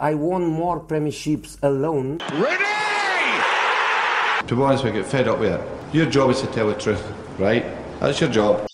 [0.00, 2.18] I won more premierships alone.
[2.32, 2.64] Ready!
[4.46, 5.94] To be honest, I get fed up with it.
[5.94, 7.02] Your job is to tell the truth,
[7.38, 7.64] right?
[8.00, 8.66] That's your job.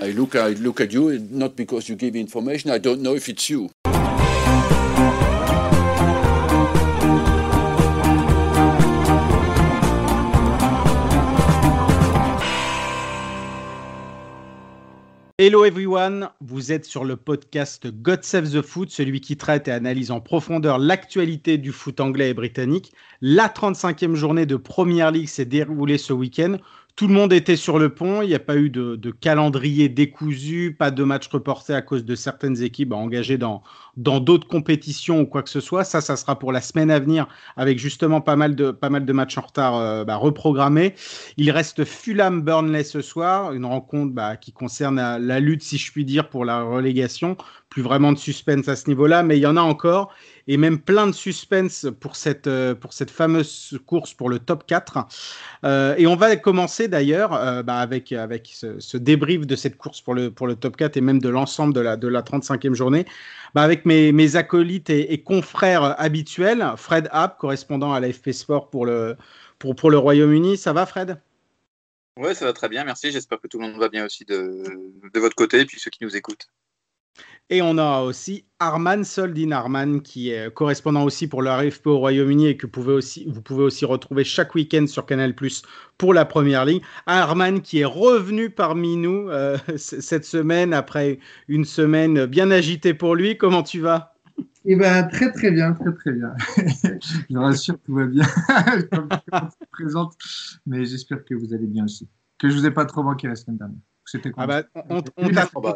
[0.00, 2.70] I look, I look at you, not because you give information.
[2.70, 3.70] I don't know if it's you.
[15.44, 19.72] Hello everyone, vous êtes sur le podcast God Save the Foot, celui qui traite et
[19.72, 22.92] analyse en profondeur l'actualité du foot anglais et britannique.
[23.20, 26.58] La 35e journée de Premier League s'est déroulée ce week-end.
[26.94, 30.76] Tout le monde était sur le pont, il n'y a pas eu de, calendrier décousu,
[30.78, 33.62] pas de match reporté à cause de certaines équipes engagées dans
[33.96, 35.84] dans d'autres compétitions ou quoi que ce soit.
[35.84, 39.42] Ça, ça sera pour la semaine à venir avec justement pas mal de, matchs en
[39.42, 40.94] retard euh, bah, reprogrammés.
[41.36, 45.92] Il reste Fulham-Burnley ce soir, une rencontre bah, qui concerne la, la, lutte, si je
[45.92, 47.36] puis dire, pour la relégation.
[47.68, 50.12] Plus vraiment de suspense à ce niveau-là, mais il y en a encore
[50.48, 54.66] et même plein de suspense pour cette, euh, pour cette fameuse course pour le top
[54.66, 55.06] 4.
[55.64, 60.00] Euh, et on va commencer d'ailleurs euh, bah, avec, avec ce, débrief de cette course
[60.00, 62.74] pour le, pour le top 4 et même de l'ensemble de la, de la 35e
[62.74, 63.04] journée
[63.54, 66.64] bah, avec mes, mes acolytes et, et, confrères habituels.
[66.76, 69.16] Fred App, correspondant à l'AFP Sport pour le,
[69.58, 70.56] pour, pour le Royaume-Uni.
[70.56, 71.18] Ça va Fred?
[72.18, 73.10] Oui, ça va très bien, merci.
[73.10, 74.64] J'espère que tout le monde va bien aussi de,
[75.12, 76.48] de votre côté et puis ceux qui nous écoutent.
[77.50, 81.98] Et on a aussi Arman Soldin Arman, qui est correspondant aussi pour le RFP au
[81.98, 85.62] Royaume-Uni et que vous pouvez, aussi, vous pouvez aussi retrouver chaque week-end sur Canal Plus
[85.98, 86.80] pour la première ligne.
[87.06, 91.18] Arman qui est revenu parmi nous euh, cette semaine après
[91.48, 93.36] une semaine bien agitée pour lui.
[93.36, 94.14] Comment tu vas?
[94.64, 96.34] Eh ben, très très bien, très très bien.
[97.30, 98.24] Je rassure, tout va bien.
[99.60, 100.14] Tu présente,
[100.66, 102.08] mais j'espère que vous allez bien aussi.
[102.38, 103.78] Que je vous ai pas trop manqué la semaine dernière.
[104.04, 105.72] C'était ah bah, on, on, on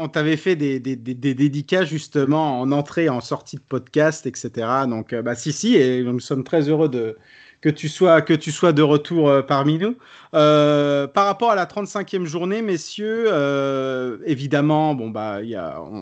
[0.00, 4.50] on t'avait fait des, des, des, dédicats justement en entrée, en sortie de podcast, etc.
[4.88, 7.16] Donc, euh, bah, si, si, et nous sommes très heureux de,
[7.60, 9.96] que tu sois, que tu sois de retour euh, parmi nous.
[10.32, 15.40] Euh, par rapport à la 35e journée, messieurs, euh, évidemment, bon, bah,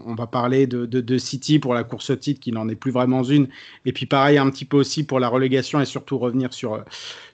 [0.06, 3.22] on, va parler de, City pour la course au titre, qui n'en est plus vraiment
[3.22, 3.48] une.
[3.86, 6.84] Et puis pareil, un petit peu aussi pour la relégation et surtout revenir sur,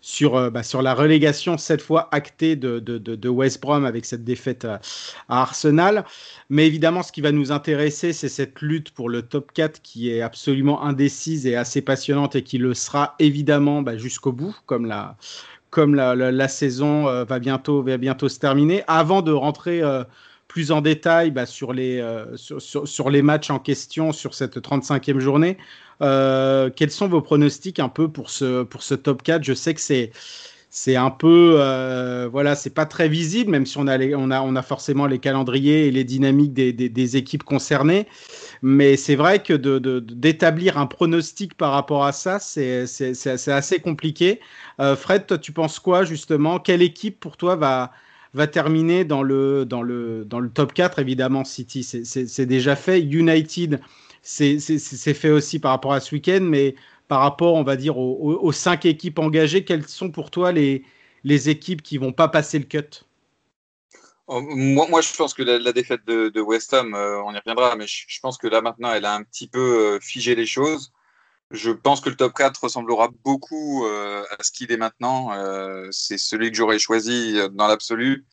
[0.01, 4.81] sur, bah, sur la relégation, cette fois actée de, West Brom avec cette défaite à,
[5.29, 6.05] à, Arsenal.
[6.49, 10.11] Mais évidemment, ce qui va nous intéresser, c'est cette lutte pour le top 4 qui
[10.11, 14.87] est absolument indécise et assez passionnante et qui le sera évidemment bah, jusqu'au bout, comme
[14.87, 15.17] la,
[15.75, 18.85] comme la, saison euh, va, bientôt, va bientôt se terminer.
[18.87, 20.05] Avant de rentrer euh,
[20.47, 25.19] plus en détail bah, sur, les, euh, sur, les matchs en question sur cette 35e
[25.19, 25.59] journée,
[25.99, 29.81] quels sont vos pronostics un peu pour ce, pour ce top 4 Je sais que
[29.81, 30.13] c'est
[30.77, 34.41] c'est un peu euh, voilà c'est pas très visible même si on a, on a
[34.41, 38.09] on a forcément les calendriers et les dynamiques des, des, équipes concernées.
[38.61, 42.87] Mais c'est vrai que d'établir de, un pronostic par rapport à ça c'est
[43.47, 44.41] assez compliqué.
[44.81, 46.59] Euh, Fred toi tu penses quoi justement?
[46.59, 47.93] Quelle équipe pour toi va
[48.35, 53.01] va terminer dans le dans le dans le top 4 évidemment City c'est déjà fait.
[53.01, 53.79] United
[54.23, 54.59] c'est
[55.15, 56.75] fait aussi par rapport à ce week-end mais
[57.09, 60.83] par rapport, on va dire, aux, cinq équipes engagées, quelles sont pour toi les,
[61.25, 63.05] équipes qui vont pas passer le cut?
[64.27, 67.77] Oh, moi, moi, je pense que la, défaite de, West Ham, euh, on y reviendra,
[67.77, 70.93] mais je, pense que là maintenant, elle a un petit peu euh, figé les choses.
[71.51, 75.31] Je pense que le top 4 ressemblera beaucoup euh, à ce qu'il est maintenant.
[75.91, 78.25] C'est celui que j'aurais choisi dans l'absolu.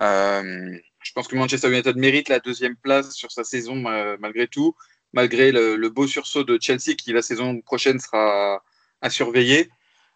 [0.00, 4.74] Je pense que Manchester United mérite la deuxième place sur sa saison malgré tout
[5.12, 8.62] malgré le, beau sursaut de Chelsea qui la saison prochaine sera
[9.00, 9.70] à surveiller.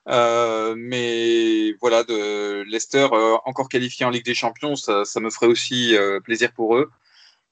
[0.09, 5.47] Euh, mais voilà, de Leicester euh, encore qualifié en Ligue des Champions, ça, me ferait
[5.47, 6.91] aussi euh, plaisir pour eux,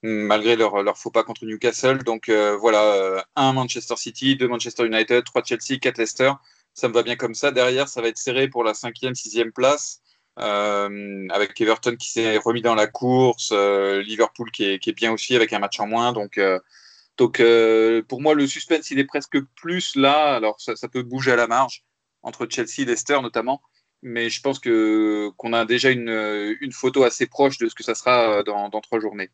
[0.03, 1.99] malgré leur, leur faux pas contre Newcastle.
[2.05, 6.33] Donc voilà, un Manchester City, deux Manchester United, trois Chelsea, quatre Leicester.
[6.75, 7.51] Ça me va bien comme ça.
[7.51, 10.01] Derrière, ça va être serré pour la cinquième, sixième place.
[10.37, 15.37] avec Everton qui s'est remis dans la course, Liverpool qui est, qui est, bien aussi
[15.37, 16.13] avec un match en moins.
[16.13, 16.41] Donc
[17.19, 20.37] donc euh, pour moi, le suspense, il est presque plus là.
[20.37, 21.85] Alors ça, peut bouger à la marge
[22.23, 23.61] entre Chelsea et Leicester notamment,
[24.03, 27.95] mais je pense qu'on a déjà une, une, photo assez proche de ce que ça
[27.95, 29.31] sera dans, dans trois journées.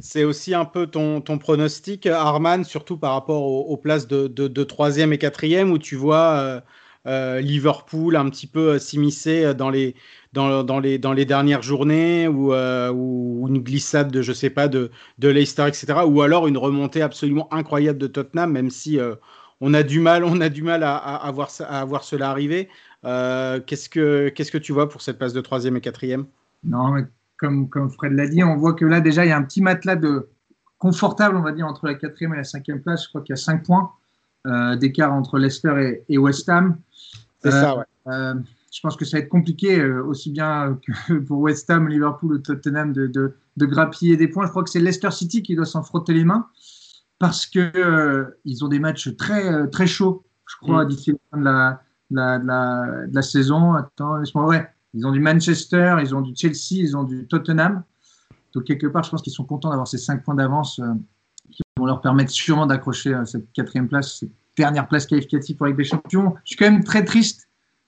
[0.00, 4.64] C'est aussi un peu ton, ton, pronostic, Arman, surtout par rapport aux, places de, de,
[4.64, 6.60] troisième et quatrième, où tu vois euh,
[7.06, 9.94] euh, Liverpool un petit peu s'immiscer dans les,
[10.36, 14.50] dans, dans, les, dans les dernières journées ou, euh, ou une glissade de, je sais
[14.50, 16.00] pas, de, de Leicester, etc.
[16.06, 19.14] Ou alors une remontée absolument incroyable de Tottenham, même si euh,
[19.62, 22.28] on a du mal, on a du mal à, à, à, voir, à voir cela
[22.30, 22.68] arriver.
[23.06, 26.26] Euh, qu'est-ce, que, qu'est-ce que tu vois pour cette place de troisième et quatrième?
[26.64, 27.04] Non, mais
[27.38, 29.62] comme, comme Fred l'a dit, on voit que là déjà il y a un petit
[29.62, 30.28] matelas de
[30.76, 33.04] confortable, on va dire, entre la quatrième et la cinquième place.
[33.04, 33.90] Je crois qu'il y a cinq points
[34.76, 36.76] d'écart entre Leicester et, West Ham.
[37.42, 37.84] C'est ça, ouais.
[38.76, 40.78] Je pense que ça va être compliqué, aussi bien
[41.08, 44.44] que pour West Ham, Liverpool ou Tottenham, de, de, de, grappiller des points.
[44.44, 46.46] Je crois que c'est Leicester City qui doit s'en frotter les mains
[47.18, 50.88] parce que ils ont des matchs très, très chauds, je crois, mm.
[50.88, 51.80] d'ici la fin de la,
[52.10, 53.72] la, de la, saison.
[53.72, 54.68] Attends, ouais.
[54.92, 57.82] Ils ont du Manchester, ils ont du Chelsea, ils ont du Tottenham.
[58.54, 60.94] Donc, quelque part, je pense qu'ils sont contents d'avoir ces cinq points d'avance euh,
[61.50, 65.66] qui vont leur permettre sûrement d'accrocher euh, cette quatrième place, cette dernière place qualificative pour
[65.66, 66.34] Ligue des Champions.
[66.44, 67.46] Je suis quand même très triste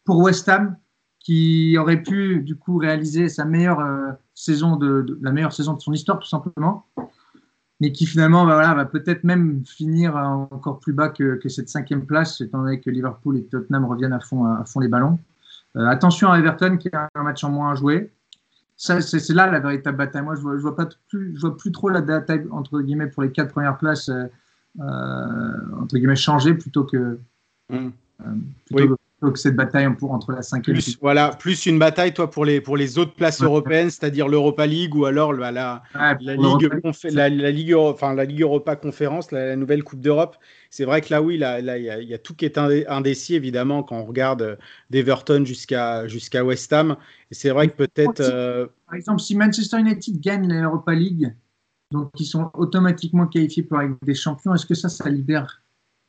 [0.08, 0.75] pour West Ham,
[1.20, 5.82] qui aurait pu, du coup, réaliser sa meilleure euh, saison de, la meilleure saison de
[5.82, 6.87] son histoire, tout simplement
[7.81, 11.69] mais qui finalement bah, voilà, va peut-être même finir encore plus bas que, que, cette
[11.69, 15.19] cinquième place, étant donné que Liverpool et Tottenham reviennent à fond, à fond les ballons.
[15.76, 18.10] Euh, attention à Everton qui a un match en moins à jouer.
[18.76, 20.22] Ça, c'est, là la véritable bataille.
[20.22, 23.08] Moi, je vois, je vois pas plus, je vois plus trop la bataille entre guillemets
[23.08, 27.19] pour les quatre premières places euh, entre guillemets changer plutôt que,
[27.72, 27.90] euh,
[28.66, 32.61] plutôt donc cette bataille entre la cinquième plus, voilà plus une bataille toi pour les
[32.61, 36.70] pour les autres places européennes c'est-à-dire l'Europa League ou alors la, la, la ligue
[37.05, 40.37] la, la, ligue enfin la ligue Europa conférence la, nouvelle Coupe d'Europe.
[40.70, 43.97] C'est vrai que là oui là il y, a tout qui est indécis évidemment quand
[43.97, 44.56] on regarde euh,
[44.91, 46.97] d'Everton jusqu'à jusqu'à West Ham.
[47.31, 51.35] Et c'est vrai que peut-être euh, par exemple si Manchester United gagne l'Europa League
[51.91, 55.62] donc ils sont automatiquement qualifiés pour la des Champions est-ce que ça ça libère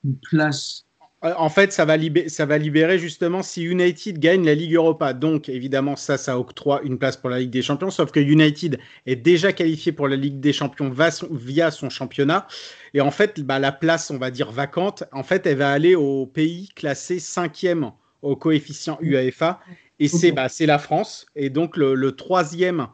[0.03, 0.85] une place
[1.21, 5.13] en fait, ça va, libérer, ça va libérer justement si United gagne la Ligue Europa.
[5.13, 7.91] Donc, évidemment, ça, ça octroie une place pour la Ligue des Champions.
[7.91, 10.89] Sauf que United est déjà qualifié pour la Ligue des Champions
[11.31, 12.47] via son championnat.
[12.93, 15.95] Et en fait, bah, la place, on va dire vacante, en fait, elle va aller
[15.95, 17.91] au pays classé cinquième
[18.21, 19.59] au coefficient UEFA.
[19.99, 21.25] Et c'est bah, la France.
[21.35, 22.87] Et donc, le, le troisième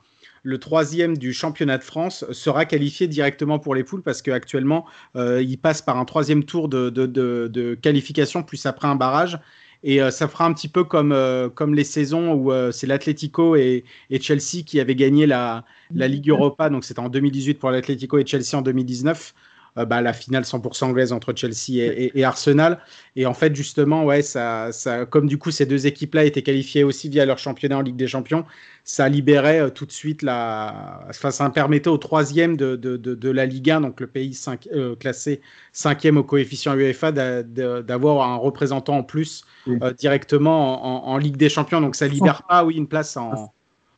[0.46, 5.42] le troisième du championnat de France sera qualifié directement pour les poules parce qu'actuellement, euh,
[5.42, 9.40] il passe par un troisième tour de, qualification, plus après un barrage.
[9.82, 13.56] Et euh, ça fera un petit peu comme, euh, comme les saisons où c'est l'Atlético
[13.56, 13.84] et,
[14.22, 16.70] Chelsea qui avaient gagné la, la Ligue Europa.
[16.70, 19.34] Donc c'était en 2018 pour l'Atlético et Chelsea en 2019.
[19.78, 22.80] Euh, bah, la finale 100% anglaise entre Chelsea et, Arsenal.
[23.18, 26.86] Et en fait, justement, ouais, ça, ça, comme du coup ces deux équipes-là étaient qualifiées
[26.86, 28.46] aussi via leur championnat en Ligue des Champions,
[28.86, 31.02] ça libérait euh, tout de suite la.
[31.10, 34.70] Enfin, ça permettait au troisième de, de, de, la Ligue 1, donc le pays 5,
[34.72, 35.42] euh, classé
[35.74, 39.44] cinquième au coefficient UEFA, d'avoir un représentant en plus
[39.98, 41.82] directement en, Ligue des Champions.
[41.82, 43.52] Donc ça libère pas, oui, une place en.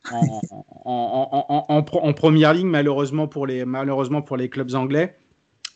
[0.09, 0.41] En,
[0.85, 5.17] en, en, en, première ligne, malheureusement pour les, malheureusement pour les clubs anglais.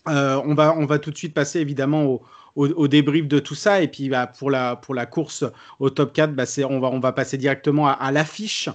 [0.07, 2.21] Euh, on, va, on va tout de suite passer évidemment
[2.55, 3.81] au, débrief de tout ça.
[3.81, 5.45] Et puis bah, pour, la, pour la course
[5.79, 8.67] au top 4, bah, on, va, on va passer directement à, l'affiche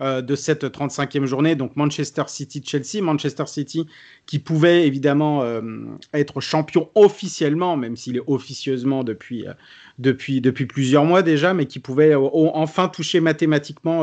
[0.00, 1.56] euh, de cette 35e journée.
[1.56, 3.02] Donc Manchester City-Chelsea.
[3.02, 3.86] Manchester City
[4.26, 5.60] qui pouvait évidemment euh,
[6.12, 9.46] être champion officiellement, même s'il est officieusement depuis,
[9.98, 14.02] depuis, depuis plusieurs mois déjà, mais qui pouvait enfin toucher mathématiquement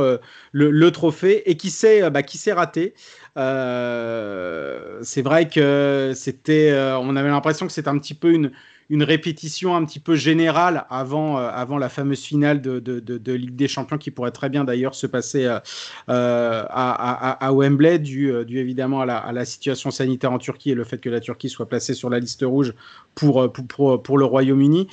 [0.51, 2.21] le, trophée et qui s'est bah,
[2.55, 2.95] raté.
[3.37, 8.51] Euh, c'est vrai que c'était, euh, on avait l'impression que c'était un petit peu une,
[8.89, 13.33] une répétition un petit peu générale avant, euh, avant la fameuse finale de, de, de,
[13.33, 15.63] Ligue des Champions qui pourrait très bien d'ailleurs se passer à,
[16.07, 20.83] à, Wembley, dû, dû évidemment à la, à la, situation sanitaire en Turquie et le
[20.83, 22.73] fait que la Turquie soit placée sur la liste rouge
[23.15, 24.87] pour, pour, pour, pour le Royaume-Uni.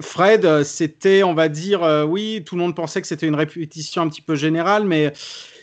[0.00, 4.08] Fred, c'était, on va dire, oui, tout le monde pensait que c'était une répétition un
[4.08, 5.12] petit peu générale, mais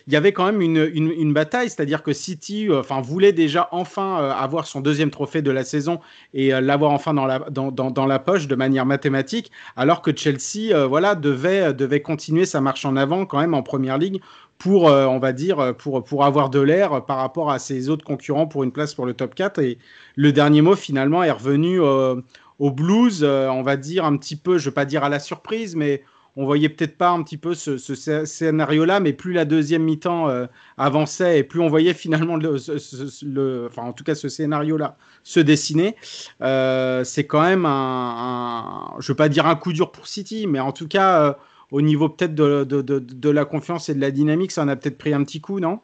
[0.08, 4.20] il y avait quand même une, une, bataille, c'est-à-dire que City euh, voulait déjà enfin
[4.20, 6.00] euh, avoir son deuxième trophée de la saison
[6.34, 10.04] et euh, l'avoir enfin dans la, dans, dans, dans, la poche de manière mathématique, alors
[10.04, 14.22] que Chelsea voilà, devait, devait continuer sa marche en avant quand même en Première Ligue
[14.60, 18.48] pour, on va dire, pour, pour avoir de l'air par rapport à ses autres concurrents
[18.48, 19.60] pour une place pour le top 4.
[19.60, 19.78] Et
[20.16, 24.64] le dernier mot, finalement, est revenu au Blues, on va dire un petit peu, je
[24.64, 26.04] ne veux pas dire à la surprise, mais
[26.38, 27.78] on voyait peut-être pas un petit peu ce,
[28.26, 33.84] scénario-là, mais plus la deuxième mi-temps euh, avançait et plus on voyait finalement le, enfin
[33.84, 35.96] en tout cas ce scénario-là se dessiner.
[36.42, 40.60] Euh, c'est quand même un, je veux pas dire un coup dur pour City, mais
[40.60, 41.34] en tout cas euh,
[41.72, 45.14] au niveau peut-être de, la confiance et de la dynamique, ça en a peut-être pris
[45.14, 45.80] un petit coup, non?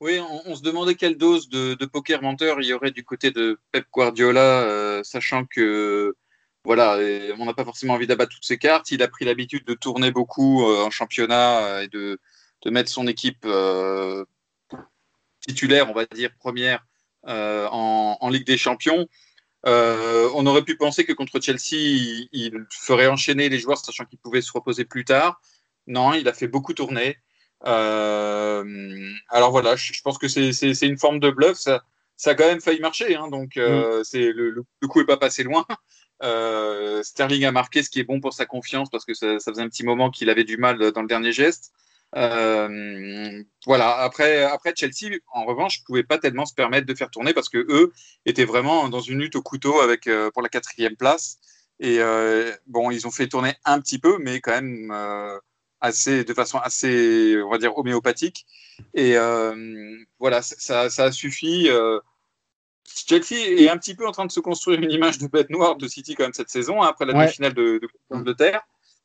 [0.00, 3.60] Oui, on, se demandait quelle dose de, poker menteur il y aurait du côté de
[3.70, 6.16] Pep Guardiola, sachant que
[6.64, 6.96] voilà,
[7.38, 8.90] on n'a pas forcément envie d'abattre toutes ses cartes.
[8.92, 12.20] Il a pris l'habitude de tourner beaucoup euh, en championnat euh, et de,
[12.66, 14.24] mettre son équipe euh,
[15.40, 16.86] titulaire, on va dire première,
[17.24, 19.08] en, Ligue des Champions.
[19.64, 24.42] on aurait pu penser que contre Chelsea, il, ferait enchaîner les joueurs, sachant qu'il pouvait
[24.42, 25.40] se reposer plus tard.
[25.88, 27.18] Non, il a fait beaucoup tourner.
[27.64, 31.58] alors voilà, je, pense que c'est une forme de bluff.
[31.58, 31.82] Ça,
[32.16, 34.04] ça, a quand même failli marcher, hein, donc mm.
[34.04, 35.66] c'est le, le, coup est pas passé loin.
[37.02, 39.68] Sterling a marqué, ce qui est bon pour sa confiance parce que ça, faisait un
[39.68, 41.72] petit moment qu'il avait du mal dans le dernier geste.
[42.16, 43.98] Euh, voilà.
[43.98, 47.58] Après, après Chelsea, en revanche, pouvait pas tellement se permettre de faire tourner parce que
[47.58, 47.92] eux
[48.26, 51.38] étaient vraiment dans une lutte au couteau avec euh, pour la quatrième place.
[51.80, 54.92] Et euh, bon, ils ont fait tourner un petit peu, mais quand même
[55.80, 58.46] assez, de façon assez, on va dire, homéopathique.
[58.94, 59.16] Et
[60.18, 61.68] voilà, ça, ça, a suffi.
[62.84, 65.76] Chelsea est un petit peu en train de se construire une image de bête noire
[65.76, 68.62] de City quand même cette saison, hein, après la demi-finale de, de Coupe d'Angleterre.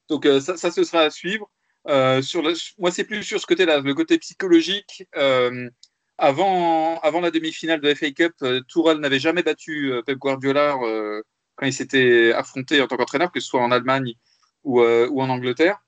[0.09, 1.49] Donc ça, ça, ce sera à suivre.
[1.87, 2.43] Euh, sur
[2.77, 5.07] moi, c'est plus sur ce côté-là, le côté psychologique.
[5.15, 5.69] Euh,
[6.17, 10.75] avant, avant la demi-finale de FA Cup, euh, Tourelle n'avait jamais battu Pep Guardiola
[11.55, 14.13] quand il s'était affronté en tant qu'entraîneur, que ce soit en Allemagne
[14.63, 15.79] ou, ou en Angleterre.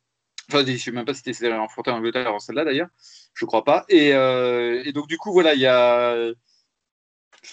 [0.50, 2.88] Enfin, je ne sais même pas si c'était affronté en Angleterre en celle-là d'ailleurs,
[3.34, 3.86] je ne crois pas.
[3.90, 6.32] Et, et, donc, du coup, voilà, il y a.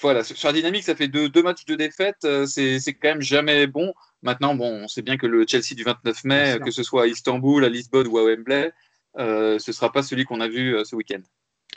[0.02, 3.66] Voilà, sur la dynamique, ça fait deux, deux matchs de défaite, c'est quand même jamais
[3.66, 3.94] bon.
[4.22, 7.06] Maintenant, bon, on sait bien que le Chelsea du 29 mai, que ce soit à
[7.06, 8.72] Istanbul, à Lisbonne ou à Wembley,
[9.18, 11.20] euh, ce ne sera pas celui qu'on a vu euh, ce week-end.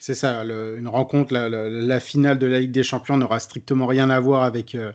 [0.01, 4.17] C'est ça, une rencontre, la, finale de la Ligue des Champions n'aura strictement rien à
[4.21, 4.93] voir avec, euh,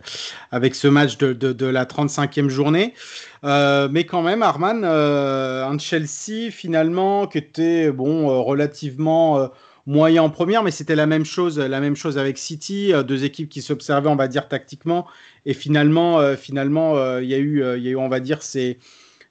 [0.50, 2.94] avec ce match de, de, la 35e journée.
[3.42, 9.50] mais quand même, Arman, un Chelsea finalement qui était bon, relativement
[9.86, 13.24] moyen en première, mais c'était la même chose, la même chose avec City, euh, deux
[13.24, 15.06] équipes qui s'observaient, on va dire tactiquement,
[15.46, 18.20] et finalement, euh, finalement, euh, il y a eu, il y a eu, on va
[18.20, 18.78] dire, ces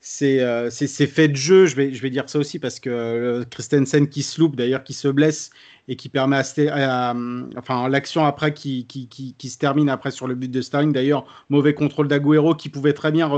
[0.02, 4.22] c'est fait de jeu, je vais, je vais dire ça aussi parce que Christensen qui
[4.22, 5.50] se loupe d'ailleurs, qui se blesse
[5.88, 6.38] et qui permet
[6.70, 7.14] à,
[7.58, 11.26] enfin l'action après qui, qui, qui, se termine après sur le but de Sterling d'ailleurs
[11.50, 13.30] mauvais contrôle d'Aguero qui pouvait très bien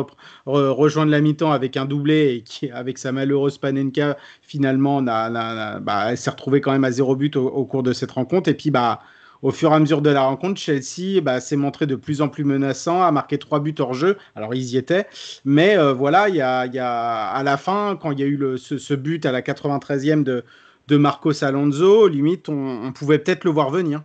[0.46, 6.18] rejoindre la mi-temps avec un doublé et qui avec sa malheureuse Panenka finalement bah, elle
[6.18, 8.50] s'est retrouvée quand même à zéro but au, cours de cette rencontre.
[8.50, 9.00] Et puis bah
[9.42, 12.30] au fur et à mesure de la rencontre, Chelsea bah, s'est montré de plus en
[12.30, 14.18] plus menaçant, a marqué trois buts hors jeu.
[14.36, 15.08] Alors ils y étaient,
[15.44, 18.26] mais euh, voilà, il y a, y a, à la fin, quand il y a
[18.26, 20.44] eu le, ce, but à la 93e de,
[20.88, 24.04] de Marcos Alonso, limite, on, pouvait peut-être le voir venir.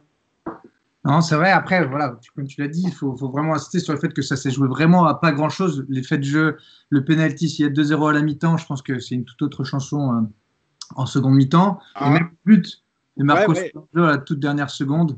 [1.04, 1.50] Non, c'est vrai.
[1.50, 4.36] Après, voilà, comme tu l'as dit, il faut, vraiment insister sur le fait que ça
[4.36, 5.86] s'est joué vraiment à pas grand-chose.
[5.88, 6.58] L'effet de jeu,
[6.90, 9.40] le penalty, s'il y a 2-0 à la mi-temps, je pense que c'est une toute
[9.42, 10.20] autre chanson euh,
[10.96, 11.78] en seconde mi-temps.
[11.96, 12.10] Et ah.
[12.10, 12.82] même le but
[13.16, 15.16] de Marcos Alonso à la toute dernière seconde,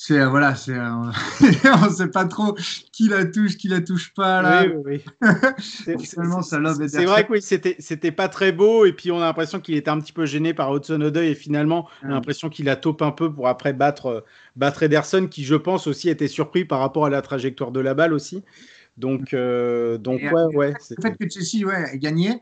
[0.00, 1.10] c'est euh, voilà, c'est euh,
[1.82, 2.54] on sait pas trop
[2.92, 4.64] qui la touche, qui la touche pas là.
[4.64, 5.28] Oui, oui.
[5.58, 9.74] c'est vrai que oui, c'était c'était pas très beau et puis on a l'impression qu'il
[9.74, 12.76] était un petit peu gêné par Hudson Odoi et finalement on a l'impression qu'il a
[12.76, 14.20] taupe un peu pour après battre euh,
[14.54, 17.94] battre Ederson qui je pense aussi était surpris par rapport à la trajectoire de la
[17.94, 18.44] balle aussi.
[18.98, 20.74] Donc donc ouais ouais.
[20.90, 22.40] Le fait que Chelsea ouais ait gagné,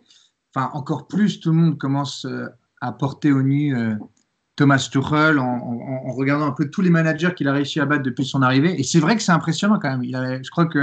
[0.54, 2.26] enfin encore plus tout le monde commence
[2.82, 3.74] à porter au nu
[4.56, 8.24] Thomas Tuchel en, regardant un peu tous les managers qu'il a réussi à battre depuis
[8.24, 8.78] son arrivée.
[8.80, 10.02] Et c'est vrai que c'est impressionnant quand même.
[10.02, 10.82] Il je crois que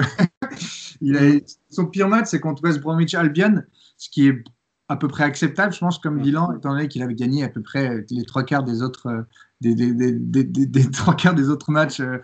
[1.02, 1.40] il a,
[1.70, 3.64] son pire match, c'est contre West Bromwich Albion,
[3.98, 4.44] ce qui est
[4.90, 7.62] à peu près acceptable, je pense, comme bilan, étant donné qu'il avait gagné à peu
[7.62, 9.26] près les trois quarts des autres,
[9.62, 12.22] des, des, des, des trois quarts des autres matchs euh,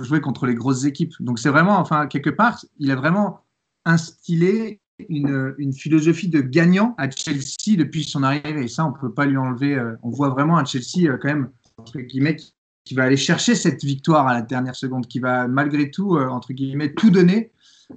[0.00, 1.14] joués contre les grosses équipes.
[1.20, 3.40] Donc c'est vraiment, enfin, quelque part, il a vraiment
[3.86, 8.64] instillé une, philosophie de gagnant à Chelsea depuis son arrivée.
[8.64, 9.74] Et ça, on ne peut pas lui enlever.
[9.74, 12.36] Euh, on voit vraiment un Chelsea, euh, quand même, entre guillemets,
[12.84, 16.28] qui va aller chercher cette victoire à la dernière seconde, qui va malgré tout, euh,
[16.28, 17.50] entre guillemets, tout donner,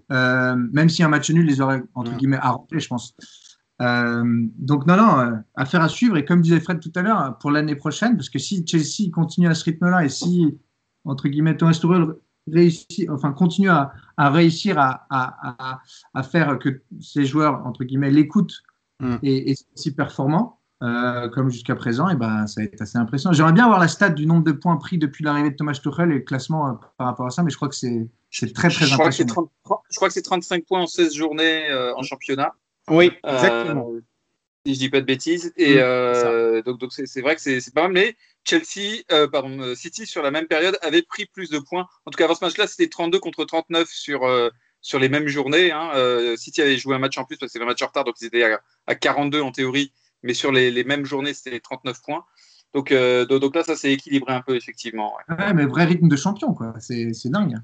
[0.10, 3.16] même si un match nul les aurait, entre guillemets, arrangés, je pense.
[3.80, 6.18] donc, non, non, affaire à suivre.
[6.18, 9.48] Et comme disait Fred tout à l'heure, pour l'année prochaine, parce que si Chelsea continue
[9.48, 10.58] à ce rythme-là et si,
[11.04, 12.16] entre guillemets, Thomas Tuchel
[12.52, 15.82] réussir, enfin, continue à, à réussir à, à,
[16.14, 18.64] à, faire que ces joueurs, entre guillemets, l'écoutent
[19.00, 19.18] mm.
[19.24, 23.34] et, et si performants, euh, comme jusqu'à présent, et ben, ça va être assez impressionnant.
[23.34, 26.12] J'aimerais bien avoir la stat du nombre de points pris depuis l'arrivée de Thomas Tuchel
[26.12, 28.08] et le classement euh, par rapport à ça, mais je crois que c'est
[28.54, 29.50] très, très je impressionnant.
[29.64, 32.54] Crois je crois que c'est 35 points en 16 journées euh, en championnat.
[32.90, 33.92] Oui, exactement.
[34.68, 35.52] si je dis pas de bêtises.
[35.58, 38.16] Et mm, donc, donc c'est vrai que c'est pas mal, mais
[38.48, 41.88] Chelsea, euh, pardon, euh, City sur la même période avait pris plus de points.
[42.06, 44.50] En tout cas, avant ce match-là, c'était 32 contre 39 sur, euh,
[44.82, 45.72] sur les mêmes journées.
[45.72, 45.92] Hein.
[46.38, 48.16] City avait joué un match en plus parce que c'était un match en retard, donc
[48.22, 49.92] ils étaient à, 42 en théorie,
[50.24, 52.26] mais sur les, les mêmes journées, c'était 39 points.
[52.78, 52.94] Donc,
[53.28, 55.14] donc là, ça s'est équilibré un peu, effectivement.
[55.30, 55.54] Ouais.
[55.54, 56.76] mais vrai rythme de champion, quoi.
[56.80, 57.56] C'est dingue.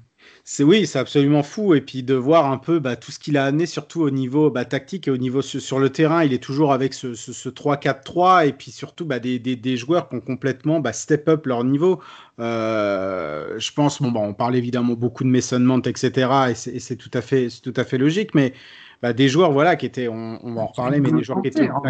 [0.42, 1.74] C'est oui, c'est absolument fou.
[1.74, 4.50] Et puis de voir un peu bah, tout ce qu'il a amené, surtout au niveau
[4.50, 6.24] bah, tactique et au niveau sur, le terrain.
[6.24, 7.08] Il est toujours avec ce,
[7.48, 11.64] 3-4-3 et puis surtout bah, des, des, joueurs qui ont complètement bah, step up leur
[11.64, 12.00] niveau.
[12.40, 16.28] Euh, je pense, bon, bah, on parle évidemment beaucoup de Mason Mount, etc.
[16.50, 18.52] Et c'est tout à fait, tout à fait logique, mais
[19.02, 21.48] bah, des joueurs voilà, qui étaient, on, on va en reparler, mais des joueurs qui
[21.48, 21.82] étaient en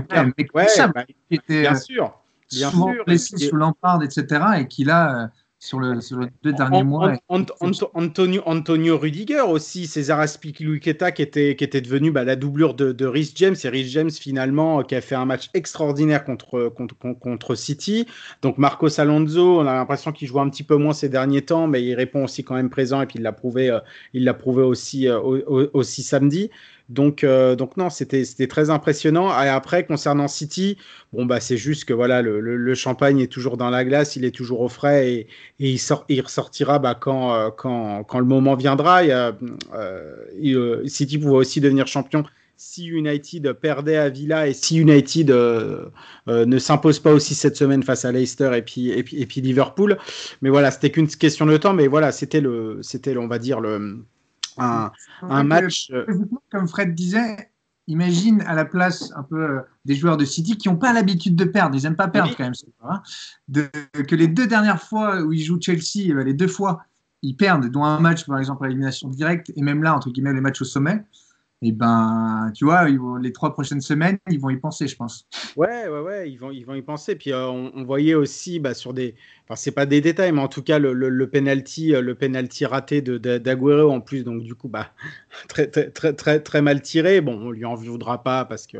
[0.55, 2.24] Ouais, ça, bah, qui était, bien euh, sûr.
[2.55, 3.05] Bien souvent sûr.
[3.07, 4.45] blessé Et- sous Lampard, etc.
[4.61, 5.27] Et qui là, euh,
[5.59, 7.13] sur, le, sur les deux derniers An- mois.
[7.29, 12.23] An- An- Anto- Antonio, Antonio Rudiger aussi, César Aspilicueta qui était, qui était devenu bah,
[12.25, 15.25] la doublure de, de Rhys James et Rhys James finalement euh, qui a fait un
[15.25, 18.07] match extraordinaire contre, contre, contre, City.
[18.43, 21.67] Donc Marcos Alonso, on a l'impression qu'il joue un petit peu moins ces derniers temps,
[21.67, 23.79] mais il répond aussi quand même présent et puis il l'a prouvé, euh,
[24.13, 26.51] il l'a prouvé aussi, euh, au- au- aussi samedi.
[26.91, 29.29] Donc, euh, donc non, c'était très impressionnant.
[29.43, 30.77] Et après, concernant City,
[31.13, 34.35] bon bah c'est juste que voilà, le, champagne est toujours dans la glace, il est
[34.35, 35.27] toujours au frais et,
[35.59, 39.03] il, sort, il ressortira bah, quand, euh, quand, quand le moment viendra.
[39.03, 42.25] Euh, City pouvait aussi devenir champion
[42.57, 45.31] si United perdait à Villa et si United
[46.27, 49.41] ne s'impose pas aussi cette semaine face à Leicester et puis, et puis, et puis
[49.41, 49.99] Liverpool.
[50.43, 51.73] Mais voilà, c'était qu'une question de temps.
[51.73, 52.43] Mais voilà, c'était
[52.83, 54.05] c'était on va dire le
[54.59, 54.91] un,
[55.23, 55.91] un match.
[55.93, 56.07] euh,
[56.51, 57.51] Comme Fred disait,
[57.87, 61.37] imagine à la place un peu euh, des joueurs de City qui n'ont pas l'habitude
[61.37, 62.37] de perdre, ils n'aiment pas perdre Oui.
[62.37, 62.55] quand même,
[62.89, 63.03] hein,
[63.49, 63.69] de,
[64.03, 66.85] que les deux dernières fois où ils jouent Chelsea, euh, les deux fois,
[67.23, 70.33] ils perdent, dont un match par exemple à élimination directe, et même là, entre guillemets,
[70.33, 71.05] les matchs au sommet.
[71.63, 75.27] Et ben, tu vois, les trois prochaines semaines, ils vont y penser, je pense.
[75.57, 77.15] Ouais, ouais, ouais, ils vont, ils vont y penser.
[77.15, 80.49] Puis euh, on, voyait aussi bah, sur des, enfin c'est pas des détails, mais en
[80.49, 84.55] tout cas le, le, penalty, euh, le penalty raté de d'Aguero en plus, donc du
[84.55, 84.91] coup bah
[85.49, 87.21] très très très très mal tiré.
[87.21, 88.79] Bon, on lui en voudra pas parce que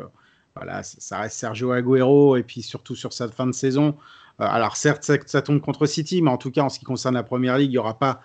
[0.55, 3.97] voilà, ça reste Sergio Aguero et puis surtout sur sa fin de saison.
[4.41, 7.15] Euh, alors certes, ça, tombe contre City, mais en tout cas en ce qui concerne
[7.15, 8.21] la Première Ligue, il y aura pas,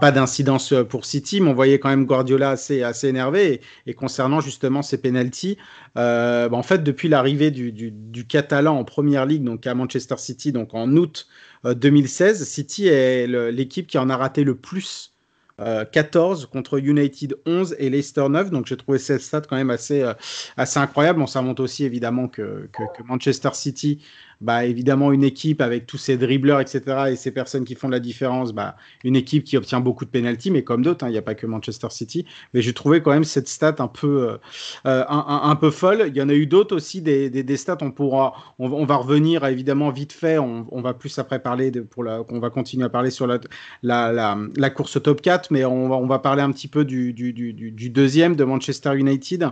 [0.00, 1.40] pas d'incidence euh, pour City.
[1.40, 3.60] Mais on voyait quand même Guardiola assez assez énervé.
[3.86, 5.58] Et, concernant justement ces penalties,
[5.96, 10.16] euh, bah, en fait, depuis l'arrivée du, du, Catalan en Première Ligue, donc à Manchester
[10.18, 11.26] City, donc en août
[11.64, 15.12] euh, 2016, City est l'équipe qui en a raté le plus.
[15.60, 19.70] Euh, 14 contre United 11 et Leicester 9 donc j'ai trouvé cette stat quand même
[19.70, 20.08] assez
[20.56, 24.00] assez incroyable bon ça montre aussi évidemment que, que Manchester City
[24.40, 28.00] bah, évidemment une équipe avec tous ces dribbleurs, etc., et ces personnes qui font la
[28.00, 31.18] différence, bah, une équipe qui obtient beaucoup de pénalties, mais comme d'autres, il hein, n'y
[31.18, 32.24] a pas que Manchester City.
[32.54, 34.36] Mais j'ai trouvé quand même cette stat un peu, euh,
[34.84, 36.04] un, un, un, peu folle.
[36.08, 37.78] Il y en a eu d'autres aussi, des, des, des, stats.
[37.80, 40.38] On pourra, on, on, va revenir évidemment vite fait.
[40.38, 43.26] On, on va plus après parler de, pour la, on va continuer à parler sur
[43.26, 43.38] la,
[43.82, 46.84] la, la, la course top 4, mais on va, on va parler un petit peu
[46.84, 49.48] du, du, du, du deuxième de Manchester United,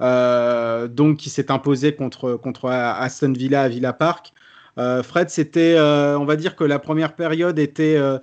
[0.00, 4.27] euh, donc qui s'est imposé contre, contre Aston Villa à Villa Park.
[4.78, 8.18] Euh, Fred, c'était, euh, on va dire que la première période était, euh,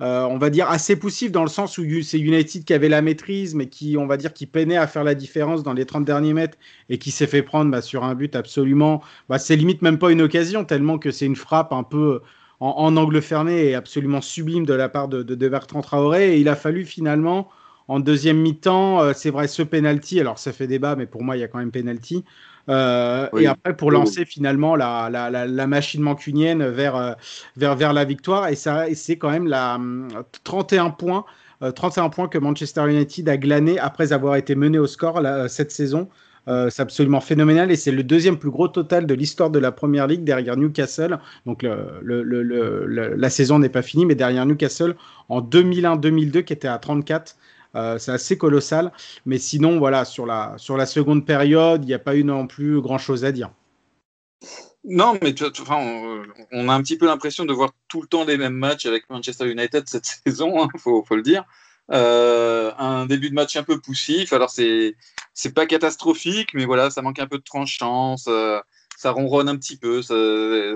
[0.00, 3.54] on va dire, assez poussive dans le sens où c'est United qui avait la maîtrise,
[3.54, 6.34] mais qui, on va dire, qui peinait à faire la différence dans les 30 derniers
[6.34, 9.98] mètres et qui s'est fait prendre bah, sur un but absolument, bah, c'est limite même
[9.98, 12.20] pas une occasion, tellement que c'est une frappe un peu
[12.58, 16.34] en, angle fermé et absolument sublime de la part de, de, de Bertrand Traoré.
[16.34, 17.48] Et il a fallu finalement,
[17.88, 21.36] en deuxième mi-temps, euh, c'est vrai, ce penalty, alors ça fait débat, mais pour moi,
[21.36, 22.24] il y a quand même penalty.
[22.68, 23.44] Euh, oui.
[23.44, 24.26] Et après, pour lancer oui.
[24.26, 27.12] finalement la, la, la, la, machine mancunienne vers, euh,
[27.56, 28.48] vers, vers la victoire.
[28.48, 29.80] Et, ça, et c'est quand même la,
[30.44, 31.24] 31 points.
[31.62, 35.72] Euh, 31 points que Manchester United a glané après avoir été mené au score cette
[35.72, 36.08] saison.
[36.48, 39.70] Euh, c'est absolument phénoménal et c'est le deuxième plus gros total de l'histoire de la
[39.70, 41.20] première ligue derrière Newcastle.
[41.46, 44.96] Donc le, le, le, la saison n'est pas finie, mais derrière Newcastle
[45.28, 47.36] en 2001-2002 qui était à 34.
[47.74, 48.92] Euh, c'est assez colossal.
[49.26, 52.46] Mais sinon, voilà, sur la, sur la seconde période, il n'y a pas eu non
[52.46, 53.50] plus grand-chose à dire.
[54.84, 58.24] Non, mais enfin, on, on, a un petit peu l'impression de voir tout le temps
[58.24, 61.44] les mêmes matchs avec Manchester United cette saison, il hein, faut, le dire.
[61.90, 64.32] Euh, un début de match un peu poussif.
[64.32, 64.96] Alors, c'est
[65.34, 68.64] c'est pas catastrophique, mais voilà, ça manque un peu de tranchant, ça,
[68.96, 70.14] ça ronronne un petit peu, ça,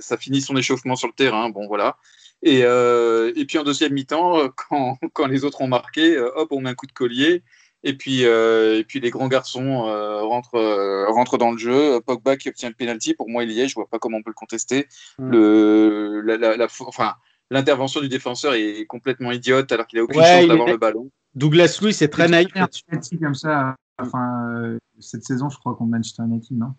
[0.00, 1.50] ça finit son échauffement sur le terrain.
[1.50, 1.96] Bon, voilà.
[2.42, 6.48] Et, euh, et puis en deuxième mi-temps, quand, quand, les autres ont marqué, euh, hop,
[6.52, 7.42] on met un coup de collier.
[7.82, 12.00] Et puis, euh, et puis les grands garçons euh, rentrent, rentrent dans le jeu.
[12.00, 14.22] Pogba qui obtient le penalty, pour moi il y est, je vois pas comment on
[14.22, 14.88] peut le contester.
[15.18, 17.14] Le, la, la, la, enfin,
[17.50, 20.72] l'intervention du défenseur est complètement idiote alors qu'il a aucune ouais, chance d'avoir est...
[20.72, 21.10] le ballon.
[21.34, 22.48] Douglas Louis c'est très naïf.
[23.20, 26.74] comme ça, enfin, euh, cette saison, je crois qu'on Manchester United, non?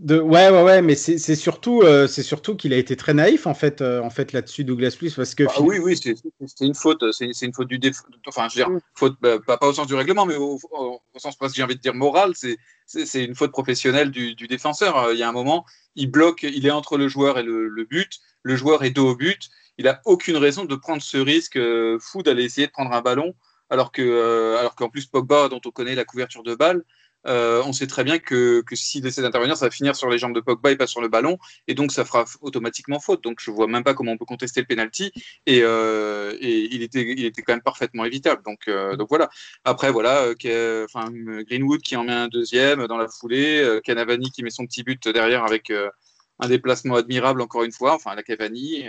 [0.00, 3.46] De, ouais, ouais, ouais, mais c'est surtout, euh, c'est surtout qu'il a été très naïf
[3.46, 5.44] en fait, euh, en fait là-dessus, Douglas Luiz, parce que.
[5.46, 7.98] Ah, oui, oui, c'est une faute, c'est une faute du déf...
[8.26, 11.00] enfin, je veux dire, faute, bah, pas, pas, au sens du règlement, mais au, au,
[11.14, 12.32] au sens presque, j'ai envie de dire moral,
[12.86, 14.96] c'est une faute professionnelle du, du défenseur.
[14.96, 17.68] Euh, il y a un moment, il bloque, il est entre le joueur et le,
[17.68, 21.18] le but, le joueur est dos au but, il a aucune raison de prendre ce
[21.18, 23.34] risque euh, fou d'aller essayer de prendre un ballon,
[23.68, 26.84] alors que, euh, alors qu'en plus Pogba, dont on connaît la couverture de balle,
[27.26, 30.18] euh, on sait très bien que, que s'il essaie d'intervenir, ça va finir sur les
[30.18, 33.22] jambes de Pogba et pas sur le ballon, et donc ça fera automatiquement faute.
[33.22, 35.12] Donc je vois même pas comment on peut contester le penalty,
[35.46, 38.42] et, euh, il, était, quand même parfaitement évitable.
[38.44, 39.28] Donc, euh, voilà.
[39.64, 44.66] Après, voilà, Greenwood qui en met un deuxième dans la foulée, Canavani qui met son
[44.66, 45.72] petit but derrière avec
[46.38, 48.84] un déplacement admirable encore une fois, enfin la Cavani.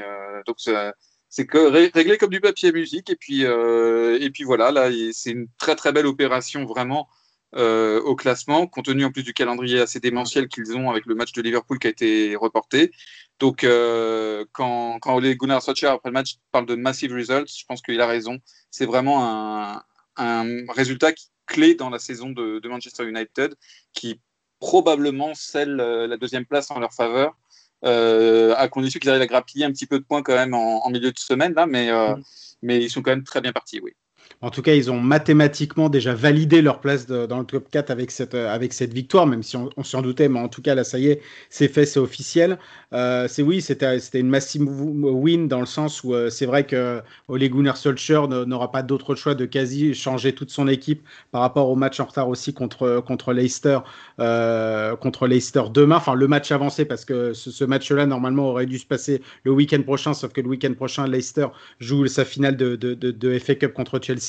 [0.46, 5.48] donc c'est réglé comme du papier musique, et puis, et puis voilà, là c'est une
[5.58, 7.10] très très belle opération vraiment
[7.56, 11.16] euh, au classement, compte tenu en plus du calendrier assez démentiel qu'ils ont avec le
[11.16, 12.92] match de Liverpool qui a été reporté.
[13.40, 17.66] Donc, euh, quand, quand Ole Gunnar Solskjaer, après le match, parle de massive results, je
[17.66, 18.40] pense qu'il a raison.
[18.70, 19.84] C'est vraiment un,
[20.18, 21.12] un résultat
[21.48, 23.56] clé dans la saison de, de, Manchester United
[23.94, 24.22] qui
[24.60, 27.36] probablement scelle euh, la deuxième place en leur faveur.
[27.84, 30.86] Euh, à condition qu'ils arrivent à grappiller un petit peu de points quand même en,
[30.86, 32.24] en milieu de semaine, là, mais, euh, mm.
[32.62, 33.94] mais ils sont quand même très bien partis, oui.
[34.42, 38.12] En tout cas, ils ont mathématiquement déjà validé leur place dans le top 4 avec
[38.12, 40.84] cette, euh, avec cette victoire, même si on, s'en doutait, mais en tout cas, là,
[40.84, 42.58] ça y est, c'est fait, c'est officiel.
[42.94, 47.02] Euh, c'est oui, c'était une massive win dans le sens où euh, c'est vrai que
[47.28, 51.70] Ole Gunnar Solskjaer n'aura pas d'autre choix de quasi changer toute son équipe par rapport
[51.70, 53.80] au match en retard aussi contre, contre Leicester,
[54.18, 55.98] contre Leicester demain.
[55.98, 59.52] Enfin, le match avancé parce que ce, ce match-là, normalement, aurait dû se passer le
[59.52, 61.48] week-end prochain, sauf que le week-end prochain, Leicester
[61.80, 64.21] joue sa finale de, de, de, de FA Cup contre Chelsea.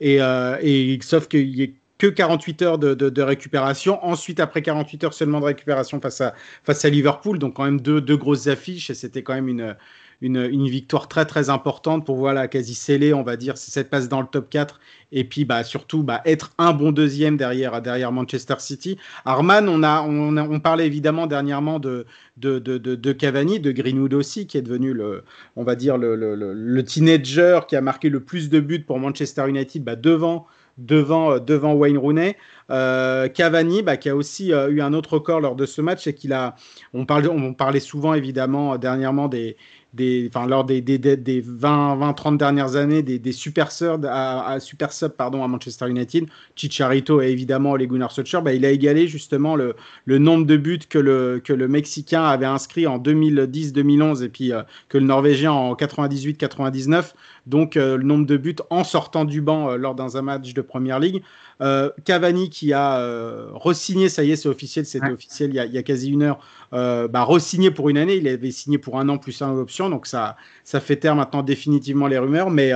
[0.00, 4.02] Et, euh, et sauf qu'il y ait que 48 heures de, récupération.
[4.04, 7.38] Ensuite, après 48 heures seulement de récupération face à, face à Liverpool.
[7.38, 8.88] Donc, quand même deux, deux grosses affiches.
[8.90, 9.76] Et c'était quand même une,
[10.20, 14.20] une, victoire très, très importante pour voilà, quasi sceller, on va dire, cette passe dans
[14.20, 14.80] le top 4.
[15.12, 18.98] Et puis, bah, surtout, bah, être un bon deuxième derrière, derrière Manchester City.
[19.24, 22.06] Arman, on, a, on, parlait évidemment dernièrement de,
[22.36, 25.24] de, de, de, Cavani, de Greenwood aussi, qui est devenu, le,
[25.56, 29.48] on va dire, le, le, teenager qui a marqué le plus de buts pour Manchester
[29.48, 30.46] United bah, devant
[30.78, 32.36] devant, devant Wayne Rooney.
[32.70, 36.06] Euh, Cavani, bah, qui a aussi euh, eu un autre record lors de ce match,
[36.06, 36.56] et qu'il a,
[36.94, 39.56] on, parle, on parlait souvent évidemment dernièrement des,
[39.92, 44.56] des, lors des, des, des 20, 20, 30 dernières années, des, des super sub, à
[45.48, 49.74] Manchester United, Chicharito et évidemment les Gunnar Solskjaer, bah, il a égalé justement le,
[50.06, 54.62] nombre de buts que le, que le Mexicain avait inscrit en 2010-2011 et puis euh,
[54.88, 57.12] que le Norvégien en 98-99.
[57.50, 60.62] Donc euh, le nombre de buts en sortant du banc euh, lors d'un match de
[60.62, 61.22] Première Ligue.
[61.60, 62.98] Euh, Cavani qui a
[63.52, 65.12] re-signé, ça y est, c'est officiel, c'était ouais.
[65.12, 66.38] officiel il y, a, il y, a, quasi une heure,
[66.72, 68.16] bah, re-signé pour une année.
[68.16, 71.42] Il avait signé pour un an plus un option, donc ça, ça fait taire maintenant
[71.42, 72.50] définitivement les rumeurs.
[72.50, 72.72] Mais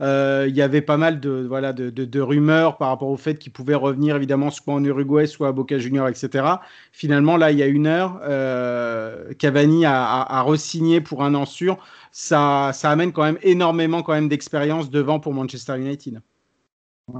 [0.00, 3.38] euh, il y avait pas mal de, voilà, de, de, rumeurs par rapport au fait
[3.38, 6.46] qu'il pouvait revenir évidemment soit en Uruguay, soit à Boca Junior, etc.
[6.92, 11.46] Finalement, là, il y a une heure, euh, Cavani a, a, re-signé pour un an
[11.46, 11.78] sûr.
[12.12, 16.20] Ça, ça amène quand même énormément quand même d'expérience devant pour Manchester United.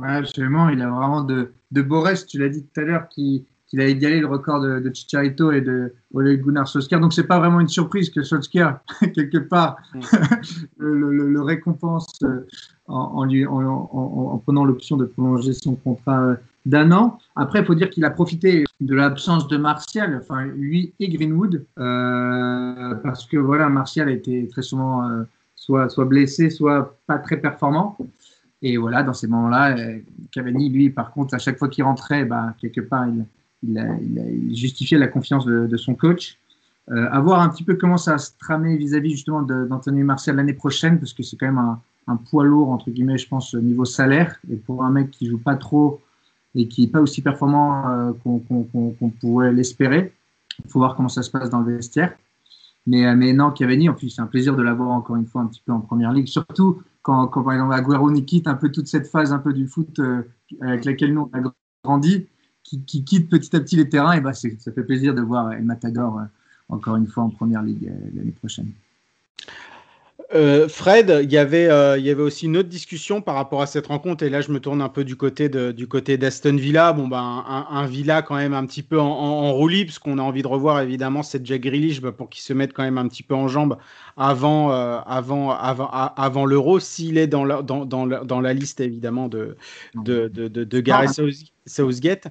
[0.02, 0.68] Absolument.
[0.68, 2.04] Il a vraiment de, de beaux.
[2.26, 3.08] Tu l'as dit tout à l'heure
[3.74, 7.00] qu'il qu a égalé le record de, de Chicharito et de Ole Gunnar Solskjaer.
[7.00, 8.78] Donc, c'est pas vraiment une surprise que Solskjaer,
[9.14, 10.00] quelque part, mm.
[10.78, 12.46] le, le, le, récompense euh,
[12.86, 17.18] en, en, lui, en, en prenant l'option de prolonger son contrat euh, d'un an.
[17.36, 21.66] Après, il faut dire qu'il a profité de l'absence de Martial, enfin, lui et Greenwood,
[21.78, 25.24] euh, parce que voilà, Martial a été très souvent euh,
[25.56, 27.98] soit, soit blessé, soit pas très performant.
[28.62, 29.76] Et voilà, dans ces moments-là,
[30.32, 33.26] Cavani, lui, par contre, à chaque fois qu'il rentrait, bah, quelque part, il,
[33.68, 36.38] il, a, il, la confiance de, son coach.
[36.90, 40.52] Euh, à voir un petit peu comment ça se tramer vis-à-vis justement d'Anthony Martial l'année
[40.52, 43.86] prochaine, parce que c'est quand même un, poids lourd, entre guillemets, je pense, au niveau
[43.86, 44.38] salaire.
[44.50, 46.00] Et pour un mec qui joue pas trop
[46.54, 50.12] et qui n'est pas aussi performant euh, qu'on qu pourrait l'espérer,
[50.64, 52.14] il faut voir comment ça se passe dans le vestiaire.
[52.86, 55.40] Mais, euh, mais non, Cavani, en plus, c'est un plaisir de l'avoir encore une fois
[55.40, 58.70] un petit peu en première ligue, surtout quand, quand par exemple Aguero quitte un peu
[58.70, 60.22] toute cette phase un peu du foot euh,
[60.62, 61.52] avec laquelle nous on a
[61.84, 62.26] grandi,
[62.64, 65.52] qui, qui, quitte petit à petit les terrains, et bah ça fait plaisir de voir
[65.52, 66.24] El Matador euh,
[66.68, 68.72] encore une fois en première ligue euh, l'année prochaine.
[70.32, 73.60] Euh, Fred, il y avait, euh, il y avait aussi une autre discussion par rapport
[73.60, 76.16] à cette rencontre, et là je me tourne un peu du côté de, du côté
[76.16, 76.92] d'Aston Villa.
[76.92, 79.98] Bon ben un, un, Villa quand même un petit peu en, en, en roulis, parce
[79.98, 82.82] qu'on a envie de revoir évidemment cette Jack Grealish bah, pour qu'il se mette quand
[82.82, 83.76] même un petit peu en jambes
[84.16, 88.54] avant, euh, avant, avant, avant l'Euro, s'il est dans la, dans, dans, la, dans la
[88.54, 89.56] liste évidemment de,
[89.94, 91.20] de, de, de, de Gareth
[91.66, 92.28] Southgate.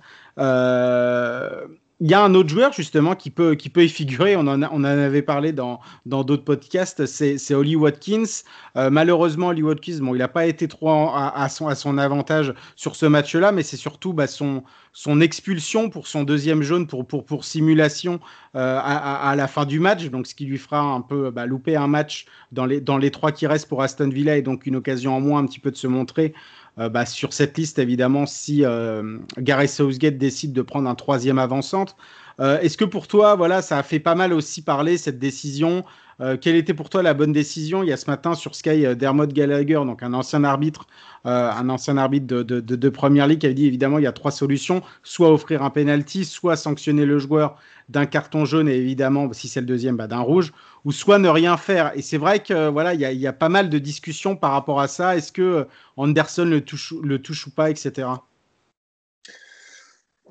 [1.99, 4.61] Il y a un autre joueur justement qui peut, qui peut y figurer, on en,
[4.63, 8.43] on en avait parlé dans d'autres podcasts, c'est Oli Watkins.
[8.75, 11.97] Euh, malheureusement, Oli Watkins, bon, il n'a pas été trop à, à, son, à son
[11.97, 16.87] avantage sur ce match-là, mais c'est surtout bah, son, son expulsion pour son deuxième jaune
[16.87, 18.19] pour, pour, pour simulation
[18.55, 21.45] euh, à, à, la fin du match, donc ce qui lui fera un peu bah,
[21.45, 24.65] louper un match dans les, dans les trois qui restent pour Aston Villa et donc
[24.65, 26.33] une occasion en moins un petit peu de se montrer
[26.79, 31.37] euh, bah, sur cette liste évidemment si euh, Gareth Southgate décide de prendre un troisième
[31.37, 31.95] avant-centre.
[32.39, 35.83] Euh, est-ce que pour toi, voilà, ça a fait pas mal aussi parler cette décision
[36.23, 37.83] euh, Quelle était pour toi la bonne décision?
[37.83, 40.87] Il y a ce matin sur Sky euh, Dermot Gallagher, donc un ancien arbitre,
[41.25, 44.11] un ancien arbitre de, de, de, Première Ligue, qui avait dit évidemment il y a
[44.11, 47.55] trois solutions soit offrir un penalty, soit sanctionner le joueur
[47.89, 50.51] d'un carton jaune et évidemment si c'est le deuxième, bah, d'un rouge,
[50.85, 51.91] ou soit ne rien faire.
[51.95, 54.51] Et c'est vrai que voilà, il y, a, y a pas mal de discussions par
[54.51, 55.15] rapport à ça.
[55.15, 58.07] Est-ce que Anderson le touche, le touche ou pas, etc.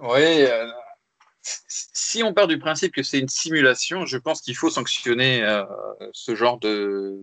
[0.02, 0.66] Oui, euh,
[1.42, 5.64] si on part du principe que c'est une simulation, je pense qu'il faut sanctionner euh,
[6.12, 7.18] ce genre de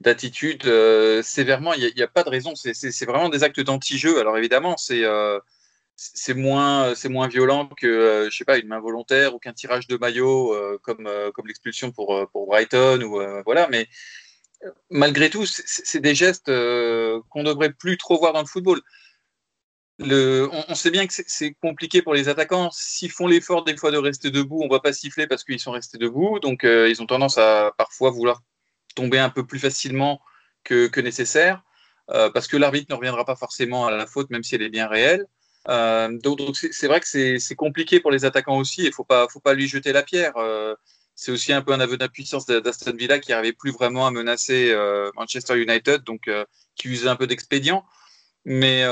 [0.00, 1.74] d'attitude euh, sévèrement.
[1.74, 2.54] Il n'y a, pas de raison.
[2.54, 4.18] C'est vraiment des actes d'anti-jeu.
[4.18, 5.38] Alors évidemment, c'est euh,
[5.96, 9.86] c'est moins c'est moins violent que je sais pas une main volontaire ou qu'un tirage
[9.86, 13.68] de maillot comme comme l'expulsion pour Brighton ou voilà.
[13.70, 13.88] Mais
[14.88, 18.80] malgré tout, c'est des gestes qu'on devrait plus trop voir dans le football
[20.00, 22.70] on, sait bien que c'est compliqué pour les attaquants.
[22.72, 25.72] S'ils font l'effort des fois de rester debout, on va pas siffler parce qu'ils sont
[25.72, 26.38] restés debout.
[26.40, 28.42] Donc euh, ils ont tendance à parfois vouloir
[28.94, 30.20] tomber un peu plus facilement
[30.64, 31.62] que, nécessaire
[32.10, 34.70] euh, parce que l'arbitre ne reviendra pas forcément à la faute même si elle est
[34.70, 35.26] bien réelle.
[35.68, 38.82] Euh, donc, c'est vrai que c'est compliqué pour les attaquants aussi.
[38.82, 40.32] Il ne faut pas, faut pas lui jeter la pierre.
[41.14, 44.74] C'est aussi un peu un aveu d'impuissance d'Aston Villa qui n'arrivait plus vraiment à menacer
[45.16, 46.30] Manchester United, donc
[46.76, 47.84] qui usait un peu d'expédient.
[48.46, 48.86] Mais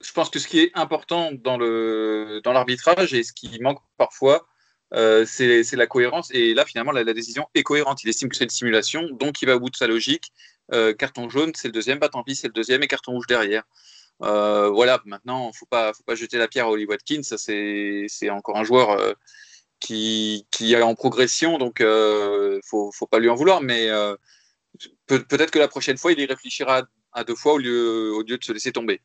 [0.00, 3.80] je pense que ce qui est important dans le dans l'arbitrage et ce qui manque
[3.96, 4.46] parfois,
[4.94, 6.30] euh, c'est la cohérence.
[6.32, 8.04] Et là, finalement, la, décision est cohérente.
[8.04, 10.32] Il estime que c'est une simulation, donc il va au bout de sa logique.
[10.72, 13.26] Euh, carton jaune, c'est le deuxième, bah tant pis, c'est le deuxième, et carton rouge
[13.26, 13.62] derrière.
[14.22, 17.22] Euh, voilà, maintenant, faut pas, faut pas jeter la pierre à Oli Watkins.
[17.22, 19.14] C'est encore un joueur
[19.80, 21.82] qui, qui est en progression, donc
[22.64, 23.62] faut, faut pas lui en vouloir.
[23.62, 23.88] Mais
[25.06, 26.82] peut-être peut que la prochaine fois, il y réfléchira
[27.12, 29.00] à deux fois au lieu, au lieu de se laisser tomber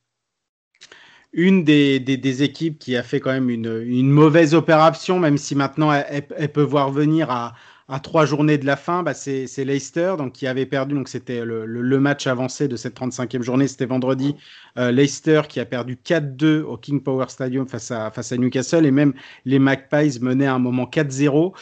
[1.34, 5.56] une des, des, équipes qui a fait quand même une, une mauvaise opération, même si
[5.56, 7.54] maintenant elle, peut voir venir à,
[7.88, 10.94] à trois journées de la fin, bah c'est Leicester donc, qui avait perdu.
[10.94, 14.36] Donc c'était le, le, le, match avancé de cette 35e journée, c'était vendredi.
[14.78, 18.86] Euh, Leicester qui a perdu 4-2 au King Power Stadium face à, face à Newcastle
[18.86, 19.13] et même
[19.46, 21.54] les Magpies menaient à un moment 4-0.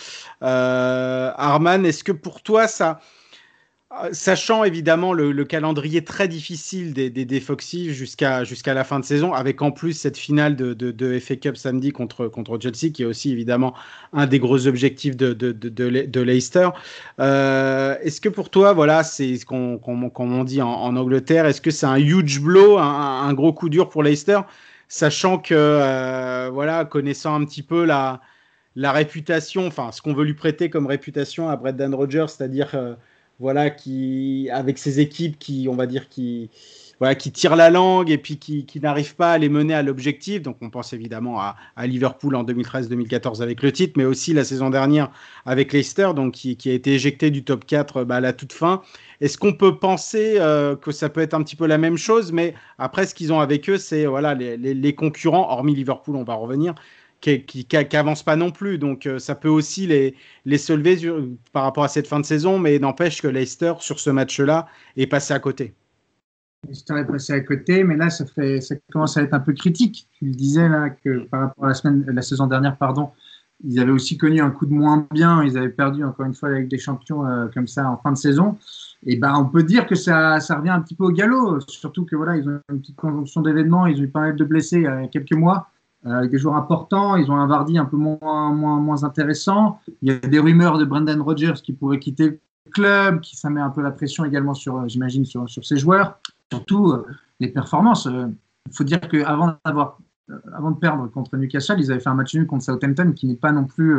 [0.41, 2.99] Euh, Arman, est-ce que pour toi ça
[4.11, 8.43] Sachant évidemment le, le, calendrier très difficile des, des, Foxy jusqu'à
[8.75, 12.59] la fin de saison, avec en plus cette finale de, FA Cup samedi contre, contre
[12.61, 13.73] Chelsea, qui est aussi évidemment
[14.13, 16.69] un des gros objectifs de, de, Leicester.
[17.19, 21.87] Euh, est-ce que pour toi, voilà, c'est qu on dit en, Angleterre, est-ce que c'est
[21.87, 24.41] un huge blow, un, un, gros coup dur pour Leicester,
[24.87, 28.21] sachant que, euh, voilà, connaissant un petit peu la,
[28.75, 32.69] la réputation, enfin, ce qu'on veut lui prêter comme réputation à Brendan Rodgers, c'est-à-dire.
[32.75, 32.93] Euh,
[33.39, 36.49] voilà, qui, avec ses équipes qui, on va dire, qui,
[36.99, 39.81] voilà, qui tirent la langue et puis qui, qui n'arrivent pas à les mener à
[39.81, 40.41] l'objectif.
[40.41, 41.55] Donc, on pense évidemment à,
[41.87, 45.09] Liverpool en 2013-2014 avec le titre, mais aussi la saison dernière
[45.45, 48.81] avec Leicester, donc qui, a été éjecté du top 4 bah, à la toute fin.
[49.21, 52.33] Est-ce qu'on peut penser euh, que ça peut être un petit peu la même chose,
[52.33, 56.23] mais après, ce qu'ils ont avec eux, c'est voilà, les, les concurrents, hormis Liverpool, on
[56.23, 56.75] va revenir,
[57.21, 58.77] qui, qui, pas non plus.
[58.77, 62.25] Donc euh, ça peut aussi les, les soulever sur, par rapport à cette fin de
[62.25, 65.73] saison, mais n'empêche que Leicester, sur ce match-là, est passé à côté.
[66.67, 69.53] Leicester est passé à côté, mais là, ça, fait, ça commence à être un peu
[69.53, 70.07] critique.
[70.13, 73.11] Tu le disais là que par rapport à la, semaine, la saison dernière, pardon,
[73.63, 75.43] ils avaient aussi connu un coup de moins bien.
[75.43, 78.17] Ils avaient perdu encore une fois avec des champions euh, comme ça en fin de
[78.17, 78.57] saison.
[79.05, 81.59] Et ben, on peut dire que ça, ça revient un petit peu au galop.
[81.67, 83.87] Surtout que voilà, ils ont une petite conjonction d'événements.
[83.87, 85.69] Ils ont eu pas mal de blessés il y a quelques mois
[86.05, 87.15] avec euh, des joueurs importants.
[87.15, 89.79] Ils ont un Vardy un peu moins, moins, moins intéressant.
[90.01, 92.39] Il y a des rumeurs de Brendan Rodgers qui pourrait quitter le
[92.71, 95.77] club, qui ça met un peu la pression également sur, euh, j'imagine, sur, sur ses
[95.77, 96.19] joueurs.
[96.51, 97.05] Surtout euh,
[97.39, 98.07] les performances.
[98.07, 99.97] Il faut dire qu'avant d'avoir
[100.53, 103.35] avant de perdre contre Newcastle, ils avaient fait un match nul contre Southampton, qui n'est
[103.35, 103.97] pas non plus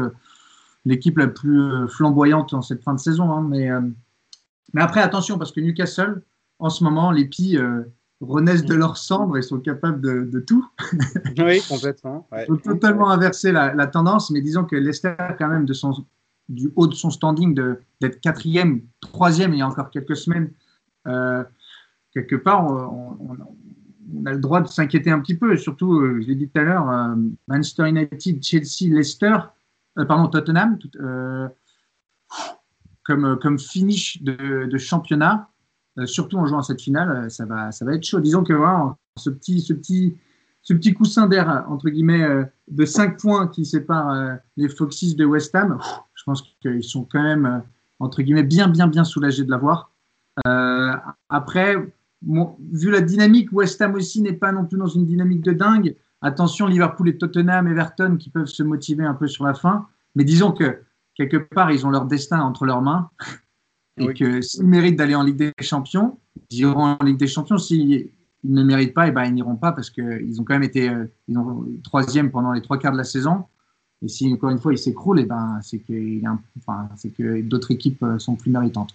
[0.84, 3.32] l'équipe la plus flamboyante en cette fin de saison.
[3.32, 3.68] Hein, mais,
[4.72, 6.22] mais après, attention, parce que Newcastle,
[6.60, 7.58] en ce moment, les Pies
[8.20, 10.66] renaissent de leur cendre et sont capables de, de tout.
[11.38, 12.26] Oui, complètement.
[12.30, 12.46] Ouais.
[12.48, 16.04] Ils ont totalement inversé la, la, tendance, mais disons que Leicester, quand même, de son,
[16.48, 17.58] du haut de son standing,
[18.00, 20.50] d'être quatrième, troisième il y a encore quelques semaines,
[21.06, 21.42] euh,
[22.12, 23.36] quelque part, on, on,
[24.14, 25.56] on, a le droit de s'inquiéter un petit peu.
[25.56, 27.14] Surtout, euh, je l'ai dit tout à l'heure, euh,
[27.48, 29.36] Manchester United, Chelsea, Leicester,
[29.98, 30.90] euh, pardon, Tottenham, tout,
[33.04, 35.49] comme, comme finish de, de championnat,
[36.06, 38.20] surtout en jouant cette finale, euh, ça va, ça va être chaud.
[38.20, 40.16] Disons que voilà, ce petit, ce petit
[40.62, 45.16] ce petit coussin d'air, entre guillemets, euh, de 5 points qui séparent euh, les Foxes
[45.16, 45.78] de West Ham,
[46.14, 47.58] je pense qu'ils sont quand même, euh,
[47.98, 49.90] entre guillemets, bien, bien, bien soulagés de l'avoir.
[51.28, 51.76] après,
[52.22, 55.96] vu la dynamique, West Ham aussi n'est pas non plus dans une dynamique de dingue.
[56.22, 59.86] Attention, Liverpool et Tottenham, Everton qui peuvent se motiver un peu sur la fin.
[60.14, 60.82] Mais disons que
[61.14, 63.10] quelque part, ils ont leur destin entre leurs mains.
[64.00, 66.18] Et que s'ils méritent d'aller en Ligue des Champions,
[66.50, 67.58] ils iront en Ligue des Champions.
[67.58, 68.10] S'ils
[68.44, 70.88] ne méritent pas, et eh ben, ils n'iront pas parce qu'ils ont quand même été
[70.88, 73.44] euh, ils ont, troisième pendant les trois quarts de la saison.
[74.02, 76.20] Et si, encore une fois, ils s'écroulent, eh ben, c'est que,
[76.58, 78.94] enfin, que d'autres équipes euh, sont plus méritantes.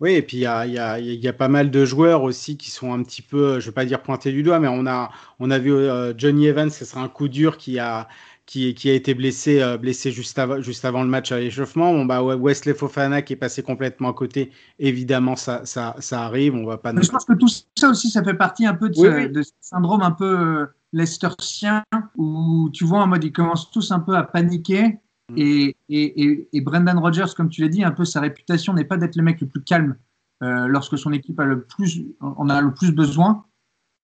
[0.00, 2.56] Oui, et puis il y a, y, a, y a, pas mal de joueurs aussi
[2.56, 4.86] qui sont un petit peu, je ne vais pas dire pointés du doigt, mais on
[4.86, 8.08] a, on a vu euh, Johnny Evans, ce sera un coup dur qui a,
[8.46, 11.92] qui, qui a été blessé, euh, blessé juste, avant, juste avant le match à l'échauffement.
[11.92, 16.54] Bon, bah, Wesley Fofana qui est passé complètement à côté, évidemment, ça, ça, ça arrive.
[16.54, 18.94] On va pas je pense que tout ça aussi, ça fait partie un peu de,
[18.94, 21.82] ce, de ce syndrome un peu euh, Leicesterien
[22.16, 25.34] où tu vois en mode ils commencent tous un peu à paniquer Mm.
[25.38, 28.96] Et, et, et, Brendan Rodgers, comme tu l'as dit, un peu sa réputation n'est pas
[28.96, 29.96] d'être le mec le plus calme
[30.42, 33.44] euh, lorsque son équipe a le plus, en a le plus besoin.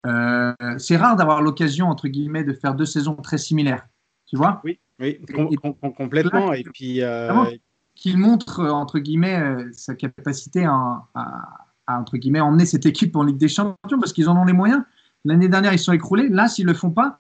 [0.07, 3.88] Euh, c'est rare d'avoir l'occasion, entre guillemets, de faire deux saisons très similaires.
[4.26, 5.18] Tu vois Oui, oui
[5.96, 6.52] complètement.
[6.52, 7.02] et puis.
[7.02, 7.44] Euh,
[7.94, 9.40] qu'il montre, entre guillemets,
[9.72, 14.28] sa capacité à, à, entre guillemets, emmener cette équipe en Ligue des Champions parce qu'ils
[14.28, 14.82] en ont les moyens.
[15.24, 16.28] L'année dernière, ils sont écroulés.
[16.28, 17.18] Là, s'ils ne le font pas,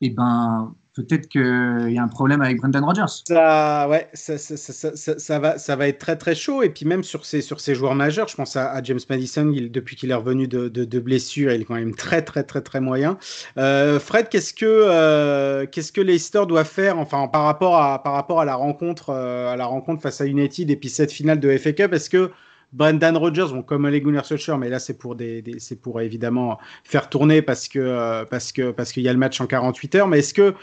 [0.00, 3.22] eh ben, peut-être qu'il y a un problème avec Brendan Rodgers.
[3.26, 6.62] Ça, ouais, ça, va, ça va être très très chaud.
[6.62, 9.96] Et puis même sur ces, sur ces joueurs majeurs, je pense à, James Madison, depuis
[9.96, 12.80] qu'il est revenu de, de, de, blessure, il est quand même très très très très
[12.80, 13.18] moyen.
[13.58, 18.12] Euh, Fred, qu'est-ce que euh, qu'est-ce que Leicester doit faire, enfin par rapport à par
[18.12, 21.40] rapport à la rencontre euh, à la rencontre face à United et puis cette finale
[21.40, 22.30] de FA Cup, est-ce que
[22.74, 26.58] Brendan Rodgers, bon, comme les Gunnar Solskjaer, mais là c'est pour des, c'est pour évidemment
[26.82, 29.94] faire tourner parce que euh, parce que parce qu'il y a le match en 48
[29.94, 30.08] heures.
[30.08, 30.54] Mais est-ce que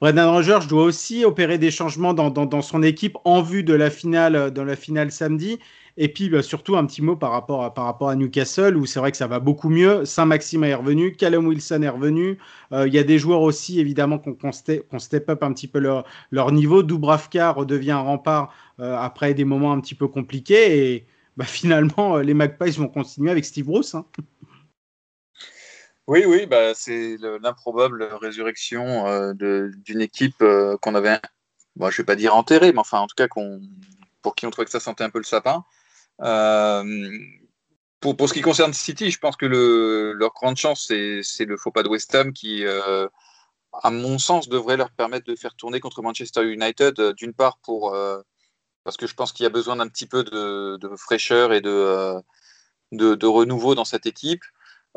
[0.00, 4.50] Brendan Rodgers doit aussi opérer des changements dans, son équipe en vue de la finale,
[4.50, 5.58] dans la finale samedi.
[5.98, 7.62] Et puis bah, surtout un petit mot par rapport,
[8.08, 10.06] à, Newcastle où c'est vrai que ça va beaucoup mieux.
[10.06, 12.38] Saint-Maxime est revenu, Callum Wilson est revenu.
[12.72, 15.78] Euh, il y a des joueurs aussi évidemment qu'on qu step, up un petit peu
[15.78, 16.82] leur, niveau.
[16.82, 20.94] Dubravka redevient un rempart euh, après des moments un petit peu compliqués.
[20.94, 23.94] Et bah, finalement, euh, les Magpies vont continuer avec Steve Bruce.
[23.94, 24.06] Hein.
[26.10, 31.20] Oui, oui, bah, c'est l'improbable résurrection euh, d'une équipe euh, qu'on avait,
[31.76, 33.28] bon, je vais pas dire enterrée, mais enfin, en tout cas,
[34.20, 35.64] pour qui on trouvait que ça sentait un peu le sapin.
[36.22, 37.16] Euh,
[38.00, 41.70] pour, ce qui concerne City, je pense que le, leur grande chance, c'est le faux
[41.70, 46.02] pas de West Ham qui, à mon sens, devrait leur permettre de faire tourner contre
[46.02, 47.96] Manchester United, d'une part pour
[48.82, 53.26] parce que je pense qu'il y a besoin d'un petit peu de, fraîcheur et de,
[53.26, 54.42] renouveau dans cette équipe.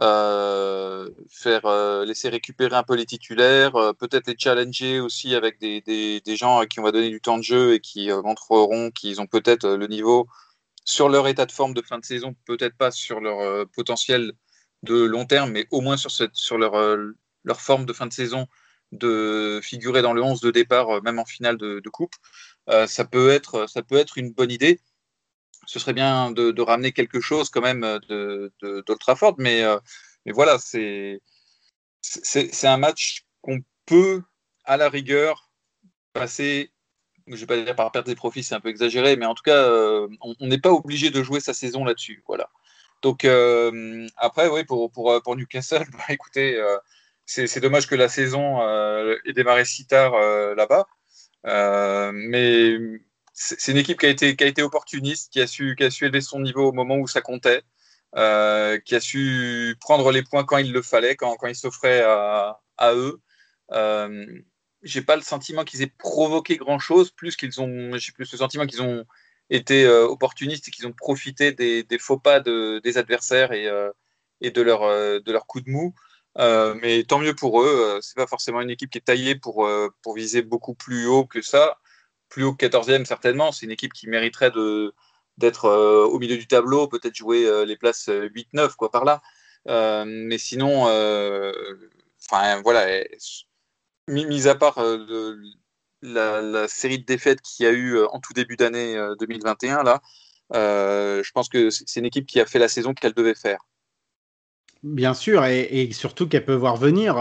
[0.01, 5.59] Euh, faire euh, laisser récupérer un peu les titulaires, euh, peut-être les challenger aussi avec
[5.59, 8.89] des, des, gens à qui on va donner du temps de jeu et qui montreront
[8.89, 10.27] qu'ils ont peut-être le niveau
[10.83, 14.33] sur leur état de forme de fin de saison, peut-être pas sur leur potentiel
[14.83, 16.73] de long terme, mais au moins sur, cette, sur leur,
[17.43, 18.47] leur forme de fin de saison
[18.91, 22.15] de figurer dans le 11 de départ, même en finale de, de coupe.
[22.87, 24.81] ça, peut être, ça peut être une bonne idée
[25.65, 28.83] ce serait bien de, ramener quelque chose quand même de, de,
[29.37, 29.79] mais, euh,
[30.25, 31.21] mais voilà, c'est
[32.63, 34.21] un match qu'on peut,
[34.65, 35.51] à la rigueur,
[36.13, 36.71] passer,
[37.27, 39.35] je ne vais pas dire par perte des profits, c'est un peu exagéré, mais en
[39.35, 42.23] tout cas, euh, on n'est pas obligé de jouer sa saison là-dessus.
[42.27, 42.49] Voilà.
[43.01, 46.61] Donc euh, après, oui, pour, pour, pour Newcastle, bah, écoutez,
[47.25, 48.61] c'est dommage que la saison
[49.25, 50.13] ait démarré si tard
[50.55, 50.87] là-bas.
[52.13, 52.77] mais
[53.33, 56.97] c'est une équipe qui a, été, opportuniste, qui a, su, élever son niveau au moment
[56.97, 57.63] où ça comptait,
[58.15, 62.01] euh, qui a su prendre les points quand il le fallait, quand, quand il s'offrait
[62.01, 63.19] à, eux.
[63.71, 64.25] Euh,
[64.83, 68.37] j'ai pas le sentiment qu'ils aient provoqué grand chose, plus qu'ils ont, j'ai plus le
[68.37, 69.05] sentiment qu'ils ont
[69.49, 73.89] été euh, opportunistes et qu'ils ont profité des, faux pas de, des adversaires et, euh,
[74.41, 74.81] de leur,
[75.21, 75.95] de leur coup de mou.
[76.37, 77.99] mais tant mieux pour eux.
[78.03, 79.67] C'est pas forcément une équipe qui est taillée pour
[80.15, 81.77] viser beaucoup plus haut que ça
[82.33, 83.51] plus haut que 14e, certainement.
[83.51, 84.93] C'est une équipe qui mériterait de,
[85.37, 89.05] d'être euh, au milieu du tableau, peut-être jouer euh, les places 8-9, euh, quoi, par
[89.05, 89.21] là.
[90.05, 90.83] mais sinon,
[92.23, 93.03] enfin, voilà,
[94.07, 94.83] mis, à part
[96.01, 100.01] la, série de défaites qu'il y a eu en tout début d'année 2021, là,
[100.51, 103.59] je pense que c'est une équipe qui a fait la saison qu'elle devait faire.
[104.81, 107.15] Bien sûr, et, surtout qu'elle peut voir venir.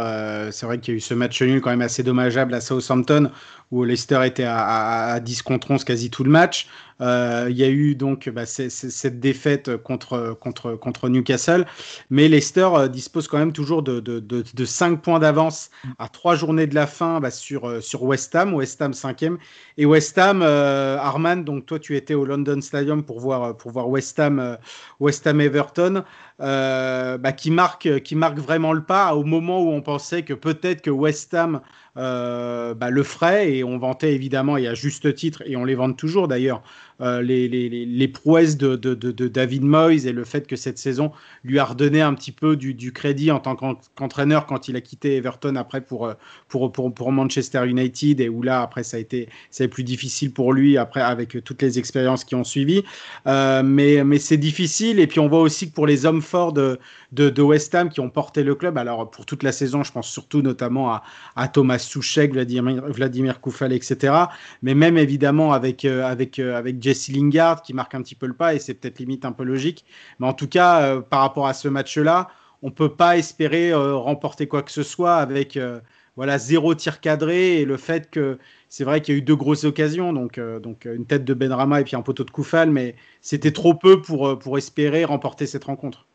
[0.51, 3.31] C'est vrai qu'il y a eu ce match nul quand même assez dommageable à Southampton
[3.73, 6.69] où Leicester était à, 10 contre 11 quasi tout le match.
[7.01, 11.67] Euh, il y a eu donc bah, cette défaite contre, Newcastle,
[12.11, 16.37] mais Leicester euh, dispose quand même toujours de, de, de, 5 points d'avance à 3
[16.37, 19.39] journées de la fin bah, sur, sur West Ham, West Ham 5e.
[19.79, 23.57] Et West Ham, Arman, donc toi tu étais au London Stadium pour voir,
[23.89, 24.59] West Ham,
[25.01, 26.05] West Ham Everton.
[26.43, 30.91] Euh, bah, qui marque vraiment le pas au moment où on pensait que peut-être que
[30.91, 31.61] West Ham
[31.99, 35.75] euh, bah, le ferait et on vantait évidemment et à juste titre et on les
[35.75, 36.63] vante toujours d'ailleurs
[37.01, 41.13] les, les, les, prouesses de, de, de, David Moyes et le fait que cette saison
[41.45, 44.81] lui a redonné un petit peu du, du crédit en tant qu'entraîneur quand il a
[44.81, 46.15] quitté Everton après pour, euh,
[46.49, 49.29] pour, pour, pour, Manchester United et où là après ça a été
[49.71, 52.83] plus difficile pour lui après avec toutes les expériences qui ont suivi.
[53.27, 56.53] Euh, mais, mais c'est difficile et puis on voit aussi que pour les hommes forts
[56.53, 56.79] de,
[57.13, 60.09] de, West Ham qui ont porté le club alors pour toute la saison je pense
[60.09, 61.03] surtout notamment à,
[61.37, 64.15] à Thomas Souchek Vladimir, Vladimir Koufal etc
[64.63, 68.55] mais même évidemment avec, avec, avec Jesse Lingard qui marque un petit peu le pas
[68.55, 69.85] et c'est peut-être limite un peu logique.
[70.19, 72.29] Mais en tout cas, euh, par rapport à ce match-là,
[72.63, 75.81] on peut pas espérer euh, remporter quoi que ce soit avec euh,
[76.17, 78.39] voilà zéro tir cadré et le fait que
[78.69, 81.81] c'est vrai qu'il y a eu deux grosses occasions, donc, donc une tête de Benrama
[81.81, 85.65] et puis un poteau de Koufal, mais c'était trop peu pour, pour espérer remporter cette
[85.65, 86.07] rencontre.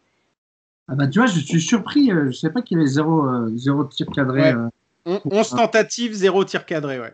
[0.88, 3.28] Ah bah, tu vois, je suis surpris, je ne sais pas qu'il y avait zéro,
[3.56, 4.56] zéro tir cadré.
[5.06, 7.14] 11 tentatives, zéro tir cadré, ouais.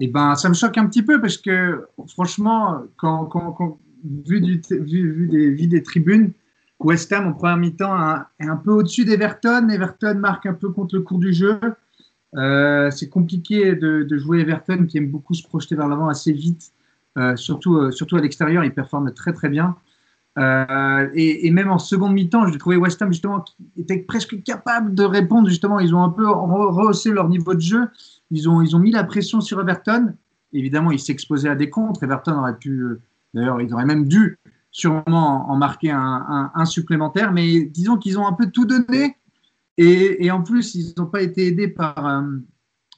[0.00, 2.82] Et ben, ça me choque un petit peu parce que, franchement,
[4.04, 6.32] vu, des, tribunes,
[6.80, 9.68] West Ham en première mi-temps est un peu au-dessus d'Everton.
[9.68, 11.58] Everton marque un peu contre le cours du jeu.
[12.36, 16.32] Euh, c'est compliqué de, de, jouer Everton qui aime beaucoup se projeter vers l'avant assez
[16.32, 16.72] vite,
[17.18, 18.64] euh, surtout, euh, surtout à l'extérieur.
[18.64, 19.76] Il performe très très bien.
[21.14, 25.04] Et, même en seconde mi-temps, j'ai trouvé West Ham justement qui était presque capable de
[25.04, 25.48] répondre.
[25.48, 27.88] Justement, ils ont un peu rehaussé leur niveau de jeu.
[28.32, 30.14] Ils ont, ils ont mis la pression sur Everton.
[30.54, 32.02] Évidemment, ils s'exposaient à des contres.
[32.02, 33.00] Everton aurait pu, euh,
[33.34, 34.38] d'ailleurs, ils auraient même dû
[34.70, 37.30] sûrement en marquer un, supplémentaire.
[37.30, 39.16] Mais disons qu'ils ont un peu tout donné.
[39.76, 42.22] Et, en plus, ils n'ont pas été aidés par, euh,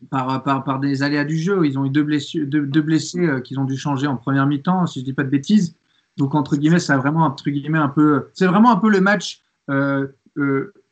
[0.08, 1.66] par, par, par, des aléas du jeu.
[1.66, 4.86] Ils ont eu deux blessés, deux, blessés euh, qu'ils ont dû changer en première mi-temps,
[4.86, 5.74] si je dis pas de bêtises.
[6.16, 9.42] Donc entre guillemets, vraiment guillemets un peu, c'est vraiment un peu le match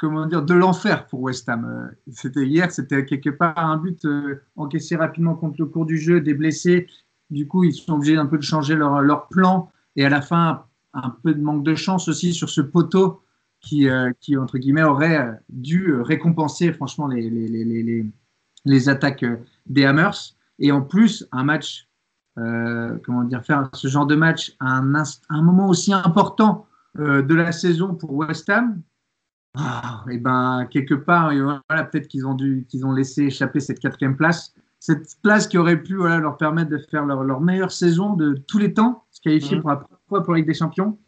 [0.02, 1.64] comment dire, de l'enfer pour West Ham.
[1.64, 5.96] Euh, c'était hier, c'était quelque part un but euh, encaissé rapidement contre le cours du
[5.96, 6.88] jeu, des blessés.
[7.30, 9.70] Du coup, ils sont obligés un peu de changer leur, leur plan.
[9.94, 13.22] Et à la fin, un peu de manque de chance aussi sur ce poteau
[13.60, 13.86] qui,
[14.20, 18.04] qui entre guillemets, aurait dû récompenser franchement les, les, les, les,
[18.64, 19.24] les attaques
[19.66, 20.34] des Hammers.
[20.58, 21.88] Et en plus, un match,
[22.34, 26.66] comment dire, faire ce genre de match à un, un moment aussi important
[26.98, 28.82] de la saison pour West Ham,
[29.54, 31.32] ah, et ben quelque part,
[31.68, 35.58] voilà, peut-être qu'ils ont dû, qu'ils ont laissé échapper cette quatrième place, cette place qui
[35.58, 39.04] aurait pu voilà, leur permettre de faire leur, leur meilleure saison de tous les temps,
[39.10, 39.60] se qualifier mmh.
[39.60, 40.98] pour la première fois pour la Ligue des Champions.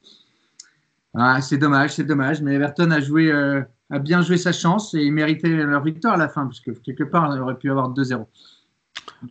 [1.14, 4.94] Ah, c'est dommage, c'est dommage, mais Everton a joué, euh, a bien joué sa chance
[4.94, 7.70] et il méritait leur victoire à la fin, parce que quelque part, il aurait pu
[7.70, 8.26] avoir 2-0.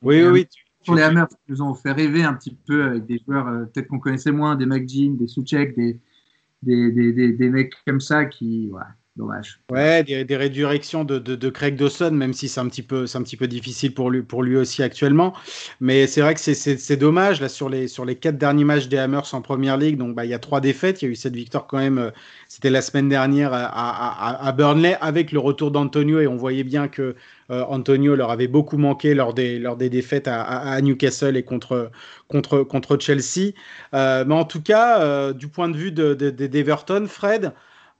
[0.01, 0.47] Oui, oui.
[0.85, 3.65] Pour les Hammers, ils nous ont fait rêver un petit peu avec des joueurs euh,
[3.65, 5.99] peut-être qu'on connaissait moins, des McGean, des Souchek, des,
[6.61, 8.69] des, des, des, mecs comme ça qui,
[9.15, 9.59] Dommage.
[9.69, 13.37] Ouais, des, des résurrections de, Craig Dawson, même si c'est un petit peu, un petit
[13.37, 15.33] peu difficile pour lui, aussi actuellement.
[15.79, 18.97] Mais c'est vrai que c'est dommage là sur les sur les quatre derniers matchs des
[18.97, 19.97] Hammers en Première Ligue.
[19.97, 21.03] Donc bah il y a trois défaites.
[21.03, 21.99] Il y a eu cette victoire quand même.
[21.99, 22.09] Euh,
[22.47, 27.15] c'était la semaine dernière à, Burnley avec le retour d'Antonio et on voyait bien que
[27.51, 31.91] euh, Antonio leur avait beaucoup manqué lors des lors des défaites à, Newcastle et contre
[32.27, 33.53] contre contre Chelsea.
[33.93, 37.53] Euh, mais en tout cas, du point de vue de d'Everton, Fred.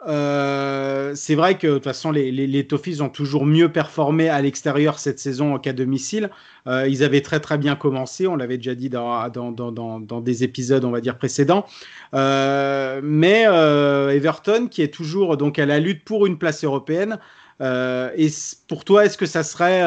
[0.08, 4.42] Euh, c'est vrai que de toute façon, les, les, Toffees ont toujours mieux performé à
[4.42, 6.30] l'extérieur cette saison qu'à domicile.
[6.68, 10.22] Euh, ils avaient très très bien commencé, on l'avait déjà dit dans, dans, dans, dans,
[10.22, 11.66] des épisodes, on va dire, précédents.
[12.14, 17.20] Euh, mais Everton, qui est toujours donc à la lutte pour une place européenne,
[17.62, 18.28] et
[18.68, 19.84] pour toi, est-ce que ça serait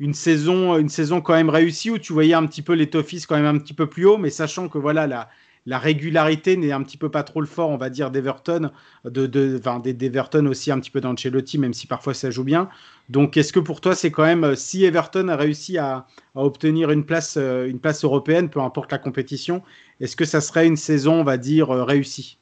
[0.00, 3.22] une saison, une saison quand même réussie où tu voyais un petit peu les Toffees
[3.26, 5.28] quand même un petit peu plus haut, mais sachant que voilà, la,
[5.66, 8.70] la régularité n'est un petit peu pas trop le fort, on va dire, d'Everton,
[9.04, 12.68] de, enfin, d'Everton aussi un petit peu d'Ancelotti, même si parfois ça joue bien.
[13.08, 17.04] Donc, est-ce que pour toi, c'est quand même, si Everton a réussi à, obtenir une
[17.04, 19.62] place, euh, une place européenne, peu importe la compétition,
[20.00, 22.38] est-ce que ça serait une saison, on va dire, euh, réussie?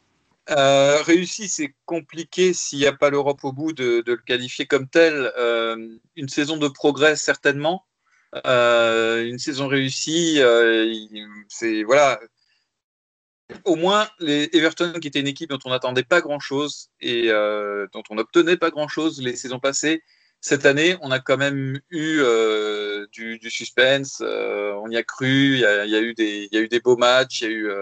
[0.51, 4.89] Euh, réussi, c'est compliqué s'il n'y a pas l'Europe au bout de, le qualifier comme
[4.89, 5.31] tel.
[6.16, 7.85] une saison de progrès, certainement.
[8.45, 10.41] une saison réussie,
[11.49, 12.19] c'est voilà
[13.64, 17.86] au moins, les Everton, qui était une équipe dont on n'attendait pas grand-chose et euh,
[17.92, 20.03] dont on n'obtenait pas grand-chose les saisons passées,
[20.40, 24.22] cette année, on a quand même eu euh, du, suspense.
[24.22, 25.55] Euh, on y a cru.
[25.55, 27.40] Il y a, y a, eu des, beaux matchs.
[27.42, 27.72] Il y a eu,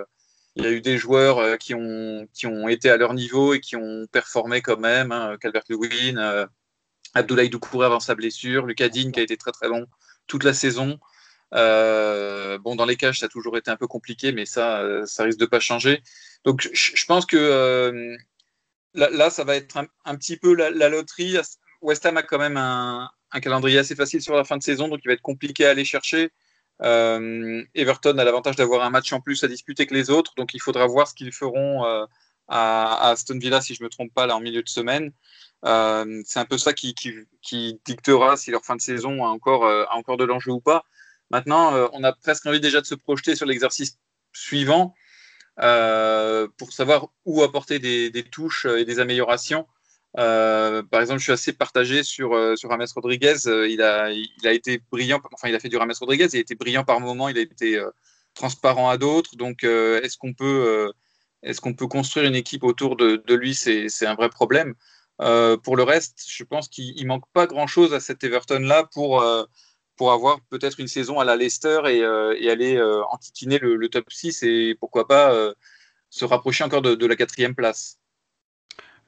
[0.56, 3.76] y a eu des joueurs qui ont, qui ont été à leur niveau et qui
[3.76, 5.12] ont performé quand même.
[5.12, 6.48] Hein, Calvert Lewin,
[7.14, 9.86] Abdoulaye Doucouré avant sa blessure, Lucas Digne qui a été très très bon
[10.26, 10.98] toute la saison.
[11.54, 15.24] Euh, bon, dans les cages, ça a toujours été un peu compliqué, mais ça, ça
[15.24, 16.02] risque de pas changer.
[16.44, 18.16] Donc, je, pense que euh,
[18.94, 21.36] là, ça va être un, petit peu la, loterie.
[21.82, 23.10] West Ham a quand même un,
[23.42, 25.84] calendrier assez facile sur la fin de saison, donc il va être compliqué à aller
[25.84, 26.30] chercher.
[26.82, 30.54] Euh, Everton a l'avantage d'avoir un match en plus à disputer que les autres, donc
[30.54, 32.04] il faudra voir ce qu'ils feront euh,
[32.48, 35.12] à, à, Aston Villa, si je me trompe pas, là en milieu de semaine.
[35.64, 36.94] Euh, c'est un peu ça qui,
[37.84, 40.84] dictera si leur fin de saison a encore de l'enjeu ou pas.
[41.30, 43.98] Maintenant, euh, on a presque envie déjà de se projeter sur l'exercice
[44.32, 44.94] suivant
[45.60, 49.66] euh, pour savoir où apporter des, touches et des améliorations.
[50.18, 53.36] Euh, par exemple, je suis assez partagé sur, sur Rames Rodriguez.
[53.46, 56.40] il, a, il a été brillant, enfin, il a fait du Rames Rodriguez, il a
[56.40, 57.82] été brillant par moments, il a été
[58.34, 59.36] transparent à d'autres.
[59.36, 60.92] Donc, est-ce qu'on peut,
[61.42, 63.54] est qu'on peut construire une équipe autour de, de lui?
[63.54, 64.74] C'est un vrai problème.
[65.18, 69.22] pour le reste, je pense qu'il manque pas grand-chose à cet Everton-là pour
[69.96, 73.02] pour avoir peut-être une saison à la Leicester et, euh, aller euh,
[73.60, 75.52] le, top 6 et pourquoi pas euh,
[76.10, 77.98] se rapprocher encore de, la quatrième place.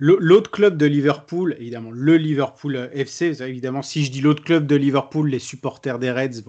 [0.00, 4.76] L'autre club de Liverpool, évidemment, le Liverpool FC, évidemment, si je dis l'autre club de
[4.76, 6.42] Liverpool, les supporters des Reds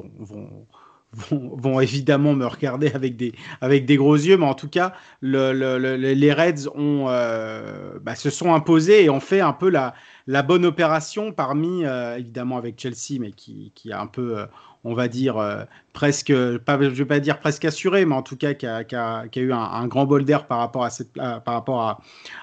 [1.16, 5.54] vont, évidemment me regarder avec des, avec des gros yeux, mais en tout cas, le,
[5.54, 9.96] le, les Reds ont, euh, bah, se sont imposés et ont fait un peu la,
[10.30, 14.46] la bonne opération parmi, euh, évidemment avec Chelsea, mais qui, qui a un peu, euh,
[14.84, 18.22] on va dire, euh, presque, pas, je ne vais pas dire presque assuré, mais en
[18.22, 20.84] tout cas qui a, qui a, qui a eu un, grand bol d'air par rapport
[20.84, 22.00] à, cette, par rapport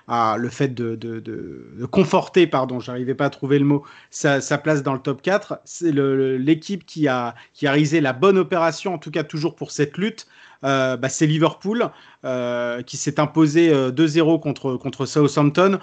[0.08, 4.40] à, le fait de, de, de, conforter, pardon, j'arrivais pas à trouver le mot, sa,
[4.58, 5.60] place dans le top 4.
[5.64, 9.70] C'est l'équipe qui a, qui a réalisé la bonne opération, en tout cas toujours pour
[9.70, 10.26] cette lutte.
[10.64, 11.88] Euh, bah, c'est Liverpool
[12.24, 15.78] euh, qui s'est imposé 2-0 contre, contre Southampton.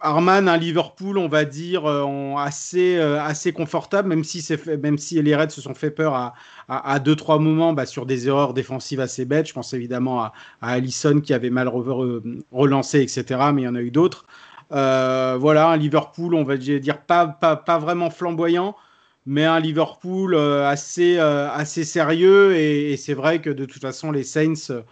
[0.00, 4.46] Arman, un Liverpool, on va dire, euh, assez, euh, assez confortable, même si,
[4.82, 6.34] même si les Reds se sont fait peur à,
[6.68, 9.48] à, à deux, trois moments bah, sur des erreurs défensives assez bêtes.
[9.48, 12.20] Je pense évidemment à, Allison qui avait mal re
[12.52, 13.24] relancé, etc.
[13.54, 14.26] Mais il y en a eu d'autres.
[14.72, 18.76] Euh, voilà, un Liverpool, on va dire, pas, pas, pas vraiment flamboyant,
[19.24, 22.54] mais un Liverpool assez, assez sérieux.
[22.54, 24.82] Et, et c'est vrai que de toute façon, les Saints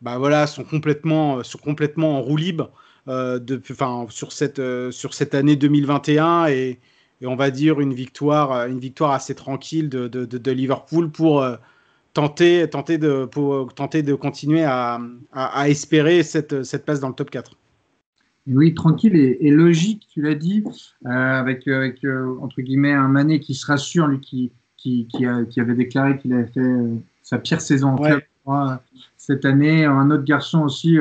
[0.00, 2.70] bah, voilà, sont, complètement, sont complètement en roue libre
[3.08, 3.38] euh,
[4.08, 6.80] sur, cette, euh, sur cette année 2021 et,
[7.20, 11.40] et, on va dire une victoire, une victoire assez tranquille de, de, de Liverpool pour
[11.40, 11.56] euh,
[12.14, 15.00] tenter, tenter, de, pour, tenter de continuer à,
[15.32, 17.56] à, à, espérer cette, cette place dans le top 4.
[18.48, 20.64] Oui, tranquille et, et logique, tu l'as dit,
[21.06, 22.04] euh, avec, avec
[22.40, 26.18] entre guillemets un Mané qui se rassure, lui qui, qui, qui, a, qui avait déclaré
[26.18, 26.74] qu'il avait fait
[27.22, 28.74] sa pire saison en club ouais.
[29.16, 30.98] cette année, un autre garçon aussi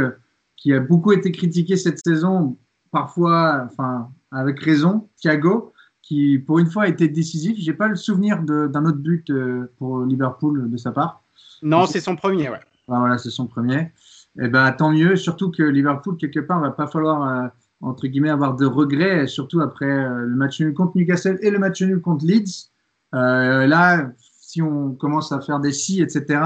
[0.66, 2.57] qui a beaucoup été critiqué cette saison,
[2.89, 7.55] parfois, enfin, avec raison, Thiago, qui pour une fois a été décisif.
[7.59, 11.22] J'ai pas le souvenir d'un autre but euh, pour Liverpool de sa part.
[11.61, 12.61] Non, c'est son premier, ouais.
[12.88, 13.76] Voilà, c'est son premier.
[13.78, 17.47] Et eh ben tant mieux, surtout que Liverpool quelque part va pas falloir euh,
[17.82, 21.59] entre guillemets avoir de regrets, surtout après euh, le match nul contre Newcastle et le
[21.59, 22.72] match nul contre Leeds.
[23.13, 24.09] Euh, là,
[24.41, 26.41] si on commence à faire des si, etc.,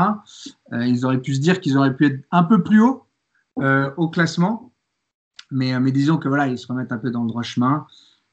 [0.74, 3.06] ils auraient pu se dire qu'ils auraient pu être un peu plus haut
[3.98, 4.70] au classement.
[5.52, 7.86] Mais, euh, mais disons que voilà, ils se remettent un peu dans le droit chemin,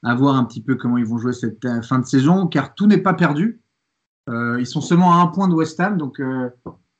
[0.03, 2.75] à voir un petit peu comment ils vont jouer cette euh, fin de saison, car
[2.75, 3.61] tout n'est pas perdu.
[4.29, 6.49] Euh, ils sont seulement à un point de West Ham, donc euh,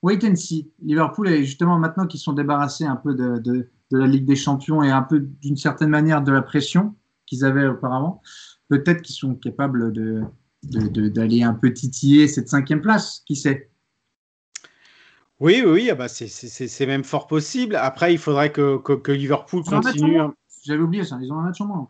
[0.02, 0.72] wait and see.
[0.82, 4.92] Liverpool est justement maintenant qu'ils sont débarrassés un peu de, la Ligue des Champions et
[4.92, 8.22] un peu d'une certaine manière de la pression qu'ils avaient auparavant.
[8.70, 9.94] Peut-être qu'ils sont capables
[10.64, 13.70] d'aller un peu titiller cette cinquième place, qui sait?
[15.40, 17.76] Oui, oui, ah bah c'est même fort possible.
[17.76, 20.20] Après, il faudrait que, que, que Liverpool continue.
[20.66, 21.88] J'avais oublié ça, ils ont un match en moins.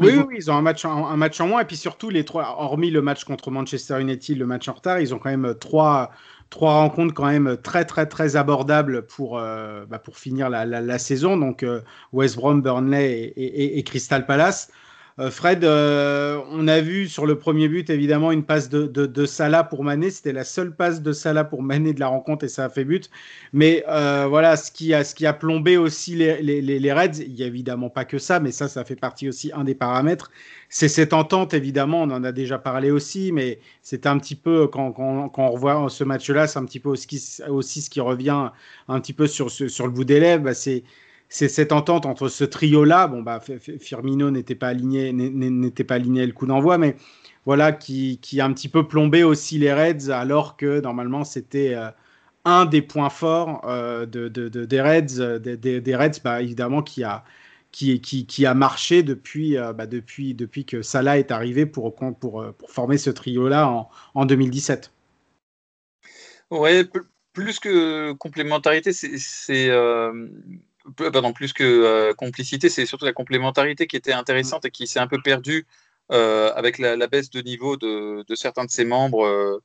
[0.00, 1.60] Oui, oui, ils ont un match, en, un match en moins.
[1.60, 5.00] Et puis surtout, les trois, hormis le match contre Manchester United, le match en retard,
[5.00, 6.10] ils ont quand même trois,
[6.50, 10.80] trois rencontres quand même très, très, très abordables pour, euh, bah pour finir la, la,
[10.80, 11.36] la, saison.
[11.36, 11.80] Donc, euh,
[12.12, 14.70] West Brom, Burnley et, et, et Crystal Palace.
[15.20, 19.26] Euh, Fred, euh, on a vu sur le premier but évidemment une passe de, de,
[19.26, 20.10] Salah pour Mané.
[20.10, 22.84] C'était la seule passe de Salah pour Mané de la rencontre et ça a fait
[22.84, 23.10] but.
[23.52, 27.18] Mais euh, voilà, ce qui, a, ce qui a plombé aussi les, les, les, Reds,
[27.18, 29.74] il n'y a évidemment pas que ça, mais ça, ça fait partie aussi un des
[29.74, 30.30] paramètres.
[30.68, 34.68] C'est cette entente, évidemment, on en a déjà parlé aussi, mais c'est un petit peu,
[34.68, 38.00] quand, quand, quand on revoit ce match-là, c'est un petit peu aussi, aussi, ce qui
[38.00, 38.50] revient
[38.86, 40.44] un petit peu sur, sur le bout des lèvres.
[40.44, 40.84] Bah, c'est
[41.28, 43.06] c'est cette entente entre ce trio-là.
[43.06, 43.40] Bon, bah,
[43.80, 46.96] Firmino n'était pas aligné, n'était pas aligné le coup d'envoi, mais
[47.44, 51.74] voilà, qui, qui, a un petit peu plombé aussi les Reds, alors que normalement c'était
[51.74, 51.90] euh,
[52.44, 57.24] un des points forts euh, de, des Reds, des, Reds, bah, évidemment, qui a,
[57.72, 62.18] qui, qui, a marché depuis, euh, bah, depuis, depuis que Salah est arrivé pour, pour,
[62.18, 64.92] pour former ce trio-là en, en 2017.
[66.50, 66.86] Ouais,
[67.34, 69.70] plus que complémentarité, c'est
[70.96, 75.00] pardon, plus que euh, complicité, c'est surtout la complémentarité qui était intéressante et qui s'est
[75.00, 75.66] un peu perdue
[76.12, 79.60] euh, avec la, baisse de niveau de, certains de ses membres.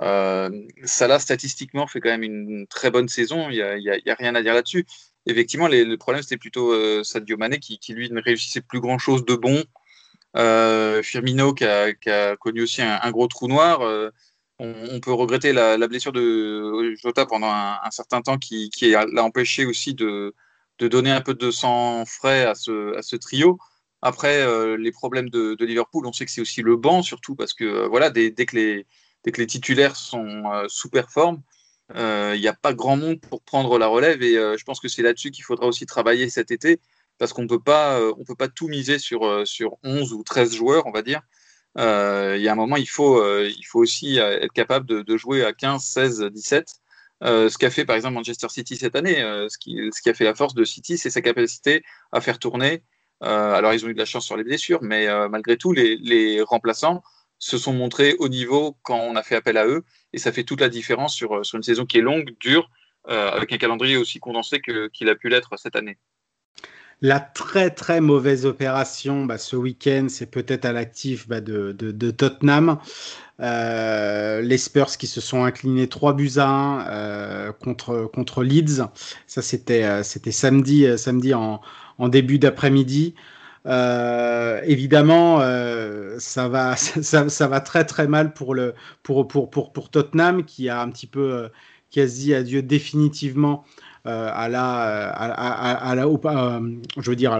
[0.00, 0.50] Euh,
[0.84, 3.50] Salah, statistiquement, fait quand même une très bonne saison.
[3.50, 4.86] Il n'y a, rien à dire là-dessus.
[5.26, 9.62] Effectivement, le problème, c'était plutôt Sadio Mané qui, lui, ne réussissait plus grand-chose de bon.
[11.02, 13.80] Firmino qui a, connu aussi un, gros trou noir.
[14.58, 19.94] On, peut regretter la, blessure de Jota pendant un, certain temps qui l'a empêché aussi
[19.94, 20.34] de,
[20.82, 23.58] de donner un peu de sang frais à ce, trio.
[24.02, 27.54] Après, euh, les problèmes de, Liverpool, on sait que c'est aussi le banc, surtout parce
[27.54, 28.86] que euh, voilà, dès, que les,
[29.22, 31.40] dès, que les, titulaires sont euh, sous performe,
[31.94, 34.22] il n'y a pas grand monde pour prendre la relève.
[34.22, 36.80] Et je pense que c'est là-dessus qu'il faudra aussi travailler cet été,
[37.18, 41.02] parce qu'on ne peut pas tout miser sur, sur 11 ou 13 joueurs, on va
[41.02, 41.20] dire.
[41.76, 45.52] Il y a un moment, il faut, il faut aussi être capable de jouer à
[45.52, 46.81] 15, 16, 17.
[47.22, 50.24] Euh, ce qu'a fait par exemple Manchester City cette année, euh, ce, qui, a fait
[50.24, 52.82] la force de City, c'est sa capacité à faire tourner.
[53.22, 56.42] Euh, alors ils ont eu de la chance sur les blessures, mais malgré tout, les,
[56.42, 57.02] remplaçants
[57.38, 60.44] se sont montrés au niveau quand on a fait appel à eux, et ça fait
[60.44, 62.70] toute la différence sur, sur une saison qui est longue, dure,
[63.06, 65.98] avec un calendrier aussi condensé qu'il a pu l'être cette année.
[67.04, 72.10] La très très mauvaise opération bah, ce week-end, c'est peut-être à l'actif bah, de, de,
[72.12, 72.78] Tottenham.
[73.40, 78.84] Euh, les Spurs qui se sont inclinés 3 buts à 1 euh, contre, contre Leeds.
[79.26, 81.60] Ça, c'était, euh, samedi, samedi en,
[81.98, 83.16] en début d'après-midi.
[83.66, 85.40] évidemment,
[86.20, 90.68] ça, va, ça, va très très mal pour, le, pour, pour, pour, pour Tottenham qui
[90.68, 91.48] a un petit peu
[91.90, 93.64] quasi adieu définitivement
[94.04, 97.38] à la, à, à, la je veux dire, à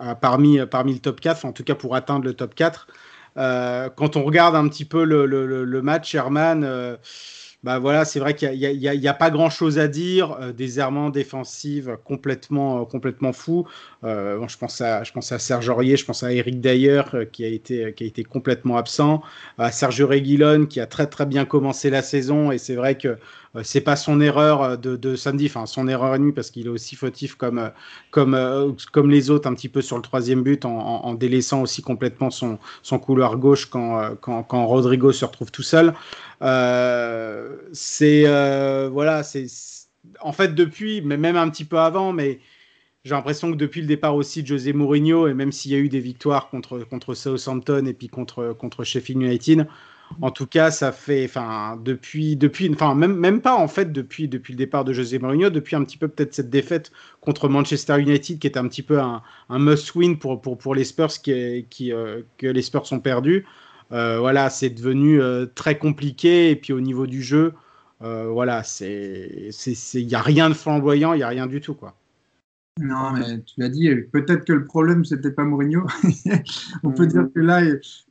[0.00, 2.86] la, parmi, parmi le top 4, en tout cas pour atteindre le top 4.
[3.36, 6.96] Euh, quand on regarde un petit peu le, match, Sherman, euh,
[7.62, 10.36] bah voilà, c'est vrai qu'il n'y a, pas grand chose à dire.
[10.40, 13.66] Euh, des errements défensifs complètement, complètement fous.
[14.02, 17.02] je, pense à, je pense à Serge Aurier, je pense à Eric Dyer
[17.32, 19.22] qui, a été, qui a été complètement absent.
[19.58, 22.52] À Sergio Reguilon qui a très très bien commencé la saison.
[22.52, 23.16] Et c'est vrai que euh,
[23.62, 26.70] c'est pas son erreur euh, de, samedi, enfin son erreur et nuit parce qu'il est
[26.70, 27.68] aussi fautif comme, euh,
[28.10, 32.30] comme, comme les autres un petit peu sur le troisième but en, délaissant aussi complètement
[32.30, 35.94] son, son couloir gauche quand, quand, quand, Rodrigo se retrouve tout seul.
[37.72, 38.24] c'est
[38.90, 39.46] voilà, c'est
[40.20, 42.40] en fait depuis, mais même un petit peu avant, mais
[43.04, 45.78] j'ai l'impression que depuis le départ aussi de José Mourinho, et même s'il y a
[45.78, 49.66] eu des victoires contre, contre Southampton et puis contre, contre Sheffield United,
[50.20, 54.28] en tout cas, ça fait, enfin, depuis, depuis, enfin, même, même pas en fait depuis,
[54.28, 58.00] depuis le départ de José Mourinho, depuis un petit peu peut-être cette défaite contre Manchester
[58.00, 61.92] United qui est un petit peu un, must-win pour, pour, pour les Spurs qui, qui
[61.92, 63.46] euh, que les Spurs sont perdus.
[63.92, 67.54] Euh, voilà, c'est devenu euh, très compliqué et puis au niveau du jeu,
[68.00, 69.48] voilà, c'est,
[69.94, 71.94] il n'y a rien de flamboyant, il n'y a rien du tout quoi.
[72.80, 75.86] Non, mais tu l'as dit, peut-être que le problème, c'était pas Mourinho.
[76.82, 77.62] On peut dire que là,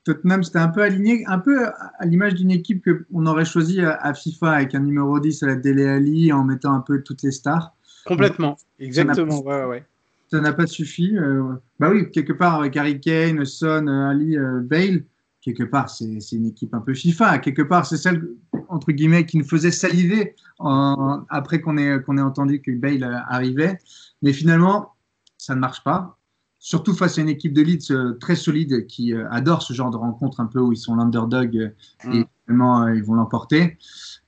[0.06, 4.14] Tottenham, c'était un peu aligné, un peu à l'image d'une équipe qu'on aurait choisi à,
[4.14, 7.32] FIFA avec un numéro 10 à la Dele Ali en mettant un peu toutes les
[7.32, 7.76] stars.
[8.06, 9.86] Complètement, exactement, ça ouais, ouais.
[10.32, 11.16] Ça n'a pas suffi.
[11.18, 11.44] Euh,
[11.80, 15.04] bah oui, quelque part, avec Harry Kane, Son, Ali, euh, Bale,
[15.42, 17.40] quelque part, c'est une équipe un peu FIFA.
[17.40, 18.30] Quelque part, c'est celle,
[18.70, 23.78] entre guillemets, qui nous faisait saliver après qu'on ait, qu'on ait entendu que Bale arrivait.
[24.24, 24.94] Mais finalement,
[25.38, 26.18] ça ne marche pas.
[26.58, 29.92] Surtout face à une équipe de Leeds euh, très solide qui euh, adore ce genre
[29.92, 31.70] de rencontre un peu où ils sont l'underdog euh,
[32.06, 32.26] et mm.
[32.46, 33.78] finalement ils vont l'emporter.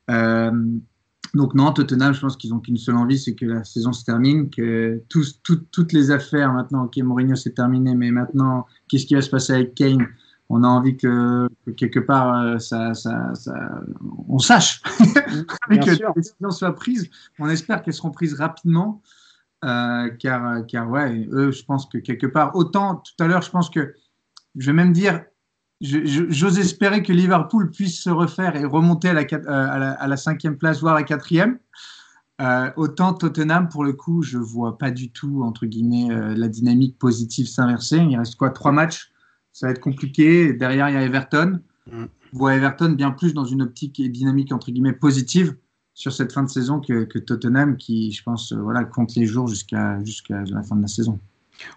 [0.10, 4.04] donc non, Tottenham, je pense qu'ils n'ont qu'une seule envie, c'est que la saison se
[4.04, 9.22] termine, que toutes les affaires maintenant, ok, Mourinho c'est terminé, mais maintenant, qu'est-ce qui va
[9.22, 10.06] se passer avec Kane?
[10.50, 13.82] On a envie que, quelque part ça, ça, ça,
[14.28, 15.80] on sache mm.
[15.80, 17.10] que les décisions soient prises.
[17.39, 19.02] On espère qu'elles seront prises rapidement
[19.64, 23.49] euh, car, car ouais, eux, je pense que quelque part, autant tout à l'heure, je
[23.49, 23.93] pense que
[24.56, 25.24] je vais même dire,
[25.82, 29.24] j'ose espérer que Liverpool puisse se refaire et remonter à la,
[29.93, 31.60] à la, cinquième place, voire à la quatrième.
[32.41, 36.49] Euh, autant Tottenham, pour le coup, je vois pas du tout, entre guillemets, euh, la
[36.49, 37.97] dynamique positive s'inverser.
[37.97, 39.12] Il reste quoi Trois matchs?
[39.53, 40.51] Ça va être compliqué.
[40.53, 41.62] Derrière, il y a Everton.
[41.89, 42.06] Mm.
[42.32, 45.56] Je vois Everton bien plus dans une optique et dynamique, entre guillemets, positive
[45.96, 49.48] sur cette fin de saison que, Tottenham, qui, je pense, euh, voilà, compte les jours
[49.48, 51.20] jusqu'à jusqu'à la fin de la saison.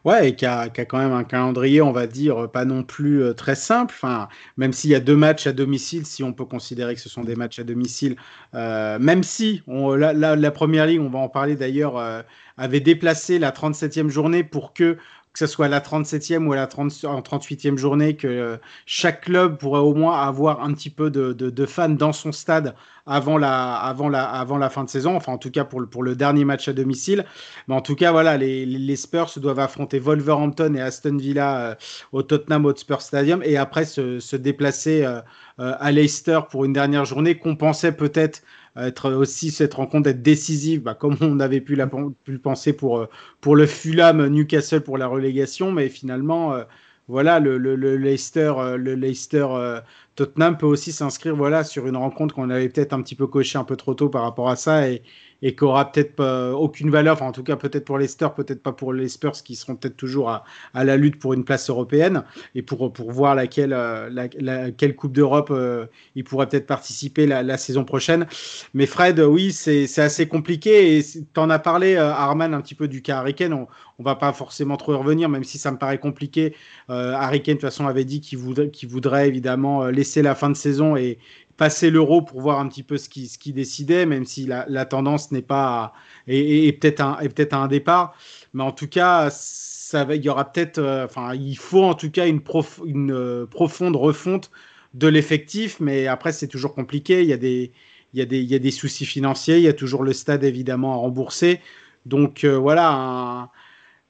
[0.05, 3.33] Ouais, et qui a, quand même un calendrier, on va dire, pas non plus euh,
[3.35, 3.95] très simple.
[3.97, 7.09] Enfin, même s'il y a deux matchs à domicile, si on peut considérer que ce
[7.09, 8.16] sont des matchs à domicile,
[8.55, 12.23] euh, même si on, la, première ligue, on va en parler d'ailleurs, euh,
[12.57, 14.99] avait déplacé la 37e journée pour que
[15.39, 19.95] que ce soit la 37e ou la 30, 38e journée, que chaque club pourrait au
[19.95, 22.74] moins avoir un petit peu de, fans dans son stade
[23.09, 27.24] avant la, fin de saison, enfin en tout cas pour le, dernier match à domicile.
[27.66, 31.74] Mais en tout cas, voilà, les, Spurs doivent affronter Wolverhampton et Aston Villa euh,
[32.12, 35.20] au Tottenham Hotspur Stadium et après se, déplacer euh,
[35.61, 38.43] euh, à Leicester pour une dernière journée qu'on pensait peut-être
[38.87, 42.72] être aussi cette rencontre être décisive, bah, comme on avait pu, la, pu, le penser
[42.72, 43.07] pour, euh,
[43.41, 46.64] pour le Fulham Newcastle pour la relégation, mais finalement, euh,
[47.09, 49.81] voilà, le, le, le, Leicester, le Leicester euh,
[50.14, 53.59] Tottenham peut aussi s'inscrire voilà, sur une rencontre qu'on avait peut-être un petit peu coché
[53.59, 54.89] un peu trop tôt par rapport à ça.
[54.89, 55.03] Et,
[55.43, 56.20] et qui aura peut-être
[56.55, 59.76] aucune valeur, en tout cas peut-être pour Leicester, peut-être pas pour les Spurs qui seront
[59.76, 62.24] peut-être toujours à, la lutte pour une place européenne
[62.55, 67.57] et pour, voir laquelle, euh, la, laquelle Coupe d'Europe euh, il pourrait peut-être participer la,
[67.57, 68.26] saison prochaine.
[68.74, 72.74] Mais Fred, oui, c'est assez compliqué et tu en as parlé, euh, Arman, un petit
[72.74, 73.53] peu du cas Harry Kane.
[73.53, 73.66] On,
[73.99, 76.55] on va pas forcément trop y revenir, même si ça me paraît compliqué.
[76.89, 80.57] Euh, Harry de toute façon, avait dit qu'il voudrait, voudrait évidemment laisser la fin de
[80.57, 81.18] saison et,
[81.59, 84.64] passer l'euro pour voir un petit peu ce qui, ce qui décidait, même si la,
[84.68, 85.92] la tendance n'est pas
[86.26, 88.14] et, peut-être un, et peut-être un départ.
[88.54, 91.94] Mais en tout cas, ça va, il y aura peut-être, euh, enfin, il faut en
[91.94, 94.50] tout cas une, prof, une euh, profonde refonte
[94.94, 97.22] de l'effectif, mais après c'est toujours compliqué.
[97.22, 97.72] Il y a des,
[98.14, 100.12] il y a des, il y a des soucis financiers, il y a toujours le
[100.12, 101.61] stade évidemment à rembourser.
[102.06, 103.50] Donc euh, voilà,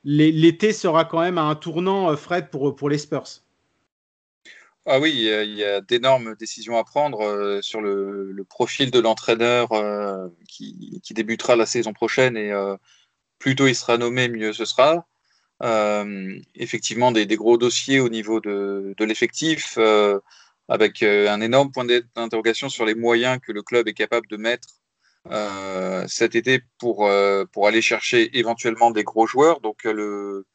[0.04, 3.42] l'été sera quand même un tournant, Fred, pour, pour les Spurs.
[4.90, 9.70] Ah oui, il y a, d'énormes décisions à prendre euh, sur le, profil de l'entraîneur
[9.72, 12.74] euh, qui, débutera la saison prochaine et euh,
[13.38, 15.06] plus tôt il sera nommé, mieux ce sera.
[16.54, 19.78] effectivement, des, gros dossiers au niveau de, l'effectif,
[20.68, 24.68] avec un énorme point d'interrogation sur les moyens que le club est capable de mettre
[26.08, 29.60] cet été pour, aller chercher éventuellement des gros joueurs.
[29.60, 30.46] Donc, le,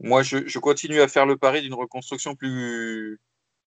[0.00, 3.20] moi, je continue à faire le pari d'une reconstruction plus,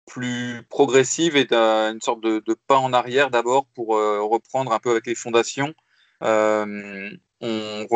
[0.07, 4.91] plus progressive et une sorte de, pas en arrière d'abord pour euh, reprendre un peu
[4.91, 5.75] avec les fondations.
[6.23, 7.87] Euh, on,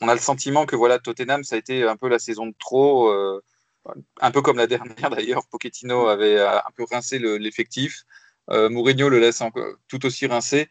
[0.00, 2.54] on, a le sentiment que voilà, Tottenham, ça a été un peu la saison de
[2.58, 3.42] trop, euh,
[4.20, 5.46] un peu comme la dernière d'ailleurs.
[5.48, 8.04] Pochettino avait un peu rincé l'effectif.
[8.48, 10.68] Mourinho le laisse encore, tout aussi rincé.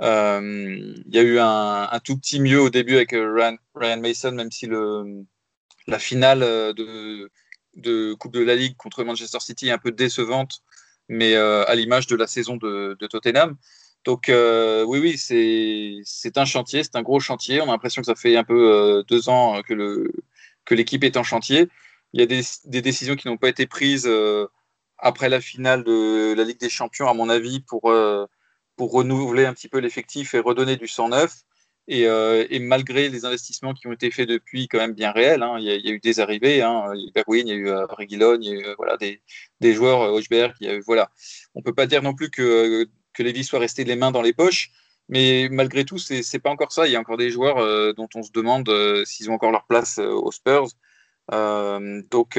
[0.00, 4.32] Il y a eu un, un, tout petit mieux au début avec Ryan, Ryan Mason,
[4.32, 5.24] même si le,
[5.86, 7.30] la finale de
[7.76, 10.62] de Coupe de la Ligue contre Manchester City un peu décevante,
[11.08, 13.56] mais euh, à l'image de la saison de, de Tottenham.
[14.04, 17.60] Donc euh, oui, oui, c'est un chantier, c'est un gros chantier.
[17.60, 19.74] On a l'impression que ça fait un peu euh, deux ans que
[20.74, 21.68] l'équipe que est en chantier.
[22.12, 24.10] Il y a des, des décisions qui n'ont pas été prises
[24.98, 27.92] après la finale de la Ligue des Champions, à mon avis, pour,
[28.76, 31.45] pour renouveler un petit peu l'effectif et redonner du 109.
[31.88, 35.56] Euh, et, malgré les investissements qui ont été faits depuis, quand même bien réels, hein,
[35.58, 36.62] il, y a, eu des arrivées.
[36.62, 38.54] Hein, il y a eu Berwin, il y a eu euh, Reguilon, il y a
[38.54, 39.22] eu euh, voilà, des,
[39.60, 40.54] des joueurs, euh, Hochberg.
[40.86, 41.10] Voilà.
[41.54, 44.22] On ne peut pas dire non plus que, que Lévy soit resté les mains dans
[44.22, 44.70] les poches.
[45.08, 46.86] Mais malgré tout, ce n'est pas encore ça.
[46.86, 48.68] Il y a encore des joueurs dont on se demande
[49.04, 50.66] s'ils ont encore leur place aux Spurs.
[51.30, 52.36] donc,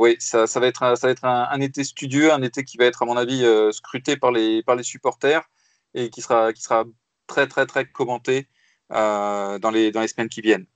[0.00, 2.78] oui, ça, ça, va être, un, ça va être un, été studieux, un été qui
[2.78, 5.50] va être, à mon avis, scruté par les, par les supporters
[5.92, 6.86] et qui sera, qui sera
[7.26, 8.48] très, très, très commenté
[8.90, 10.66] dans, les, dans les semaines qui viennent.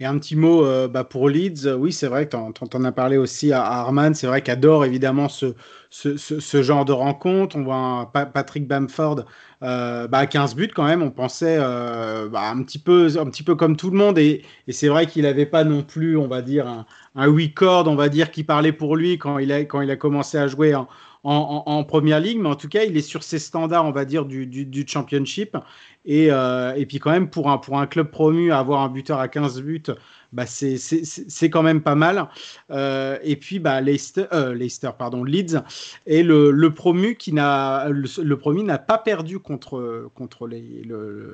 [0.00, 2.92] Et un petit mot euh, bah, pour Leeds, oui, c'est vrai que tu en, as
[2.92, 5.54] parlé aussi à, Arman, c'est vrai qu'adore évidemment ce,
[5.90, 7.56] ce, genre de rencontre.
[7.56, 9.26] On voit Patrick Bamford
[9.62, 13.42] euh, bah, à 15 buts quand même, on pensait bah, un, petit peu, un petit
[13.42, 14.18] peu comme tout le monde.
[14.18, 17.94] Et, c'est vrai qu'il n'avait pas non plus, on va dire, un, un record, on
[17.94, 20.74] va dire, qui parlait pour lui quand il a, quand il a commencé à jouer
[20.74, 20.88] en,
[21.22, 24.24] en, première ligue, mais en tout cas, il est sur ses standards, on va dire,
[24.24, 25.56] du, du, championship.
[26.06, 29.18] Et, euh, et, puis quand même, pour un, pour un club promu, avoir un buteur
[29.18, 29.82] à 15 buts,
[30.32, 32.28] bah c'est quand même pas mal.
[32.70, 35.62] Euh, et puis, bah, Leicester, euh, Leicester pardon, Leeds
[36.06, 40.88] est le, le promu qui n'a le, le, pas perdu contre, contre les,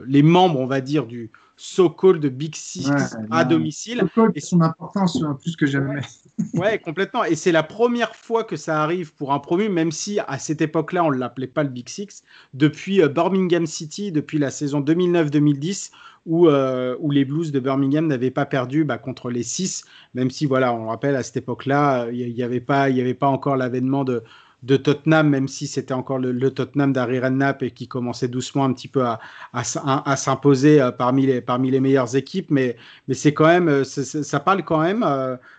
[0.07, 2.91] les membres, on va dire, du, so-called Big Six
[3.31, 4.05] à domicile.
[4.35, 6.01] Et son importance plus que jamais.
[6.55, 7.25] ouais, complètement.
[7.25, 10.61] Et c'est la première fois que ça arrive pour un promu, même si à cette
[10.61, 12.23] époque-là, on ne l'appelait pas le Big Six,
[12.55, 15.93] depuis euh, Birmingham City, depuis la saison 2009-2010,
[16.27, 19.85] où, euh, où, les Blues de Birmingham n'avaient pas perdu bah, contre les six,
[20.15, 23.57] même si, voilà, on rappelle, à cette époque-là, il n'y avait, pas, avait pas encore
[23.57, 24.25] l'avènement de,
[24.67, 28.73] de Tottenham, même si c'était encore le, Tottenham d'Harry Redknapp et qui commençait doucement un
[28.73, 32.51] petit peu à, s'imposer euh, parmi les, meilleures équipes.
[32.51, 32.77] Mais,
[33.12, 35.05] c'est quand même, euh, ça parle quand même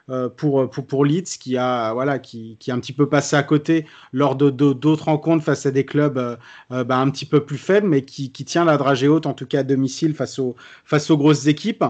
[0.10, 3.86] euh, pour, pour, Leeds qui a, voilà, qui, a un petit peu passé à côté
[4.12, 6.38] lors d'autres rencontres face à des clubs
[6.70, 9.46] bah, un petit peu plus faibles, mais qui, qui, tient la dragée haute, en tout
[9.46, 11.86] cas à domicile face aux, face aux grosses équipes.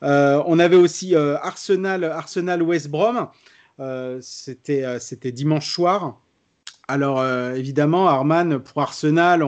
[0.00, 3.28] on avait aussi Arsenal, Arsenal West Brom.
[4.20, 6.21] c'était c'était dimanche soir.
[6.92, 9.42] Alors euh, évidemment, Arman, pour Arsenal,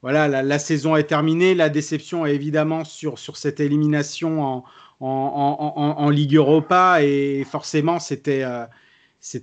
[0.00, 1.56] voilà, la, saison est terminée.
[1.56, 4.64] La déception est évidemment sur, sur cette élimination en,
[5.00, 7.02] en, Ligue Europa.
[7.02, 8.64] Et forcément, c'était euh,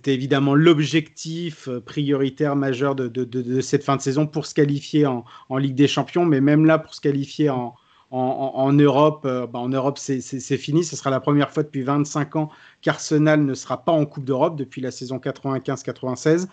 [0.05, 5.25] évidemment l'objectif euh, prioritaire majeur de, de, cette fin de saison pour se qualifier en,
[5.57, 6.25] Ligue des Champions.
[6.25, 7.75] Mais même là, pour se qualifier en,
[8.11, 10.85] Europe, en Europe, c'est fini.
[10.85, 12.49] Ce sera la première fois depuis 25 ans
[12.81, 16.47] qu'Arsenal ne sera pas en Coupe d'Europe depuis la saison 95-96.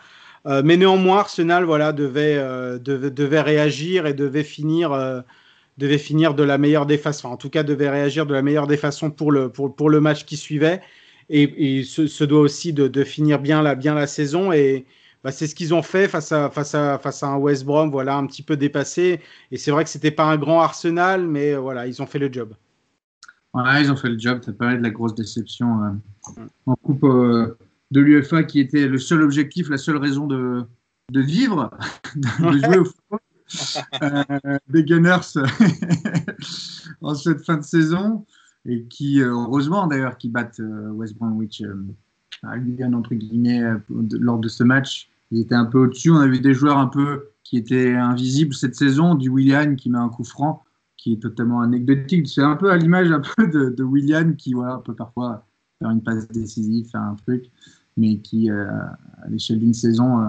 [0.46, 5.20] Euh, mais néanmoins, Arsenal voilà, devait, euh, devait, réagir et devait finir, euh,
[5.78, 7.28] devait finir de la meilleure des façons.
[7.28, 10.00] en tout cas, devait réagir de la meilleure des façons pour le, pour, pour le
[10.00, 10.80] match qui suivait.
[11.28, 14.50] Et, et se, doit aussi de, finir bien la, bien la saison.
[14.52, 14.86] Et
[15.22, 17.90] bah, c'est ce qu'ils ont fait face à, face, à, face à un West Brom,
[17.90, 19.20] voilà, un petit peu dépassé.
[19.52, 22.32] Et c'est vrai que c'était pas un grand Arsenal, mais voilà, ils ont fait le
[22.32, 22.54] job.
[23.52, 24.40] Ouais, ils ont fait le job.
[24.42, 26.00] Ça paraît de la grosse déception
[26.66, 27.04] en coupe
[27.90, 30.64] de l'UFA qui était le seul objectif, la seule raison de,
[31.10, 31.70] de vivre,
[32.16, 33.20] de jouer au football.
[34.00, 35.34] Euh, des Gunners
[37.00, 38.24] en cette fin de saison
[38.64, 41.64] et qui, euh, heureusement d'ailleurs, qui battent euh, West Bromwich
[42.44, 45.10] à Lyon, entre guillemets, lors de ce match.
[45.32, 46.10] Ils étaient un peu au-dessus.
[46.10, 49.90] On a vu des joueurs un peu qui étaient invisibles cette saison, du William qui
[49.90, 50.62] met un coup franc,
[50.96, 52.28] qui est totalement anecdotique.
[52.28, 55.44] C'est un peu à l'image un peu de, de William qui voilà, peut parfois
[55.80, 57.50] faire une passe décisive, faire un truc
[58.00, 58.64] mais qui, euh,
[59.22, 60.28] à l'échelle d'une saison, euh,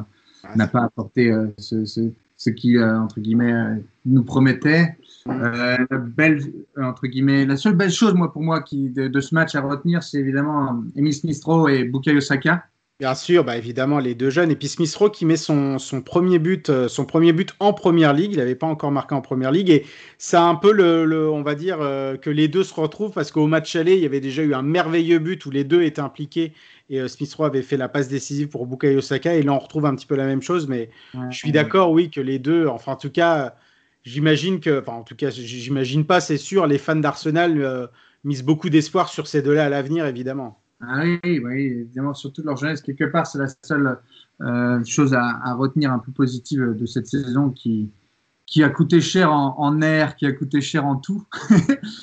[0.56, 2.02] n'a pas apporté euh, ce, ce,
[2.38, 4.98] ce qui, entre guillemets, nous promettait.
[5.26, 6.42] la belle,
[6.78, 10.04] entre guillemets, la seule belle chose, moi, pour moi, qui, de, ce match à retenir,
[10.04, 12.66] c'est évidemment Emile Smith-Rowe et Bukayo Saka.
[13.00, 14.52] Bien sûr, bah évidemment les deux jeunes.
[14.52, 18.14] Et puis Smith Rowe qui met son, son, premier but, son premier but en première
[18.14, 18.34] ligue.
[18.34, 19.72] Il n'avait pas encore marqué en première ligue.
[19.72, 19.88] Et
[20.20, 21.80] ça un peu le, on va dire
[22.22, 24.62] que les deux se retrouvent parce qu'au match aller, il y avait déjà eu un
[24.62, 26.54] merveilleux but où les deux étaient impliqués
[26.92, 29.60] et euh, Smith Rowe avait fait la passe décisive pour Bukayo Saka et là on
[29.60, 30.92] retrouve un petit peu la même chose mais
[31.30, 33.56] je suis d'accord oui que les deux enfin en tout cas
[34.04, 37.88] j'imagine que enfin en tout cas j'imagine pas c'est sûr les fans d'Arsenal euh,
[38.24, 40.60] misent beaucoup d'espoir sur ces deux-là à l'avenir évidemment.
[40.84, 42.82] Ah oui, oui, évidemment, surtout leur jeunesse.
[42.82, 44.00] Quelque part, c'est la seule
[44.42, 47.92] euh, chose à, retenir un peu positive de cette saison qui,
[48.48, 51.24] qui a coûté cher en, en air, qui a coûté cher en tout.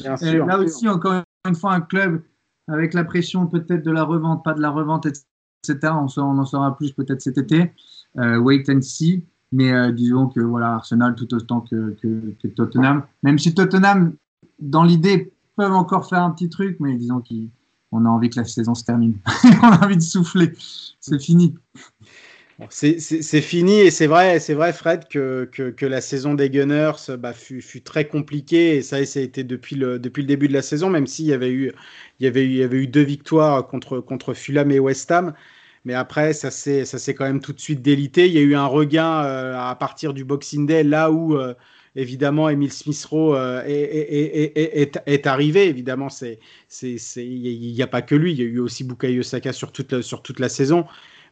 [0.01, 2.23] Bien sûr, là aussi, encore une fois, un club
[2.69, 5.93] avec la pression peut-être de la revente, pas de la revente, etc.
[5.93, 7.73] On, en saura plus peut-être cet été.
[8.19, 9.25] Euh, wait and see.
[9.51, 13.03] Mais euh, disons que voilà, Arsenal tout autant que, que, Tottenham.
[13.23, 14.15] Même si Tottenham,
[14.59, 18.45] dans l'idée, peuvent encore faire un petit truc, mais disons qu'on a envie que la
[18.45, 19.19] saison se termine.
[19.63, 20.53] On a envie de souffler.
[21.01, 21.55] C'est fini.
[22.71, 27.33] C'est fini et c'est vrai, c'est vrai, Fred, que, que, la saison des Gunners bah,
[27.33, 30.53] fut, fut, très compliquée et ça, ça a été depuis le, depuis le début de
[30.53, 31.73] la saison, même s'il y avait eu,
[32.19, 35.35] y y avait eu deux victoires contre, contre Fulham et West Ham.
[35.85, 38.27] Mais après, ça s'est quand même tout de suite délité.
[38.27, 41.55] Il y a eu un regain euh, à partir du Boxing Day, là où euh,
[41.97, 45.69] évidemment Emile Smith-Rowe euh, est, est, est, est, arrivé.
[45.69, 46.39] Évidemment, il
[46.83, 48.33] n'y a, a, pas que lui.
[48.33, 50.85] Il y a eu aussi Bukayo Saka sur toute, sur toute la saison.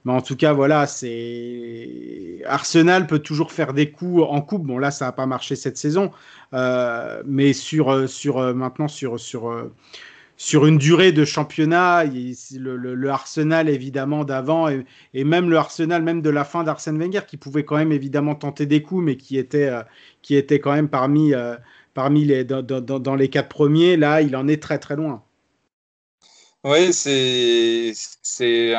[0.07, 4.65] Mais en tout cas, voilà, c'est Arsenal peut toujours faire des coups en coupe.
[4.65, 6.13] Bon, là, ça n'a pas marché cette saison,
[6.55, 9.75] euh, mais sur, sur euh, maintenant sur sur euh,
[10.37, 16.23] sur une durée de championnat, le, le, Arsenal évidemment d'avant et, même le Arsenal même
[16.23, 19.37] de la fin d'Arsène Wenger qui pouvait quand même évidemment tenter des coups, mais qui
[19.39, 19.73] était
[20.23, 21.33] qui était quand même parmi
[21.95, 23.97] parmi les dans, dans, les quatre premiers.
[23.97, 25.25] Là, il en est très très loin.
[26.65, 27.93] Oui, c'est
[28.23, 28.75] c'est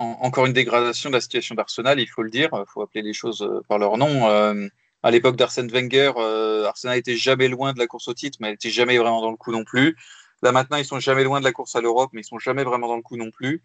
[0.00, 3.12] encore une dégradation de la situation d'Arsenal, il faut le dire, il faut appeler les
[3.12, 4.28] choses euh, par leur nom.
[4.28, 4.66] Euh,
[5.02, 8.48] à l'époque d'Arsène Wenger, euh, Arsenal était jamais loin de la course au titre, mais
[8.48, 9.96] elle n'était jamais vraiment dans le coup non plus.
[10.42, 12.64] Là maintenant, ils sont jamais loin de la course à l'Europe, mais ils sont jamais
[12.64, 13.62] vraiment dans le coup non plus.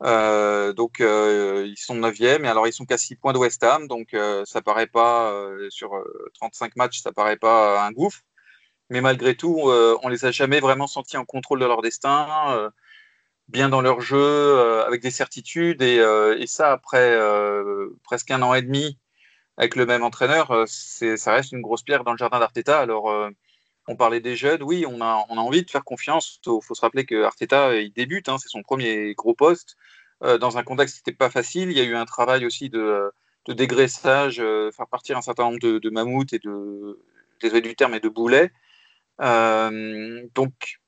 [0.00, 4.16] donc ils sont 9e, et alors ils sont qu'à 6 points de West Ham, donc
[4.44, 5.32] ça paraît pas,
[5.70, 5.92] sur
[6.34, 8.22] 35 matchs, ça paraît pas un gouffre.
[8.90, 12.28] mais malgré tout, euh, on les a jamais vraiment sentis en contrôle de leur destin,
[12.50, 12.70] euh,
[13.48, 15.82] bien dans leur jeu, euh, avec des certitudes.
[15.82, 17.16] Et, et ça, après
[18.04, 18.98] presque un an et demi
[19.56, 22.78] avec le même entraîneur, ça reste une grosse pierre dans le jardin d'Arteta.
[22.78, 23.30] Alors,
[23.88, 26.40] on parlait des jeunes, oui, on a, envie de faire confiance.
[26.46, 29.76] Il faut se rappeler que Arteta, il débute, hein, c'est son premier gros poste.
[30.22, 33.12] dans un contexte qui n'était pas facile, il y a eu un travail aussi de,
[33.48, 36.98] dégraissage, faire partir un certain nombre de, de mammouths et de,
[37.40, 38.50] désolé du terme, et de boulets.
[39.20, 40.80] Euh, donc,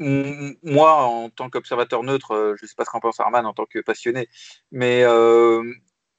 [0.00, 3.52] moi, en tant qu'observateur neutre, euh, je ne sais pas ce qu'en pense Arman en
[3.52, 4.28] tant que passionné,
[4.72, 5.62] mais euh,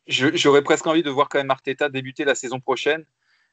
[0.07, 3.05] j'aurais presque envie de voir quand même Arteta débuter la saison prochaine.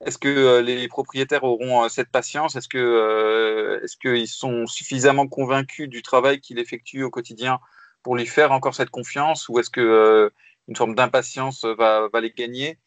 [0.04, 2.54] Est-ce que les propriétaires auront cette patience?
[2.54, 7.58] Est-ce que est-ce qu'ils sont suffisamment convaincus du travail qu'il effectue au quotidien
[8.04, 9.48] pour lui faire encore cette confiance?
[9.48, 10.30] Ou est-ce que
[10.68, 12.78] une forme d'impatience va, va, les gagner?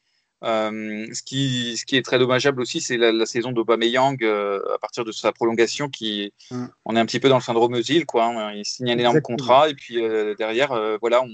[0.44, 4.80] Euh, ce, qui, ce qui est très dommageable aussi, c'est la, saison d'Aubameyang euh, à
[4.80, 6.66] partir de sa prolongation qui, mm.
[6.86, 8.26] on est un petit peu dans le syndrome Özil, quoi.
[8.26, 8.54] Hein.
[8.54, 10.70] Il signe un énorme contrat et puis euh, derrière,
[11.00, 11.30] voilà, on,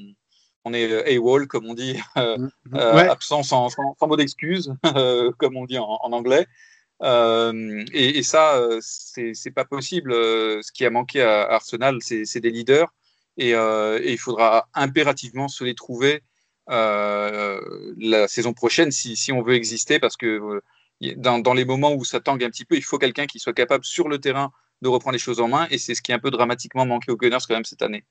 [0.66, 2.50] on est AWOL, comme on dit, mm.
[2.76, 4.74] absent sans, sans, mot d'excuse,
[5.38, 6.46] comme on dit en, anglais.
[7.04, 10.12] Et, et, ça, c'est pas possible.
[10.14, 12.94] Ce qui a manqué à Arsenal, c'est des leaders.
[13.38, 16.20] Et, et, il faudra impérativement se les trouver euh,
[16.68, 20.62] la saison prochaine si, on veut exister, parce que euh,
[21.18, 23.86] dans, les moments où ça tangue un petit peu, il faut quelqu'un qui soit capable
[23.86, 24.52] sur le terrain
[24.82, 27.12] de reprendre les choses en main, et c'est ce qui est un peu dramatiquement manqué
[27.12, 28.04] aux Gunners quand même cette année.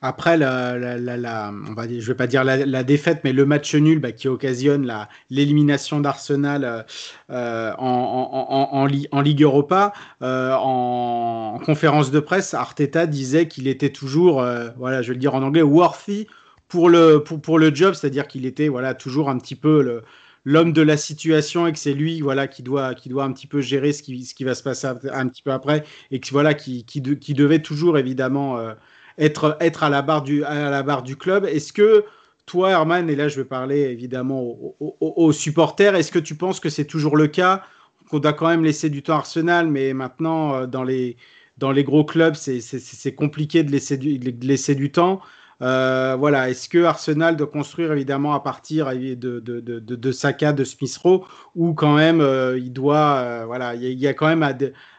[0.00, 4.92] Après, la, la, vais pas dire la, défaite, mais le match nul bah, qui occasionne
[5.28, 6.86] l'élimination d'Arsenal
[7.30, 9.92] euh, en, Ligue Europa,
[10.22, 15.20] euh, en, conférence de presse, Arteta disait qu'il était toujours, euh, voilà, je vais le
[15.20, 16.28] dire en anglais, worthy
[16.68, 20.02] pour le, pour, pour le job, c'est-à-dire qu'il était voilà, toujours un petit peu
[20.44, 23.46] l'homme de la situation et que c'est lui voilà qui doit qui doit un petit
[23.46, 26.30] peu gérer ce qui, ce qui va se passer un petit peu après et que
[26.30, 28.72] voilà qui, qui, qui devait toujours évidemment euh,
[29.18, 31.44] être être à la barre du à la barre du club.
[31.44, 32.04] Est-ce que
[32.46, 34.42] toi Herman et là je vais parler évidemment
[34.80, 37.64] aux, supporters est-ce que tu penses que c'est toujours le cas?
[38.10, 41.16] Qu'on doit quand même laisser du temps à Arsenal mais maintenant euh, dans les
[41.58, 45.20] dans les gros clubs c'est compliqué de laisser de laisser du temps
[45.60, 50.52] euh, voilà, est-ce que Arsenal doit construire évidemment à partir de, de, de, de Saka,
[50.52, 54.28] de Smith Rowe, ou quand même euh, il doit, euh, voilà, il y, a quand
[54.28, 54.44] même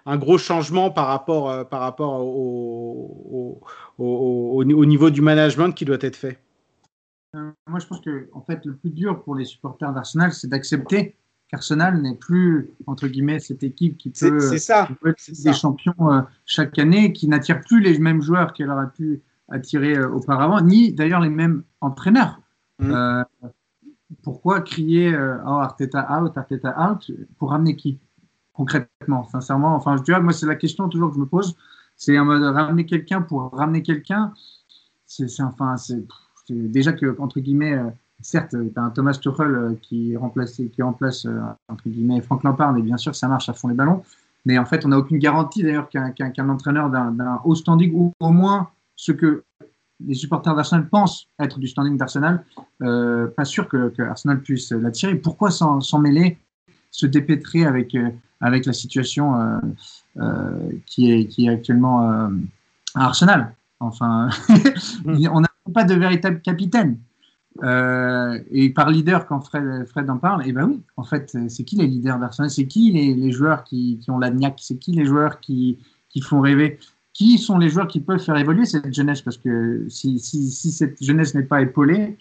[0.06, 3.62] un, gros changement par rapport, par rapport au,
[3.98, 4.04] au,
[4.58, 6.40] au, niveau du management qui doit être fait?
[7.68, 11.16] moi, je pense que en fait, le plus dur pour les supporters d'Arsenal, c'est d'accepter
[11.48, 17.14] qu'Arsenal n'est plus entre guillemets cette équipe qui peut, ça, être des champions chaque année,
[17.14, 19.22] qui n'attire plus les mêmes joueurs qu'elle aurait pu
[19.52, 22.40] attiré euh, auparavant, ni d'ailleurs les mêmes entraîneurs.
[22.80, 22.92] Mm.
[22.92, 23.24] Euh,
[24.24, 28.00] pourquoi crier euh, oh, Arteta out, Arteta out pour ramener qui
[28.54, 29.76] concrètement, sincèrement?
[29.76, 31.56] Enfin, je dirais, moi, c'est la question toujours que je me pose.
[31.96, 34.34] C'est en mode ramener quelqu'un pour ramener quelqu'un.
[35.06, 36.06] C'est enfin, c'est
[36.50, 37.78] déjà que entre guillemets,
[38.22, 41.26] certes, tu as un Thomas Tuchel qui remplace, qui remplace
[41.68, 44.04] entre guillemets Frank Lampard, et bien sûr, ça marche à fond les ballons.
[44.46, 48.30] Mais en fait, on n'a aucune garantie d'ailleurs qu'un entraîneur d'un haut standing ou au
[48.30, 48.70] moins
[49.00, 49.46] ce que
[50.06, 52.44] les supporters d'Arsenal pensent être du standing d'Arsenal,
[52.82, 55.16] euh, pas sûr que, Arsenal puisse l'attirer.
[55.16, 56.38] Pourquoi s'en mêler,
[56.92, 58.10] se dépêtrer avec, euh,
[58.42, 59.62] avec la situation
[60.18, 62.30] euh, qui, est, qui est actuellement à
[63.06, 63.56] Arsenal?
[63.80, 64.30] Enfin,
[65.06, 67.00] on n'a pas de véritable capitaine.
[67.64, 71.64] et par leader, quand Fred, Fred en parle, et eh ben oui, en fait, c'est
[71.64, 72.50] qui les leaders d'Arsenal?
[72.52, 75.78] C'est qui les, les, joueurs qui, qui ont la niaque C'est qui les joueurs qui,
[76.10, 76.80] qui font rêver?
[77.20, 79.22] Qui sont les joueurs qui peuvent faire évoluer cette jeunesse?
[79.22, 82.18] Parce que si, cette jeunesse n'est pas épaulée,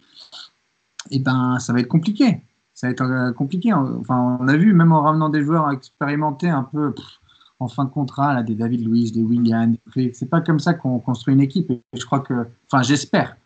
[1.13, 2.43] eh ben, ça va être compliqué.
[2.75, 3.73] Ça va être euh, compliqué.
[3.73, 6.93] Enfin, on a vu, même en ramenant des joueurs expérimentés un peu
[7.61, 11.33] en fin de contrat, des David Luiz, des William, c'est pas comme ça qu'on construit
[11.33, 11.71] une équipe.
[11.71, 13.37] Et je crois que, enfin, j'espère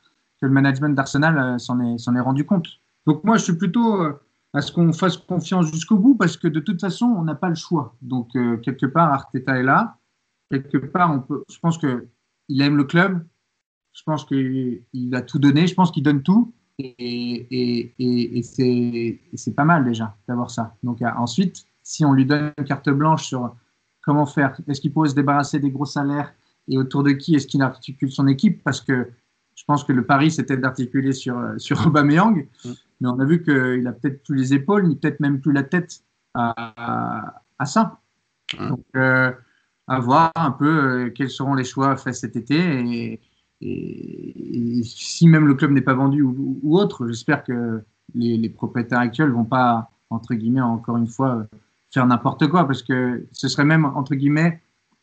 [0.41, 2.67] que le management d'Arsenal euh, s'en est, est, rendu compte.
[3.07, 4.19] Donc moi, je suis plutôt euh,
[4.55, 7.51] à ce qu'on fasse confiance jusqu'au bout parce que de toute façon, on n'a pas
[7.51, 7.95] le choix.
[8.01, 9.99] Donc quelque part, Arteta est là
[10.61, 13.25] quelque part, on peut, je pense qu'il aime le club.
[13.93, 14.83] Je pense qu'il
[15.13, 15.67] a tout donné.
[15.67, 16.53] Je pense qu'il donne tout.
[16.79, 18.43] Et, et, et,
[19.35, 20.75] c'est pas mal déjà d'avoir ça.
[20.83, 23.55] Donc ensuite, si on lui donne une carte blanche sur
[24.03, 26.33] comment faire, est-ce qu'il peut se débarrasser des gros salaires
[26.69, 28.63] et autour de qui est-ce qu'il articule son équipe?
[28.65, 29.11] Parce que
[29.55, 32.49] je pense que le pari, c'était d'articuler sur, sur Aubameyang.
[32.65, 32.71] Mm.
[33.01, 35.63] Mais on a vu qu'il a peut-être plus les épaules, ni peut-être même plus la
[35.63, 36.03] tête
[36.35, 38.01] à, à, ça.
[38.59, 38.69] Mm.
[38.69, 39.33] Donc, euh,
[39.93, 43.20] à voir un peu euh, quels seront les choix faits cet été.
[43.61, 47.84] Et, si même le club n'est pas vendu ou, autre, j'espère que
[48.14, 51.47] les, propriétaires actuels vont pas, entre guillemets, encore une fois,
[51.93, 54.61] faire n'importe quoi parce que ce serait même entre guillemets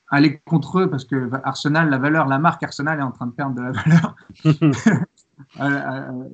[0.10, 3.32] aller contre eux parce que Arsenal, la valeur, la marque Arsenal est en train de
[3.32, 4.16] perdre de la valeur.
[5.62, 6.28] Euh, euh,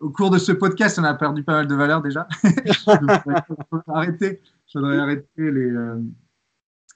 [0.00, 2.28] au cours de ce podcast, on a perdu pas mal de valeur déjà.
[2.44, 3.32] Il faudrait
[3.88, 4.42] arrêter,
[5.38, 5.72] les,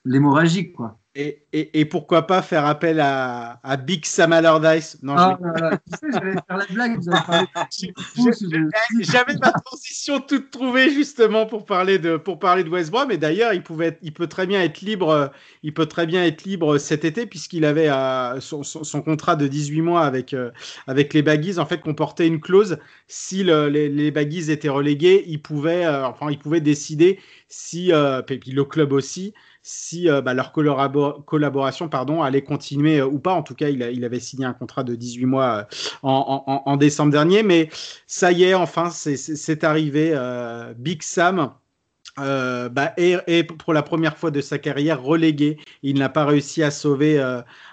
[0.05, 0.99] l'hémorragie, quoi.
[1.15, 4.99] Et, et, et, pourquoi pas faire appel à, à Big Sam Allardyce?
[5.01, 5.75] Non, ah, je...
[5.75, 6.99] tu sais, j'allais faire la blague.
[9.01, 13.11] J'avais ma transition toute trouvée justement pour parler de pour parler de West Brom.
[13.11, 15.31] Et d'ailleurs, il pouvait être, il peut très bien être libre.
[15.63, 19.35] Il peut très bien être libre cet été puisqu'il avait euh, son, son, son, contrat
[19.35, 20.51] de 18 mois avec euh,
[20.85, 22.77] avec les Baggies en fait comportait une clause
[23.09, 27.91] si le, les, les Baggies étaient relégués, il pouvait euh, enfin il pouvait décider si
[27.91, 33.05] euh, et puis le club aussi si euh, bah, leur collaboration pardon, allait continuer euh,
[33.05, 33.33] ou pas.
[33.33, 35.67] En tout cas, il, avait signé un contrat de 18 mois
[36.03, 37.43] euh, en, décembre dernier.
[37.43, 37.69] Mais
[38.07, 40.15] ça y est, enfin, c'est arrivé.
[40.77, 41.53] Big Sam.
[42.17, 45.57] Bah, est, est, pour la première fois de sa carrière relégué.
[45.83, 47.19] Il n'a pas réussi à sauver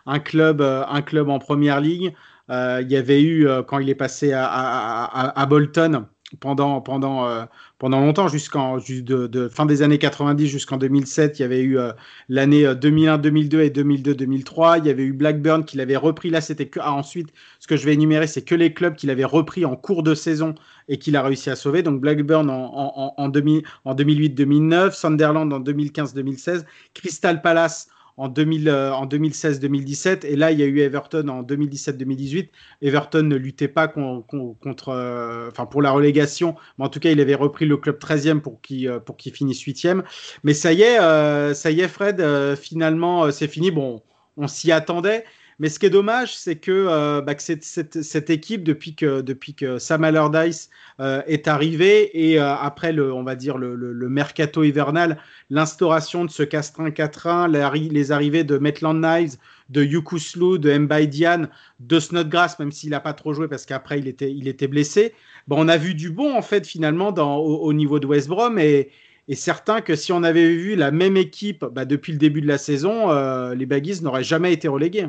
[0.06, 2.14] un, club, un club en première ligue.
[2.48, 6.06] il y avait eu, quand il est passé à Bolton,
[6.40, 7.44] pendant, pendant, euh,
[7.78, 11.38] pendant longtemps, jusqu'en de, de, fin des années 90 jusqu'en 2007.
[11.38, 11.92] Il y avait eu euh,
[12.28, 14.78] l'année 2001-2002 et 2002-2003.
[14.78, 16.30] Il y avait eu Blackburn qui l'avait repris.
[16.30, 19.10] Là, c'était que ah, ensuite, ce que je vais énumérer, c'est que les clubs qu'il
[19.10, 20.54] avait repris en cours de saison
[20.88, 21.82] et qu'il a réussi à sauver.
[21.82, 26.64] Donc Blackburn en, en, en, en 2008-2009, Sunderland en 2015-2016,
[26.94, 30.24] Crystal Palace en, 2000, euh, 2016-2017.
[30.24, 32.50] Et là, il y a eu Everton en 2017-2018.
[32.82, 37.10] Everton ne luttait pas con, con, contre, euh, pour la relégation, mais en tout cas,
[37.10, 40.02] il avait repris le club 13e pour qu'il euh, pour finisse 8e.
[40.44, 42.22] Mais ça y est, ça y est, Fred,
[42.56, 43.70] finalement, c'est fini.
[43.70, 44.02] Bon,
[44.36, 45.24] on s'y attendait.
[45.58, 50.70] Mais ce qui est dommage, c'est que, euh, bah, cette, équipe, depuis que, Sam Allardyce
[51.00, 55.18] euh, est arrivé et euh, après, le, on va dire, le, mercato hivernal,
[55.50, 57.50] l'instauration de ce Castrin 4-1,
[57.90, 59.32] les arrivées de Maitland Niles,
[59.70, 61.46] de Yukuslu, de Mbaidian,
[61.80, 65.14] de Snodgrass, même s'il n'a pas trop joué parce qu'après, il était, blessé.
[65.48, 68.90] Bon, on a vu du bon, en fait, finalement, au niveau de West Brom et,
[69.28, 72.46] et certain que si on avait vu la même équipe bah, depuis le début de
[72.46, 75.06] la saison, euh, les Baggies n'auraient jamais été relégués.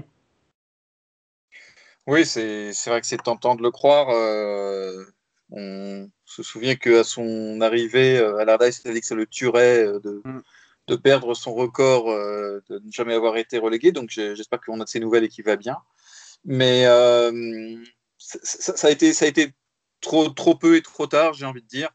[2.08, 4.10] Oui, c'est vrai que c'est tentant de le croire.
[4.12, 5.04] Euh,
[5.52, 10.00] on se souvient qu'à son arrivée, euh, Allardyce a dit que ça le tuerait euh,
[10.00, 10.42] de, mm.
[10.88, 13.92] de perdre son record euh, de ne jamais avoir été relégué.
[13.92, 15.78] Donc j'espère qu'on a de ces nouvelles et qu'il va bien.
[16.46, 17.76] Mais euh,
[18.18, 18.40] ça,
[18.78, 19.52] ça, a été, ça a été
[20.00, 21.90] trop, trop peu et trop tard, j'ai envie de dire.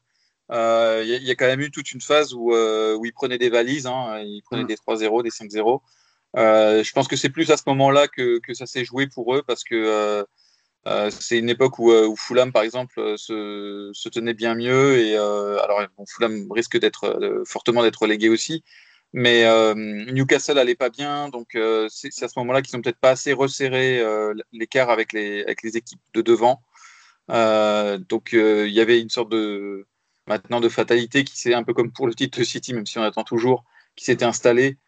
[0.51, 3.39] Il euh, y, y, a quand même eu toute une phase où, où il prenait
[3.39, 4.67] des valises, hein, il prenait mm.
[4.67, 5.81] des 3-0, des 5-0.
[6.37, 9.43] Euh, je pense que c'est plus à ce moment-là que, ça s'est joué pour eux
[9.47, 10.25] parce que euh,
[10.87, 14.99] euh, c'est une époque où, Fulham, par exemple, se, tenait bien mieux.
[14.99, 18.65] Et alors, Fulham risque d'être fortement d'être relégué aussi.
[19.15, 19.45] Mais
[19.77, 21.57] Newcastle allait pas bien, donc
[21.89, 24.03] c'est à ce moment-là qu'ils n'ont peut-être pas assez resserré
[24.53, 25.45] l'écart avec les,
[25.77, 26.63] équipes de devant.
[27.29, 29.87] donc il y avait une sorte de
[30.27, 33.03] maintenant de fatalité qui s'est un peu comme pour le titre City, même si on
[33.03, 33.65] attend toujours,
[33.97, 34.79] qui s'était installé.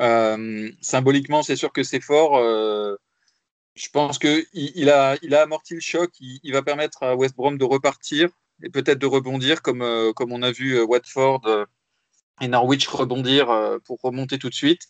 [0.00, 2.36] Euh, symboliquement, c'est sûr que c'est fort.
[2.38, 2.96] Euh,
[3.74, 6.10] je pense qu'il il a, il amorti le choc.
[6.20, 8.30] Il, va permettre à West Brom de repartir
[8.62, 11.66] et peut-être de rebondir, comme, euh, comme on a vu Watford
[12.40, 14.82] et Norwich rebondir pour remonter tout de suite.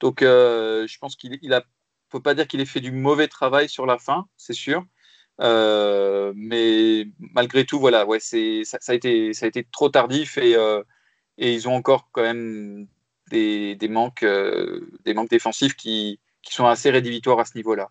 [0.00, 1.64] Donc, je pense qu'il il a,
[2.10, 4.84] faut pas dire qu'il ait fait du mauvais travail sur la fin, c'est sûr.
[5.40, 8.38] mais malgré tout, voilà, ouais, ça,
[8.80, 10.54] ça, a été, ça a été trop tardif et,
[11.38, 12.88] et ils ont encore quand même
[13.30, 17.88] des, manques, euh, des manques défensifs qui, sont assez rédhibitoires à ce niveau-là.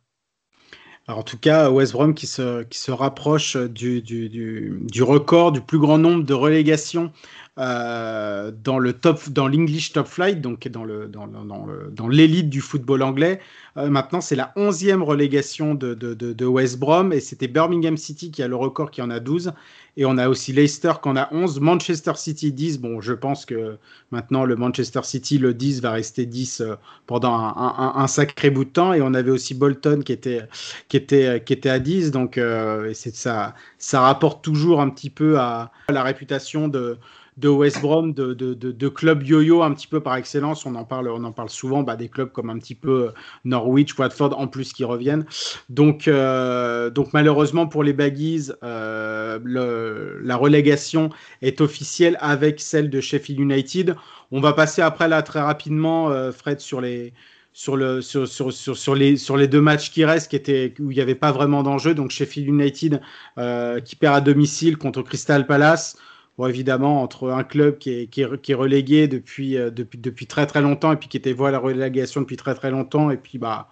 [1.08, 5.52] Alors en tout cas, West Brom qui se, qui se rapproche du, du, du record
[5.52, 7.12] du plus grand nombre de relégations
[7.60, 12.62] euh, dans le top, dans l'English Top Flight, donc dans le dans, dans, l'élite du
[12.62, 13.40] football anglais.
[13.78, 18.32] Euh, maintenant, c'est la onzième relégation de, de, de, West Brom et c'était Birmingham City
[18.32, 19.54] qui a le record, qui en a 12.
[19.98, 22.80] Et on a aussi Leicester qui en a 11, Manchester City 10.
[22.80, 23.78] Bon, je pense que
[24.10, 26.76] maintenant le Manchester City, le 10, va rester 10 euh,
[27.06, 28.94] pendant un, sacré bout de temps.
[28.94, 30.42] Et on avait aussi Bolton qui était,
[30.88, 32.10] qui était, qui était à 10.
[32.10, 36.98] Donc, euh, ça, ça rapporte toujours un petit peu à la réputation de
[37.38, 40.66] de West Brom, de, de, de, clubs yo-yo un petit peu par excellence.
[40.66, 43.12] On en parle, on en parle souvent, bah, des clubs comme un petit peu
[43.46, 45.26] Norwich, Watford en plus qui reviennent.
[45.70, 51.10] Donc, euh, donc malheureusement pour les Baggies, euh, la relégation
[51.42, 53.96] est officielle avec celle de Sheffield United.
[54.32, 57.14] On va passer après là très rapidement, euh, Fred, sur les
[57.54, 60.92] sur, le, sur, sur, sur, les, sur les deux matchs qui restent, qui étaient, où
[60.92, 61.94] il n'y avait pas vraiment d'enjeu.
[61.94, 63.00] Donc Sheffield United
[63.38, 65.98] euh, qui perd à domicile contre Crystal Palace
[66.40, 71.16] Évidemment, entre un club qui est, relégué depuis, euh, depuis, très très longtemps et qui
[71.16, 73.70] était voie à la relégation depuis très très longtemps, et puis bah,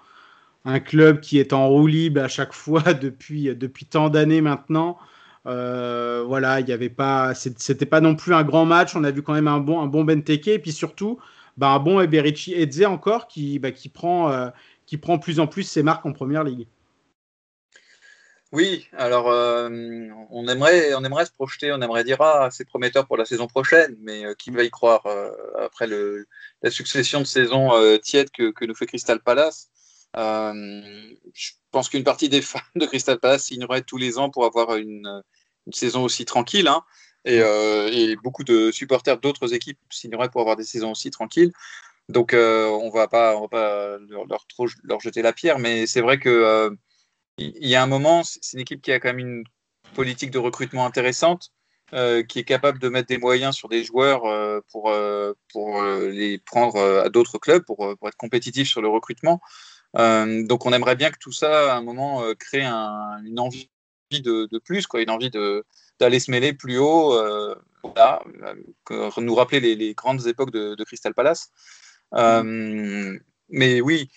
[0.66, 4.98] un club qui est en roue libre à chaque fois depuis, depuis tant d'années maintenant.
[5.48, 8.96] Euh, voilà, il n'y avait pas, c'était pas non plus un grand match.
[8.96, 11.20] On a vu quand même un bon, Benteke et puis surtout,
[11.58, 14.50] bah, un bon Eberici Edze encore qui, bah, prend, euh,
[14.86, 16.68] qui prend plus en plus ses marques en première ligue.
[18.52, 19.70] Oui, alors euh,
[20.30, 23.48] on, aimerait, on aimerait se projeter, on aimerait dire ah c'est prometteur pour la saison
[23.48, 27.72] prochaine, mais euh, qui va y croire euh, après la succession de saisons
[28.04, 29.70] tièdes que, nous fait Crystal Palace?
[30.14, 34.76] Je pense qu'une partie des fans de Crystal Palace signeraient tous les ans pour avoir
[34.76, 35.24] une,
[35.72, 36.84] saison aussi tranquille, hein,
[37.24, 41.54] et, beaucoup de supporters d'autres équipes signeraient pour avoir des saisons aussi tranquilles.
[42.10, 43.98] Donc on va pas, va pas
[44.84, 46.76] leur, jeter la pierre, mais c'est vrai que
[47.38, 49.44] il y a un moment, c'est une équipe qui a quand même une
[49.94, 51.52] politique de recrutement intéressante,
[51.94, 55.84] euh, qui est capable de mettre des moyens sur des joueurs euh, pour, euh, pour
[55.84, 59.42] les prendre à d'autres clubs, pour, pour, être compétitif sur le recrutement.
[59.94, 63.70] donc on aimerait bien que tout ça, à un moment, crée un, une envie
[64.12, 65.32] de, plus, quoi, une envie
[66.00, 67.14] d'aller se mêler plus haut,
[67.84, 68.24] voilà,
[69.18, 71.52] nous rappeler les, grandes époques de Crystal Palace.
[72.14, 74.10] mais oui,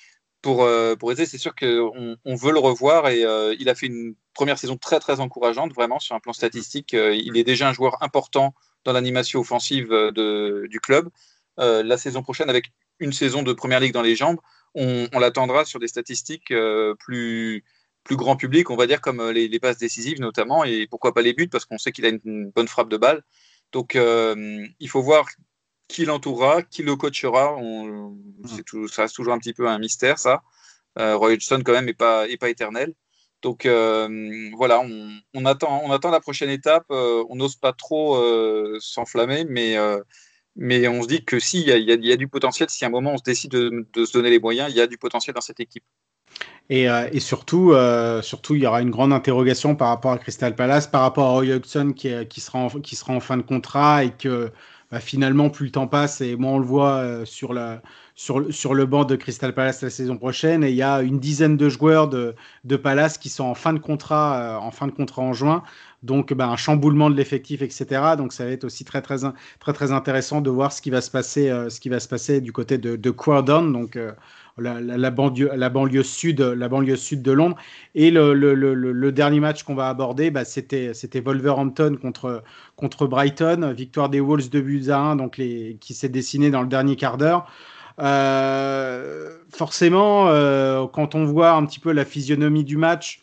[0.45, 3.87] pour, euh, pour c'est sûr qu'on on veut le revoir et euh, il a fait
[3.87, 6.93] une première saison très très encourageante, vraiment sur un plan statistique.
[6.93, 8.55] Euh, il est déjà un joueur important
[8.85, 11.09] dans l'animation offensive du club.
[11.57, 14.39] la saison prochaine, avec une saison de première ligue dans les jambes,
[14.75, 16.53] on, l'attendra sur des statistiques
[16.99, 17.65] plus,
[18.05, 21.23] plus grand public, on va dire, comme les, les, passes décisives notamment, et pourquoi pas
[21.23, 23.23] les buts, parce qu'on sait qu'il a une, bonne frappe de balle.
[23.73, 25.27] Donc il faut voir
[25.95, 28.17] qui l'entourera, qui le coachera, on,
[28.67, 30.43] tout, ça reste toujours un petit peu un mystère, ça.
[30.99, 32.95] Euh, Roy Hodgson, quand même, n'est pas, est pas éternel.
[33.43, 34.09] Donc euh,
[34.57, 36.87] voilà, on, on, attend, on attend la prochaine étape.
[36.91, 38.21] Euh, on n'ose pas trop
[38.81, 39.77] s'enflammer, mais,
[40.57, 42.69] mais on se dit que si, il y a, y a, du potentiel.
[42.71, 44.81] Si à un moment on se décide de, de, se donner les moyens, il y
[44.81, 45.85] a du potentiel dans cette équipe.
[46.71, 47.73] Et, euh, et surtout,
[48.23, 51.33] surtout, il y aura une grande interrogation par rapport à Crystal Palace, par rapport à
[51.35, 54.51] Roy Hodgson qui, qui, sera en, qui sera en fin de contrat et que
[54.95, 57.83] bah, finalement, plus le temps passe et moi on le voit euh, sur, la,
[58.15, 60.63] sur, le banc de Crystal Palace la saison prochaine.
[60.63, 63.73] Et il y a une dizaine de joueurs de, de Palace qui sont en fin
[63.73, 65.65] de contrat, euh, en fin de contrat en juin.
[66.05, 68.15] Donc, bah, un chamboulement de l'effectif, etc.
[68.17, 69.17] Donc, ça va être aussi très, très,
[69.59, 72.07] très, très intéressant de voir ce qui va se passer, euh, ce qui va se
[72.07, 73.65] passer du côté de, de Croydon.
[73.65, 73.99] Donc,
[74.59, 77.57] la, banlieue, la, banlieue sud, la banlieue sud de Londres.
[77.95, 80.93] Et le, dernier match qu'on va aborder, bah, c'était
[81.25, 82.43] Wolverhampton contre,
[82.77, 86.63] contre Brighton, victoire des Wolves de buts à 1, donc les, qui s'est dessiné dans
[86.63, 87.47] le dernier quart d'heure.
[88.01, 93.21] Euh, forcément, euh, quand on voit un petit peu la physionomie du match,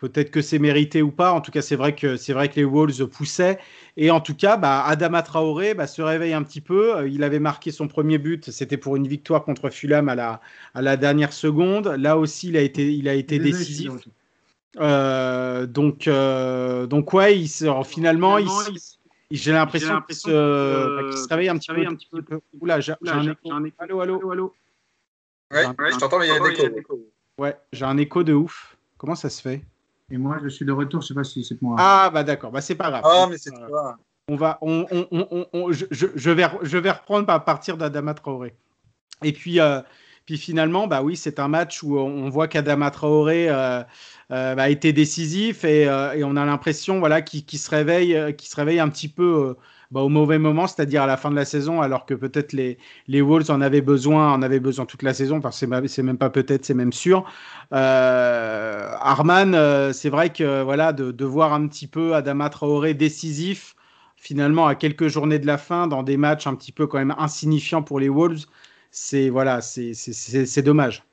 [0.00, 1.32] peut-être que c'est mérité ou pas.
[1.32, 3.58] En tout cas, c'est vrai que c'est vrai que les Wolves poussaient.
[3.96, 6.96] Et en tout cas, bah, Adama Traoré bah, se réveille un petit peu.
[6.96, 8.50] Euh, il avait marqué son premier but.
[8.50, 10.40] C'était pour une victoire contre Fulham à la,
[10.74, 11.86] à la dernière seconde.
[11.86, 13.92] Là aussi, il a été, il a été décisif.
[14.78, 18.48] Euh, donc, euh, donc ouais, il se, finalement, il,
[19.30, 21.86] j'ai l'impression qu'il se, qu se, réveille un petit peu.
[21.86, 22.40] Un petit peu.
[22.60, 23.52] Oula, j'ai un, écho.
[23.52, 23.76] Un écho.
[23.78, 24.54] Allô, allô, allô.
[25.52, 27.00] Ouais, ouais je t'entends, mais il y a un écho.
[27.36, 28.76] Ouais, j'ai un écho de ouf.
[28.96, 29.62] Comment ça se fait?
[30.10, 31.76] Et moi, je suis de retour, je sais pas si c'est moi.
[31.78, 33.02] Ah, bah d'accord, bah c'est pas grave.
[33.04, 33.96] Ah, mais c'est toi.
[34.28, 38.14] On va, on, on, on, on je, je, vais, je vais reprendre à partir d'Adama
[38.14, 38.54] Traoré.
[39.24, 39.80] Et puis, euh,
[40.24, 43.82] puis finalement, bah oui, c'est un match où on voit qu'Adama Traoré euh,
[44.30, 48.36] euh, a été décisif et, euh, et on a l'impression voilà, qu'il qu se, réveille,
[48.36, 49.56] qu se réveille un petit peu
[49.90, 52.78] bah, au mauvais moment, c'est-à-dire à la fin de la saison, alors que peut-être les,
[53.08, 56.18] les Wolves en avaient besoin, en avaient besoin toute la saison, parce que c'est même
[56.18, 57.24] pas peut-être, c'est même sûr.
[57.72, 63.74] Euh, Arman, euh, c'est vrai que voilà, de, voir un petit peu Adama Traoré décisif,
[64.16, 67.14] finalement à quelques journées de la fin, dans des matchs un petit peu quand même
[67.18, 68.46] insignifiants pour les Wolves,
[68.92, 71.04] c'est voilà, c'est dommage.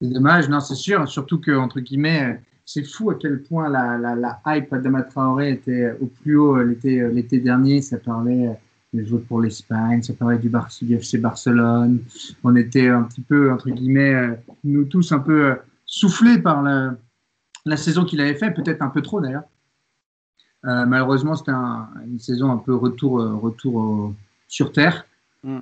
[0.00, 2.40] C'est dommage, non, c'est sûr, surtout que entre guillemets
[2.70, 6.62] c'est fou à quel point la, la, la hype d'Adama Traoré était au plus haut
[6.62, 7.80] l'été, l'été dernier.
[7.80, 8.58] Ça parlait
[8.92, 12.00] des joueurs pour l'Espagne, ça parlait du, Bar du FC Barcelone.
[12.44, 16.94] On était un petit peu, entre guillemets, nous tous un peu soufflés par la,
[17.64, 19.44] la saison qu'il avait fait, peut-être un peu trop d'ailleurs.
[20.66, 24.14] Euh, malheureusement, c'était un, une saison un peu retour, retour au,
[24.46, 25.06] sur Terre.
[25.42, 25.60] Mm.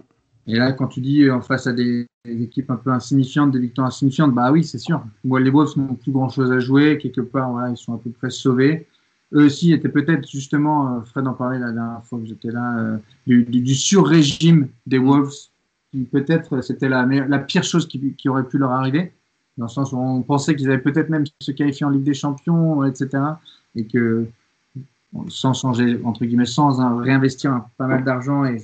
[0.49, 3.59] Et là, quand tu dis en face à des, des, équipes un peu insignifiantes, des
[3.59, 5.03] victoires insignifiantes, bah oui, c'est sûr.
[5.25, 6.99] Moi, les Wolves n'ont plus grand chose à jouer.
[6.99, 8.87] Quelque part, voilà, ils sont à peu près sauvés.
[9.33, 12.79] Eux aussi étaient peut-être justement, euh, Fred en parlait la dernière fois que j'étais là,
[12.79, 12.97] euh,
[13.27, 15.35] du, du, sur-régime des Wolves.
[16.13, 17.07] Peut-être c'était la,
[17.39, 19.13] pire chose qui, qui, aurait pu leur arriver,
[19.57, 22.15] dans le sens où on pensait qu'ils avaient peut-être même se qualifier en Ligue des
[22.15, 23.23] Champions, etc.
[23.75, 24.27] Et que
[25.29, 28.59] sans changer, entre guillemets, sans hein, réinvestir pas mal d'argent et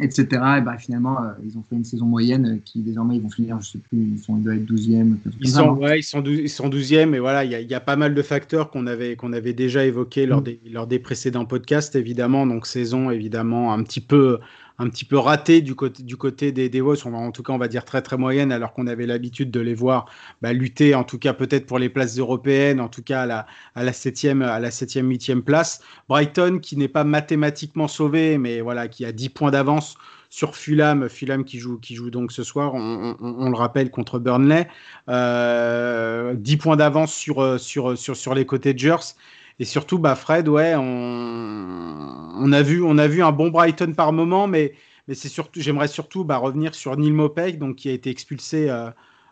[0.00, 0.26] etc.
[0.58, 3.30] Et bah, finalement, euh, ils ont fait une saison moyenne euh, qui désormais ils vont
[3.30, 5.16] finir, je sais plus, ils, sont, ils doivent être 12e.
[5.40, 7.80] Ils sont, ouais, ils, sont 12, ils sont 12e, et voilà, il y, y, a
[7.80, 10.44] pas mal de facteurs qu'on avait, qu'on avait déjà évoqués lors, mm.
[10.44, 12.46] des, lors des précédents podcasts, évidemment.
[12.46, 14.38] Donc, saison, évidemment, un petit peu,
[14.78, 17.58] un petit peu raté du côté, du côté des, des Wolves, en tout cas on
[17.58, 20.06] va dire très très moyenne, alors qu'on avait l'habitude de les voir
[20.42, 23.46] bah, lutter, en tout cas peut-être pour les places européennes, en tout cas à la,
[23.74, 25.80] à la 7e, à la 7e, 8e place.
[26.08, 29.96] Brighton qui n'est pas mathématiquement sauvé, mais voilà, qui a 10 points d'avance
[30.28, 34.68] sur Fulham, Fulham qui joue, qui joue donc ce soir, on, le rappelle, contre Burnley.
[35.08, 39.14] Euh, 10 points d'avance sur, sur, sur, sur les côtés de Gers.
[39.58, 44.12] Et surtout, bah, Fred, ouais, on, a vu, on a vu un bon Brighton par
[44.12, 44.74] moment, mais,
[45.08, 48.68] mais c'est surtout, j'aimerais surtout bah, revenir sur Neil Mopek, donc qui a été expulsé
[48.68, 48.90] euh,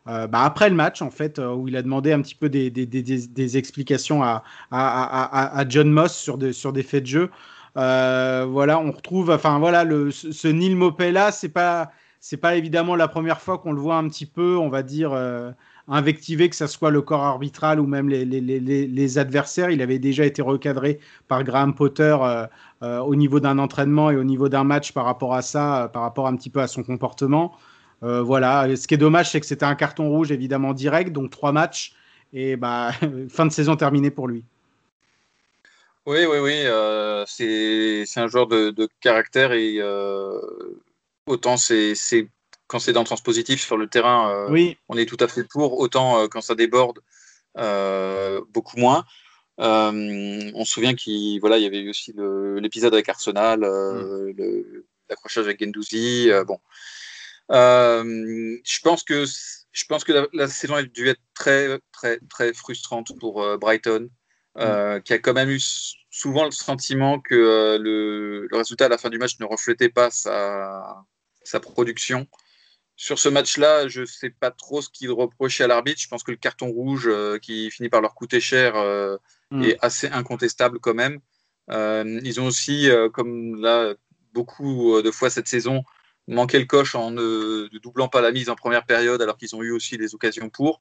[0.08, 2.48] euh, bah, après le match, en fait, euh, où il a demandé un petit peu
[2.48, 7.08] des, des, des, des explications à, à, John Moss sur, de, sur des faits de
[7.08, 7.30] jeu.
[7.74, 11.90] Voilà, on retrouve, enfin voilà, le, ce, Neil Mopé là, c'est pas,
[12.20, 15.12] c'est pas évidemment la première fois qu'on le voit un petit peu, on va dire
[15.88, 19.70] invectiver, que ce soit le corps arbitral ou même les, les, les, les, adversaires.
[19.70, 20.98] Il avait déjà été recadré
[21.28, 22.46] par Graham Potter euh,
[22.82, 25.88] euh, au niveau d'un entraînement et au niveau d'un match par rapport à ça, euh,
[25.88, 27.56] par rapport un petit peu à son comportement.
[28.02, 28.76] Voilà.
[28.76, 31.94] Ce qui est dommage, c'est que c'était un carton rouge évidemment direct, donc trois matchs
[32.34, 32.90] et bah,
[33.30, 34.44] fin de saison terminée pour lui.
[36.04, 36.52] Oui, oui, oui.
[36.66, 39.80] Euh, c'est un joueur de, caractère et
[41.26, 41.94] autant c'est
[42.74, 44.76] quand c'est dans le sens positif sur le terrain, euh, oui.
[44.88, 45.78] on est tout à fait pour.
[45.78, 46.98] Autant euh, quand ça déborde,
[47.56, 49.04] euh, beaucoup moins.
[49.58, 52.12] on se souvient qu'il voilà, il y avait eu aussi
[52.56, 54.34] l'épisode avec Arsenal, mm.
[55.08, 56.30] l'accrochage avec Gendouzi.
[56.48, 56.58] bon,
[57.48, 59.24] je pense que
[59.70, 64.08] je pense que la, la, saison a dû être très très très frustrante pour Brighton,
[64.56, 65.00] mm.
[65.04, 65.60] qui a quand même eu
[66.10, 70.10] souvent le sentiment que le, le, résultat à la fin du match ne reflétait pas
[70.10, 71.04] sa,
[71.44, 72.26] sa production.
[72.96, 76.00] Sur ce match-là, je ne sais pas trop ce qu'il reprochait à l'arbitre.
[76.00, 79.16] Je pense que le carton rouge euh, qui finit par leur coûter cher euh,
[79.50, 79.62] mm.
[79.64, 81.18] est assez incontestable quand même.
[81.70, 83.94] Euh, ils ont aussi, comme là,
[84.32, 85.82] beaucoup de fois cette saison,
[86.28, 89.62] manqué le coche en ne doublant pas la mise en première période alors qu'ils ont
[89.62, 90.80] eu aussi les occasions pour.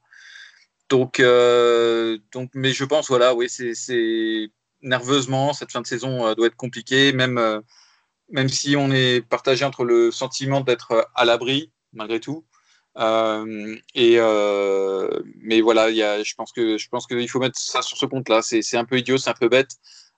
[0.89, 6.57] Donc, donc mais je pense, voilà, oui, c'est nerveusement, cette fin de saison doit être
[6.57, 7.61] compliquée, même,
[8.29, 12.45] même si on est partagé entre le sentiment d'être à l'abri malgré tout.
[12.97, 15.09] Euh, et euh,
[15.41, 18.05] mais voilà, y a, je pense que je pense qu'il faut mettre ça sur ce
[18.05, 18.41] compte-là.
[18.41, 19.71] C'est un peu idiot, c'est un peu bête.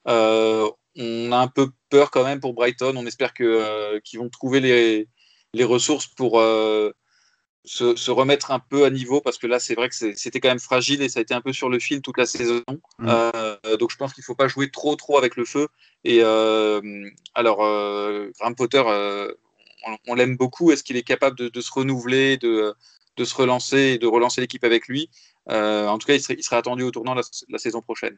[0.08, 2.94] Euh, on a un peu peur quand même pour Brighton.
[2.96, 5.08] On espère que qu'ils vont trouver les,
[5.54, 6.40] les ressources pour
[7.68, 10.50] se, se, remettre un peu à niveau parce que là, c'est vrai que c'était quand
[10.50, 12.62] même fragile et ça a été un peu sur le fil toute la saison.
[13.00, 13.10] Mmh.
[13.10, 15.68] Euh, donc, je pense qu'il ne faut pas jouer trop, trop avec le feu.
[16.04, 17.58] Et alors,
[18.40, 18.84] Graham Potter
[20.08, 20.72] on, l'aime beaucoup.
[20.72, 22.76] Est-ce qu'il est capable de, se renouveler, de,
[23.24, 25.10] se relancer et de relancer l'équipe avec lui?
[25.50, 28.18] Euh, En tout cas, il serait, il serait attendu au tournant la, la saison prochaine.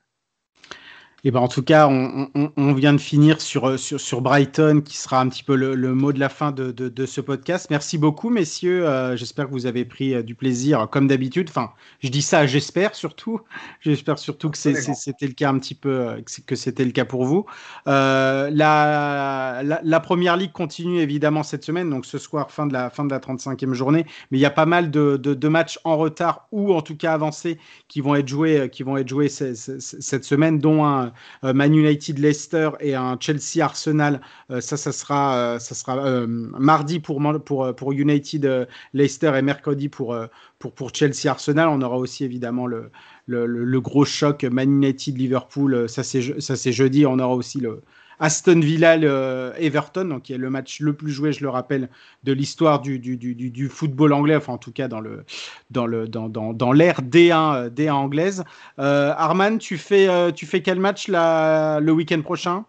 [1.24, 4.82] Et ben en tout cas, on, on, on, vient de finir sur, sur, sur Brighton,
[4.86, 7.22] qui sera un petit peu le, le mot de la fin de, de, de, ce
[7.22, 7.68] podcast.
[7.72, 8.88] Merci beaucoup, messieurs.
[8.88, 11.48] Euh, j'espère que vous avez pris euh, du plaisir, comme d'habitude.
[11.50, 11.72] Enfin,
[12.02, 13.42] je dis ça, j'espère surtout.
[13.82, 17.26] J'espère surtout que c'était le cas un petit peu, euh, que c'était le cas pour
[17.26, 17.46] vous.
[17.88, 22.74] Euh, la, la, la, première ligue continue évidemment cette semaine, donc ce soir, fin de
[22.74, 24.06] la, fin de la 35e journée.
[24.30, 26.96] Mais il y a pas mal de, de, de matchs en retard ou en tout
[26.96, 27.58] cas avancés
[27.88, 31.07] qui vont être joués, qui vont être joués cette semaine, dont un
[31.44, 34.22] euh, Man United Leicester et un Chelsea Arsenal.
[34.52, 39.90] Euh, ça, ça sera, euh, ça sera mardi pour, pour, pour United Leicester et mercredi
[39.90, 40.18] pour,
[40.60, 41.70] pour, pour Chelsea Arsenal.
[41.70, 42.92] On aura aussi évidemment le,
[43.26, 45.90] le, le, gros choc Man United Liverpool.
[45.90, 47.06] Ça, c'est jeudi.
[47.06, 47.82] On aura aussi le,
[48.20, 51.90] Aston Villa euh, Everton, donc qui est le match le plus joué, je le rappelle,
[52.24, 55.24] de l'histoire du, du, du, du, football anglais, enfin en tout cas dans le
[55.70, 58.44] dans le dans, dans, dans l'ère D1 D1 anglaise.
[58.80, 62.66] Euh, Arman, tu fais euh, tu fais quel match le week-end prochain?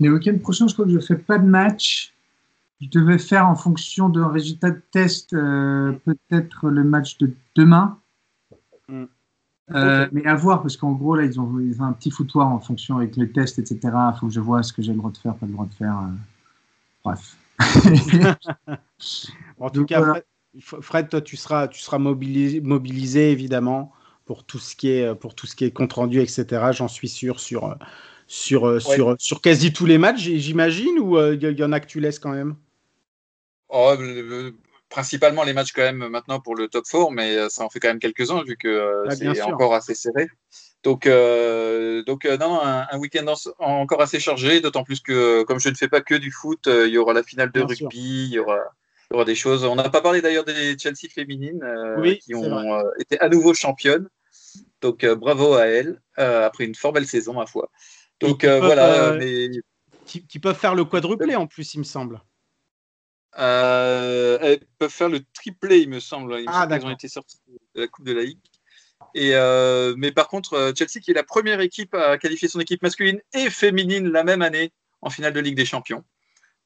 [0.00, 2.12] Le week-end prochain, je crois que je fais pas de match.
[2.80, 7.98] Je devais faire en fonction d'un résultat de test euh, peut-être le match de demain.
[8.88, 9.04] Mm.
[9.70, 10.10] Euh, okay.
[10.12, 12.58] Mais à voir, parce qu'en gros, là, ils ont, ils ont, un petit foutoir en
[12.58, 13.78] fonction avec les tests, etc.
[13.84, 15.66] Il faut que je vois ce que j'ai le droit de faire, pas le droit
[15.66, 15.98] de faire.
[15.98, 16.10] Euh...
[17.04, 17.36] Bref.
[19.60, 20.20] en tout Donc, cas, voilà.
[20.60, 23.92] Fred, Fred, toi, tu seras, tu seras mobilisé, mobilisé, évidemment,
[24.26, 26.70] pour tout ce qui est, pour tout ce qui est compte rendu, etc.
[26.72, 27.76] J'en suis sûr sur,
[28.26, 28.80] sur, ouais.
[28.80, 32.00] sur, sur quasi tous les matchs, j'imagine, ou il euh, y en a que tu
[32.00, 32.56] laisses quand même?
[33.68, 33.94] Oh,
[34.92, 37.80] principalement les matchs quand même maintenant pour le top 4, mais euh, ça en fait
[37.80, 40.28] quand même quelques-uns vu que euh, ah, c'est encore assez serré.
[40.82, 45.68] Donc, euh, donc euh, non, un, week-end encore assez chargé, d'autant plus que comme je
[45.68, 48.32] ne fais pas que du foot, euh, il y aura la finale de rugby, il
[48.32, 48.58] y aura,
[49.10, 49.64] il y aura des choses.
[49.64, 51.64] On n'a pas parlé d'ailleurs des Chelsea féminines
[52.20, 54.08] qui ont été à nouveau championnes.
[54.80, 57.70] Donc bravo à elles, après une fort belle saison, ma foi.
[58.18, 59.12] Donc voilà.
[59.12, 59.50] mais...
[60.04, 62.20] qui, peuvent faire le quadruplé en plus, il me semble.
[63.36, 66.34] Elles peuvent faire le triplé, il me semble.
[66.38, 67.38] Il me ah, ont été sorties
[67.74, 68.38] de la Coupe de la Ligue.
[69.14, 72.60] Et, euh, mais par contre, euh, Chelsea qui est la première équipe à qualifier son
[72.60, 74.72] équipe masculine et féminine la même année
[75.02, 76.04] en finale de Ligue des Champions.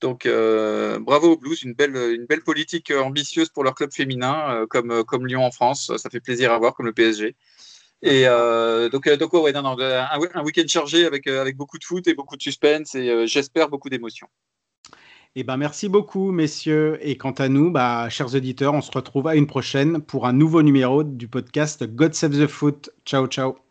[0.01, 4.67] Donc euh, bravo aux Blues, une belle, une belle politique ambitieuse pour leur club féminin,
[4.69, 7.35] comme, comme Lyon en France, ça fait plaisir à voir, comme le PSG.
[8.03, 8.27] Et
[8.93, 12.15] donc, donc ouais, non, non, un, un week-end chargé avec, avec beaucoup de foot et
[12.15, 14.29] beaucoup de suspense et j'espère beaucoup d'émotions.
[15.39, 16.99] Eh ben, merci beaucoup, messieurs.
[17.03, 20.33] Et quant à nous, bah, chers auditeurs, on se retrouve à une prochaine pour un
[20.33, 22.89] nouveau numéro du podcast God Save the Foot.
[23.05, 23.66] Ciao, ciao.